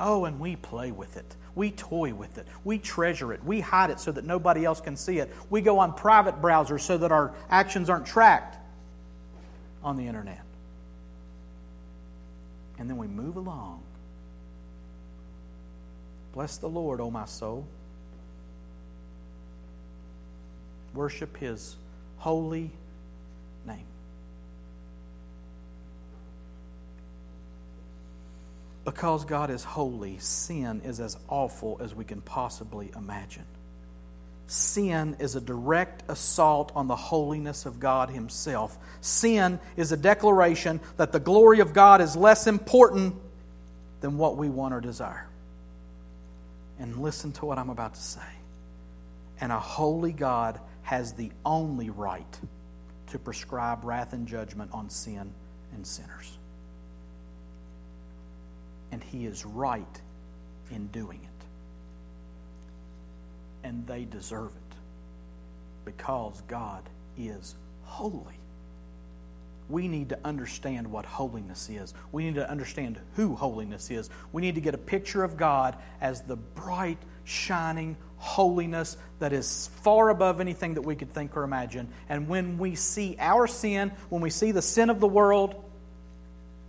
Oh, 0.06 0.26
and 0.26 0.38
we 0.38 0.58
play 0.58 0.91
with 0.91 1.16
it. 1.16 1.38
We 1.56 1.72
toy 1.72 2.14
with 2.14 2.38
it. 2.38 2.45
We 2.66 2.78
treasure 2.78 3.32
it. 3.32 3.41
We 3.41 3.62
hide 3.62 3.89
it 3.89 4.01
so 4.01 4.12
that 4.12 4.26
nobody 4.26 4.66
else 4.66 4.82
can 4.82 4.97
see 4.97 5.20
it. 5.20 5.34
We 5.49 5.62
go 5.62 5.80
on 5.80 5.93
private 5.93 6.41
browsers 6.41 6.82
so 6.82 6.97
that 6.97 7.14
our 7.14 7.34
actions 7.49 7.89
aren't 7.89 8.06
tracked 8.06 8.58
on 9.82 9.95
the 9.95 10.06
internet. 10.06 10.43
And 12.78 12.89
then 12.89 12.97
we 12.97 13.08
move 13.08 13.38
along. 13.38 13.82
Bless 16.34 16.58
the 16.58 16.68
Lord, 16.68 16.99
O 16.99 17.10
my 17.10 17.24
soul. 17.24 17.66
Worship 20.93 21.38
his 21.38 21.78
holy 22.18 22.72
name. 23.66 23.86
Because 28.86 29.23
God 29.23 29.49
is 29.49 29.63
holy, 29.63 30.17
sin 30.19 30.81
is 30.84 30.99
as 30.99 31.17
awful 31.29 31.77
as 31.81 31.95
we 31.95 32.03
can 32.03 32.21
possibly 32.21 32.91
imagine. 32.95 33.45
Sin 34.47 35.15
is 35.19 35.36
a 35.36 35.41
direct 35.41 36.03
assault 36.09 36.71
on 36.75 36.88
the 36.88 36.95
holiness 36.95 37.65
of 37.65 37.79
God 37.79 38.09
Himself. 38.09 38.77
Sin 38.99 39.59
is 39.77 39.93
a 39.93 39.97
declaration 39.97 40.81
that 40.97 41.13
the 41.13 41.19
glory 41.19 41.61
of 41.61 41.73
God 41.73 42.01
is 42.01 42.15
less 42.17 42.45
important 42.45 43.15
than 44.01 44.17
what 44.17 44.36
we 44.36 44.49
want 44.49 44.73
or 44.73 44.81
desire. 44.81 45.27
And 46.77 47.01
listen 47.01 47.31
to 47.34 47.45
what 47.45 47.57
I'm 47.57 47.69
about 47.69 47.93
to 47.95 48.01
say. 48.01 48.21
And 49.39 49.51
a 49.51 49.59
holy 49.59 50.11
God 50.11 50.59
has 50.81 51.13
the 51.13 51.31
only 51.45 51.89
right 51.89 52.39
to 53.07 53.19
prescribe 53.19 53.86
wrath 53.86 54.11
and 54.11 54.27
judgment 54.27 54.71
on 54.73 54.89
sin 54.89 55.31
and 55.73 55.88
sinners 55.88 56.38
and 58.93 59.03
he 59.03 59.25
is 59.25 59.43
right 59.43 60.01
in 60.69 60.85
doing 60.87 61.19
it. 61.23 61.45
And 63.67 63.87
they 63.87 64.05
deserve 64.05 64.51
it 64.51 64.75
because 65.83 66.43
God 66.47 66.83
is 67.17 67.55
holy. 67.85 68.37
We 69.67 69.87
need 69.87 70.09
to 70.09 70.19
understand 70.23 70.91
what 70.91 71.05
holiness 71.05 71.71
is. 71.71 71.95
We 72.11 72.25
need 72.25 72.35
to 72.35 72.47
understand 72.47 72.99
who 73.15 73.35
holiness 73.35 73.89
is. 73.89 74.11
We 74.31 74.43
need 74.43 74.55
to 74.55 74.61
get 74.61 74.75
a 74.75 74.77
picture 74.79 75.23
of 75.23 75.37
God 75.37 75.75
as 75.99 76.21
the 76.21 76.35
bright, 76.35 76.99
shining 77.23 77.97
holiness 78.17 78.95
that 79.17 79.33
is 79.33 79.71
far 79.81 80.09
above 80.09 80.39
anything 80.39 80.75
that 80.75 80.83
we 80.83 80.95
could 80.95 81.11
think 81.11 81.35
or 81.35 81.43
imagine. 81.43 81.87
And 82.09 82.27
when 82.27 82.59
we 82.59 82.75
see 82.75 83.15
our 83.17 83.47
sin, 83.47 83.91
when 84.09 84.21
we 84.21 84.29
see 84.29 84.51
the 84.51 84.61
sin 84.61 84.91
of 84.91 84.99
the 84.99 85.07
world, 85.07 85.55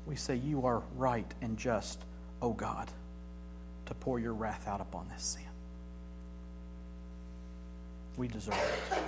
we 0.06 0.16
say, 0.16 0.36
You 0.36 0.64
are 0.64 0.82
right 0.96 1.30
and 1.42 1.58
just 1.58 2.00
O 2.44 2.52
God, 2.52 2.90
to 3.86 3.94
pour 3.94 4.20
your 4.20 4.34
wrath 4.34 4.68
out 4.68 4.82
upon 4.82 5.08
this 5.08 5.22
sin. 5.22 5.42
We 8.18 8.28
deserve 8.28 8.54
it. 8.90 8.98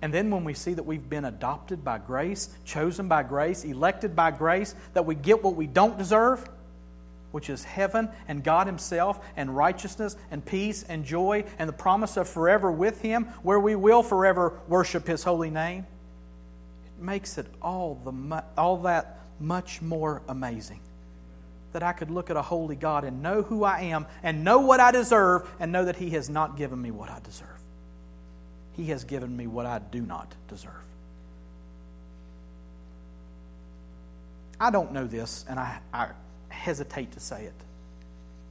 And 0.00 0.14
then 0.14 0.30
when 0.30 0.44
we 0.44 0.54
see 0.54 0.72
that 0.72 0.84
we've 0.84 1.10
been 1.10 1.24
adopted 1.24 1.84
by 1.84 1.98
grace, 1.98 2.48
chosen 2.64 3.08
by 3.08 3.24
grace, 3.24 3.64
elected 3.64 4.14
by 4.14 4.30
grace, 4.30 4.76
that 4.92 5.04
we 5.04 5.16
get 5.16 5.42
what 5.42 5.56
we 5.56 5.66
don't 5.66 5.98
deserve, 5.98 6.48
which 7.32 7.50
is 7.50 7.64
heaven 7.64 8.08
and 8.28 8.44
God 8.44 8.68
Himself 8.68 9.18
and 9.36 9.56
righteousness 9.56 10.16
and 10.30 10.44
peace 10.44 10.84
and 10.84 11.04
joy 11.04 11.42
and 11.58 11.68
the 11.68 11.72
promise 11.72 12.16
of 12.16 12.28
forever 12.28 12.70
with 12.70 13.00
Him, 13.00 13.24
where 13.42 13.58
we 13.58 13.74
will 13.74 14.04
forever 14.04 14.60
worship 14.68 15.08
His 15.08 15.24
holy 15.24 15.50
name, 15.50 15.86
it 16.86 17.02
makes 17.02 17.36
it 17.36 17.46
all, 17.60 17.98
the, 18.04 18.44
all 18.56 18.76
that 18.82 19.18
much 19.40 19.82
more 19.82 20.22
amazing 20.28 20.78
that 21.74 21.82
I 21.82 21.92
could 21.92 22.08
look 22.08 22.30
at 22.30 22.36
a 22.36 22.42
holy 22.42 22.76
God 22.76 23.02
and 23.02 23.20
know 23.20 23.42
who 23.42 23.64
I 23.64 23.80
am 23.80 24.06
and 24.22 24.44
know 24.44 24.60
what 24.60 24.78
I 24.78 24.92
deserve 24.92 25.50
and 25.58 25.72
know 25.72 25.84
that 25.84 25.96
He 25.96 26.10
has 26.10 26.30
not 26.30 26.56
given 26.56 26.80
me 26.80 26.92
what 26.92 27.10
I 27.10 27.18
deserve. 27.24 27.48
He 28.76 28.86
has 28.86 29.02
given 29.02 29.36
me 29.36 29.48
what 29.48 29.66
I 29.66 29.80
do 29.80 30.00
not 30.00 30.32
deserve. 30.48 30.72
I 34.60 34.70
don't 34.70 34.92
know 34.92 35.04
this, 35.04 35.44
and 35.48 35.58
I, 35.58 35.80
I 35.92 36.10
hesitate 36.48 37.10
to 37.12 37.20
say 37.20 37.44
it, 37.44 37.54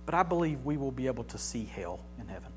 but 0.05 0.13
I 0.13 0.24
believe 0.24 0.65
we 0.65 0.76
will 0.76 0.91
be 0.91 1.07
able 1.07 1.24
to 1.26 1.38
see 1.38 1.63
hell 1.63 2.01
in 2.19 2.28
heaven. 2.28 2.51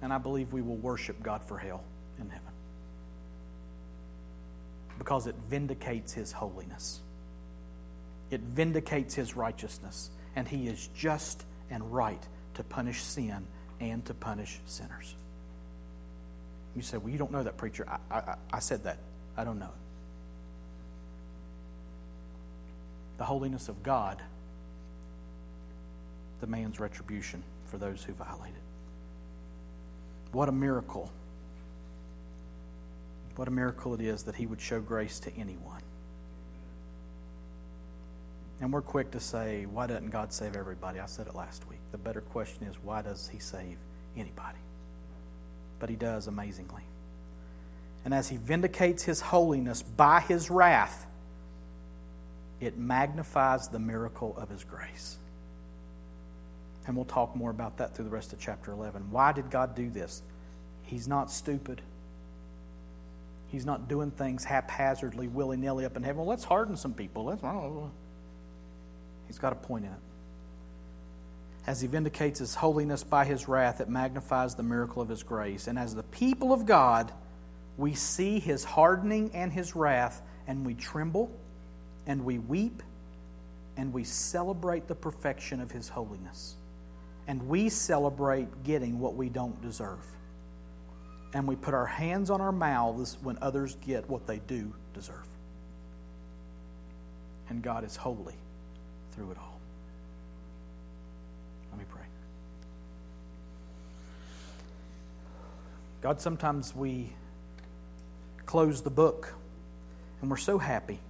And 0.00 0.14
I 0.14 0.18
believe 0.18 0.54
we 0.54 0.62
will 0.62 0.76
worship 0.76 1.22
God 1.22 1.42
for 1.42 1.58
hell 1.58 1.84
in 2.18 2.30
heaven 2.30 2.48
because 4.98 5.26
it 5.26 5.34
vindicates 5.50 6.14
His 6.14 6.32
holiness. 6.32 7.00
It 8.30 8.40
vindicates 8.40 9.14
His 9.14 9.36
righteousness, 9.36 10.10
and 10.34 10.46
He 10.46 10.66
is 10.66 10.88
just 10.94 11.44
and 11.70 11.92
right 11.92 12.22
to 12.54 12.62
punish 12.62 13.02
sin 13.02 13.46
and 13.80 14.04
to 14.06 14.14
punish 14.14 14.58
sinners. 14.66 15.14
You 16.74 16.82
say, 16.82 16.96
Well, 16.98 17.10
you 17.10 17.18
don't 17.18 17.32
know 17.32 17.42
that, 17.42 17.56
preacher. 17.56 17.86
I, 17.88 17.98
I, 18.14 18.36
I 18.52 18.58
said 18.58 18.84
that. 18.84 18.98
I 19.36 19.44
don't 19.44 19.58
know. 19.58 19.72
The 23.18 23.24
holiness 23.24 23.68
of 23.68 23.82
God 23.82 24.20
demands 26.40 26.78
retribution 26.78 27.42
for 27.66 27.78
those 27.78 28.02
who 28.04 28.12
violate 28.12 28.50
it. 28.50 28.62
What 30.32 30.48
a 30.48 30.52
miracle. 30.52 31.10
What 33.36 33.48
a 33.48 33.50
miracle 33.50 33.94
it 33.94 34.00
is 34.00 34.24
that 34.24 34.34
He 34.34 34.46
would 34.46 34.60
show 34.60 34.80
grace 34.80 35.18
to 35.20 35.34
anyone. 35.34 35.82
And 38.60 38.72
we're 38.72 38.82
quick 38.82 39.10
to 39.10 39.20
say, 39.20 39.66
why 39.66 39.86
doesn't 39.86 40.10
God 40.10 40.32
save 40.32 40.56
everybody? 40.56 40.98
I 40.98 41.06
said 41.06 41.26
it 41.26 41.34
last 41.34 41.68
week. 41.68 41.78
The 41.92 41.98
better 41.98 42.22
question 42.22 42.66
is, 42.66 42.76
why 42.82 43.02
does 43.02 43.28
He 43.28 43.38
save 43.38 43.76
anybody? 44.16 44.58
But 45.78 45.90
He 45.90 45.96
does 45.96 46.26
amazingly. 46.26 46.82
And 48.04 48.14
as 48.14 48.28
He 48.28 48.38
vindicates 48.38 49.02
His 49.02 49.20
holiness 49.20 49.82
by 49.82 50.20
His 50.20 50.50
wrath, 50.50 51.06
it 52.60 52.78
magnifies 52.78 53.68
the 53.68 53.78
miracle 53.78 54.34
of 54.38 54.48
His 54.48 54.64
grace. 54.64 55.18
And 56.86 56.96
we'll 56.96 57.04
talk 57.04 57.36
more 57.36 57.50
about 57.50 57.76
that 57.78 57.94
through 57.94 58.06
the 58.06 58.10
rest 58.10 58.32
of 58.32 58.38
chapter 58.38 58.72
11. 58.72 59.10
Why 59.10 59.32
did 59.32 59.50
God 59.50 59.74
do 59.74 59.90
this? 59.90 60.22
He's 60.84 61.06
not 61.06 61.30
stupid. 61.30 61.82
He's 63.48 63.66
not 63.66 63.88
doing 63.88 64.10
things 64.12 64.44
haphazardly, 64.44 65.28
willy 65.28 65.56
nilly 65.56 65.84
up 65.84 65.96
in 65.96 66.02
heaven. 66.02 66.18
Well, 66.18 66.28
let's 66.28 66.44
harden 66.44 66.76
some 66.76 66.94
people. 66.94 67.24
Let's. 67.24 67.42
He's 69.26 69.38
got 69.38 69.52
a 69.52 69.56
point 69.56 69.84
in 69.84 69.90
it. 69.92 69.98
As 71.66 71.80
he 71.80 71.88
vindicates 71.88 72.38
his 72.38 72.54
holiness 72.54 73.02
by 73.02 73.24
his 73.24 73.48
wrath, 73.48 73.80
it 73.80 73.88
magnifies 73.88 74.54
the 74.54 74.62
miracle 74.62 75.02
of 75.02 75.08
his 75.08 75.22
grace. 75.24 75.66
And 75.66 75.78
as 75.78 75.94
the 75.94 76.04
people 76.04 76.52
of 76.52 76.64
God, 76.64 77.10
we 77.76 77.94
see 77.94 78.38
his 78.38 78.62
hardening 78.62 79.32
and 79.34 79.52
his 79.52 79.74
wrath, 79.74 80.22
and 80.46 80.64
we 80.64 80.74
tremble, 80.74 81.30
and 82.06 82.24
we 82.24 82.38
weep, 82.38 82.84
and 83.76 83.92
we 83.92 84.04
celebrate 84.04 84.86
the 84.86 84.94
perfection 84.94 85.60
of 85.60 85.72
his 85.72 85.88
holiness. 85.88 86.54
And 87.26 87.48
we 87.48 87.68
celebrate 87.68 88.62
getting 88.62 89.00
what 89.00 89.16
we 89.16 89.28
don't 89.28 89.60
deserve. 89.60 90.06
And 91.34 91.48
we 91.48 91.56
put 91.56 91.74
our 91.74 91.86
hands 91.86 92.30
on 92.30 92.40
our 92.40 92.52
mouths 92.52 93.18
when 93.22 93.36
others 93.42 93.76
get 93.84 94.08
what 94.08 94.28
they 94.28 94.38
do 94.38 94.72
deserve. 94.94 95.26
And 97.48 97.60
God 97.60 97.82
is 97.84 97.96
holy 97.96 98.36
through 99.16 99.30
it 99.30 99.38
all. 99.38 99.58
Let 101.72 101.80
me 101.80 101.86
pray. 101.90 102.04
God, 106.02 106.20
sometimes 106.20 106.76
we 106.76 107.12
close 108.44 108.82
the 108.82 108.90
book 108.90 109.32
and 110.20 110.30
we're 110.30 110.36
so 110.36 110.58
happy, 110.58 111.00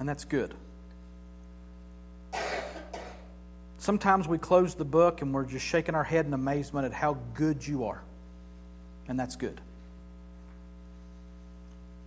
and 0.00 0.08
that's 0.08 0.24
good. 0.24 0.54
Sometimes 3.78 4.28
we 4.28 4.38
close 4.38 4.74
the 4.74 4.84
book 4.84 5.22
and 5.22 5.34
we're 5.34 5.44
just 5.44 5.66
shaking 5.66 5.94
our 5.94 6.04
head 6.04 6.24
in 6.24 6.32
amazement 6.34 6.86
at 6.86 6.92
how 6.92 7.18
good 7.34 7.66
you 7.66 7.84
are, 7.84 8.02
and 9.08 9.18
that's 9.18 9.36
good. 9.36 9.60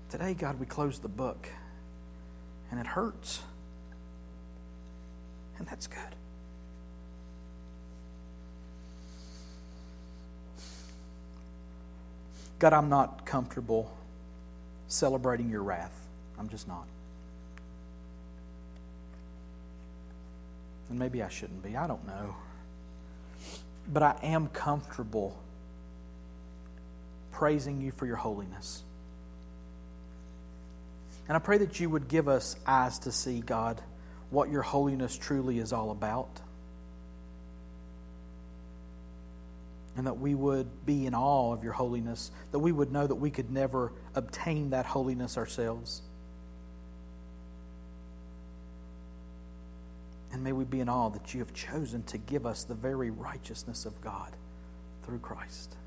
Today, 0.09 0.33
God, 0.33 0.59
we 0.59 0.65
close 0.65 0.99
the 0.99 1.09
book 1.09 1.49
and 2.71 2.79
it 2.79 2.87
hurts. 2.87 3.41
And 5.57 5.67
that's 5.67 5.87
good. 5.87 5.99
God, 12.59 12.73
I'm 12.73 12.89
not 12.89 13.25
comfortable 13.25 13.91
celebrating 14.87 15.49
your 15.49 15.61
wrath. 15.61 15.93
I'm 16.39 16.49
just 16.49 16.67
not. 16.67 16.85
And 20.89 20.99
maybe 20.99 21.21
I 21.23 21.29
shouldn't 21.29 21.63
be. 21.63 21.75
I 21.75 21.87
don't 21.87 22.05
know. 22.07 22.35
But 23.91 24.03
I 24.03 24.17
am 24.23 24.47
comfortable 24.49 25.37
praising 27.31 27.81
you 27.81 27.91
for 27.91 28.05
your 28.05 28.15
holiness. 28.15 28.83
And 31.27 31.35
I 31.35 31.39
pray 31.39 31.57
that 31.57 31.79
you 31.79 31.89
would 31.89 32.07
give 32.07 32.27
us 32.27 32.55
eyes 32.65 32.99
to 32.99 33.11
see, 33.11 33.41
God 33.41 33.81
what 34.35 34.51
your 34.51 34.61
holiness 34.61 35.17
truly 35.17 35.59
is 35.59 35.71
all 35.71 35.91
about. 35.91 36.41
And 39.95 40.07
that 40.07 40.19
we 40.19 40.35
would 40.35 40.85
be 40.85 41.05
in 41.05 41.15
awe 41.15 41.53
of 41.53 41.63
your 41.63 41.71
holiness, 41.71 42.31
that 42.51 42.59
we 42.59 42.73
would 42.73 42.91
know 42.91 43.07
that 43.07 43.15
we 43.15 43.31
could 43.31 43.49
never 43.49 43.93
obtain 44.13 44.71
that 44.71 44.85
holiness 44.85 45.37
ourselves. 45.37 46.01
And 50.33 50.43
may 50.43 50.51
we 50.51 50.65
be 50.65 50.81
in 50.81 50.89
awe 50.89 51.07
that 51.11 51.33
you 51.33 51.39
have 51.39 51.53
chosen 51.53 52.03
to 52.03 52.17
give 52.17 52.45
us 52.45 52.65
the 52.65 52.75
very 52.75 53.11
righteousness 53.11 53.85
of 53.85 54.01
God 54.01 54.35
through 55.03 55.19
Christ. 55.19 55.77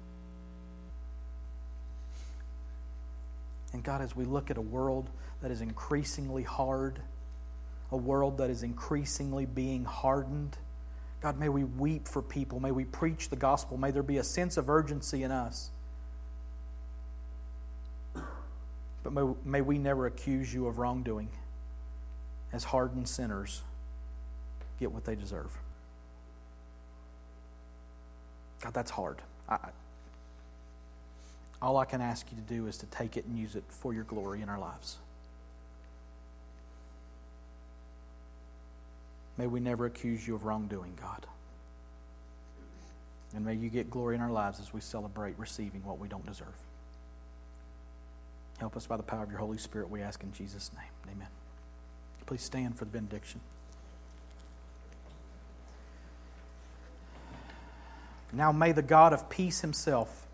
And 3.75 3.85
God, 3.85 4.01
as 4.01 4.17
we 4.17 4.25
look 4.25 4.51
at 4.51 4.57
a 4.57 4.63
world 4.63 5.11
that 5.43 5.51
is 5.51 5.61
increasingly 5.61 6.45
hard, 6.45 6.99
a 7.91 7.97
world 7.97 8.39
that 8.39 8.51
is 8.51 8.63
increasingly 8.63 9.47
being 9.47 9.85
hardened. 9.85 10.57
God, 11.21 11.39
may 11.39 11.49
we 11.49 11.65
weep 11.65 12.07
for 12.07 12.23
people. 12.23 12.61
May 12.61 12.71
we 12.71 12.85
preach 12.85 13.29
the 13.29 13.37
gospel. 13.37 13.77
May 13.77 13.91
there 13.91 14.03
be 14.03 14.19
a 14.19 14.25
sense 14.25 14.57
of 14.57 14.69
urgency 14.69 15.23
in 15.23 15.33
us. 15.33 15.71
But 19.03 19.13
may, 19.13 19.35
may 19.45 19.61
we 19.61 19.79
never 19.79 20.07
accuse 20.07 20.53
you 20.53 20.67
of 20.67 20.79
wrongdoing 20.79 21.31
as 22.53 22.65
hardened 22.65 23.09
sinners 23.09 23.63
get 24.79 24.93
what 24.93 25.05
they 25.05 25.15
deserve. 25.15 25.57
God, 28.61 28.75
that's 28.75 28.91
hard. 28.91 29.23
I, 29.49 29.59
all 31.61 31.77
I 31.77 31.85
can 31.85 32.01
ask 32.01 32.27
you 32.31 32.37
to 32.37 32.43
do 32.43 32.67
is 32.67 32.79
to 32.79 32.87
take 32.87 33.17
it 33.17 33.25
and 33.25 33.39
use 33.39 33.57
it 33.57 33.65
for 33.69 33.93
your 33.93 34.05
glory 34.05 34.43
in 34.43 34.49
our 34.49 34.59
lives. 34.59 34.99
May 39.39 39.47
we 39.47 39.61
never 39.61 39.87
accuse 39.87 40.27
you 40.27 40.35
of 40.35 40.45
wrongdoing, 40.45 40.99
God. 41.01 41.25
And 43.35 43.45
may 43.45 43.55
you 43.55 43.69
get 43.69 43.89
glory 43.89 44.17
in 44.17 44.21
our 44.21 44.33
lives 44.33 44.59
as 44.59 44.75
we 44.75 44.81
celebrate 44.81 45.39
receiving 45.39 45.85
what 45.85 45.99
we 45.99 46.09
don't 46.09 46.27
deserve. 46.27 46.49
Help 48.59 48.77
us 48.77 48.87
by 48.87 48.97
the 48.97 49.03
power 49.03 49.23
of 49.23 49.31
your 49.31 49.39
Holy 49.39 49.59
Spirit, 49.59 49.89
we 49.89 50.03
ask 50.03 50.23
in 50.25 50.33
Jesus' 50.33 50.73
name. 50.75 51.15
Amen. 51.15 51.29
Please 52.27 52.43
stand 52.43 52.77
for 52.77 52.85
the 52.85 52.91
benediction. 52.91 53.41
Now 58.33 58.51
may 58.51 58.73
the 58.73 58.83
God 58.83 59.13
of 59.13 59.31
peace 59.31 59.61
himself 59.61 60.27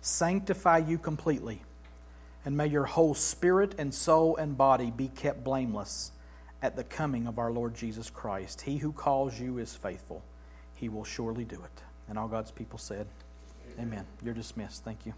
sanctify 0.00 0.78
you 0.78 0.98
completely, 0.98 1.62
and 2.44 2.56
may 2.56 2.66
your 2.66 2.84
whole 2.84 3.14
spirit 3.14 3.74
and 3.78 3.94
soul 3.94 4.36
and 4.36 4.58
body 4.58 4.90
be 4.90 5.08
kept 5.08 5.44
blameless 5.44 6.10
at 6.62 6.76
the 6.76 6.84
coming 6.84 7.26
of 7.26 7.38
our 7.38 7.52
Lord 7.52 7.74
Jesus 7.74 8.10
Christ. 8.10 8.60
He 8.60 8.76
who 8.76 8.92
calls 8.92 9.38
you 9.38 9.58
is 9.58 9.74
faithful, 9.74 10.22
he 10.74 10.88
will 10.88 11.04
surely 11.04 11.44
do 11.44 11.56
it. 11.56 11.82
And 12.08 12.18
all 12.18 12.28
God's 12.28 12.50
people 12.50 12.78
said, 12.78 13.06
Amen. 13.74 13.86
Amen. 13.86 14.06
You're 14.24 14.34
dismissed. 14.34 14.84
Thank 14.84 15.06
you. 15.06 15.14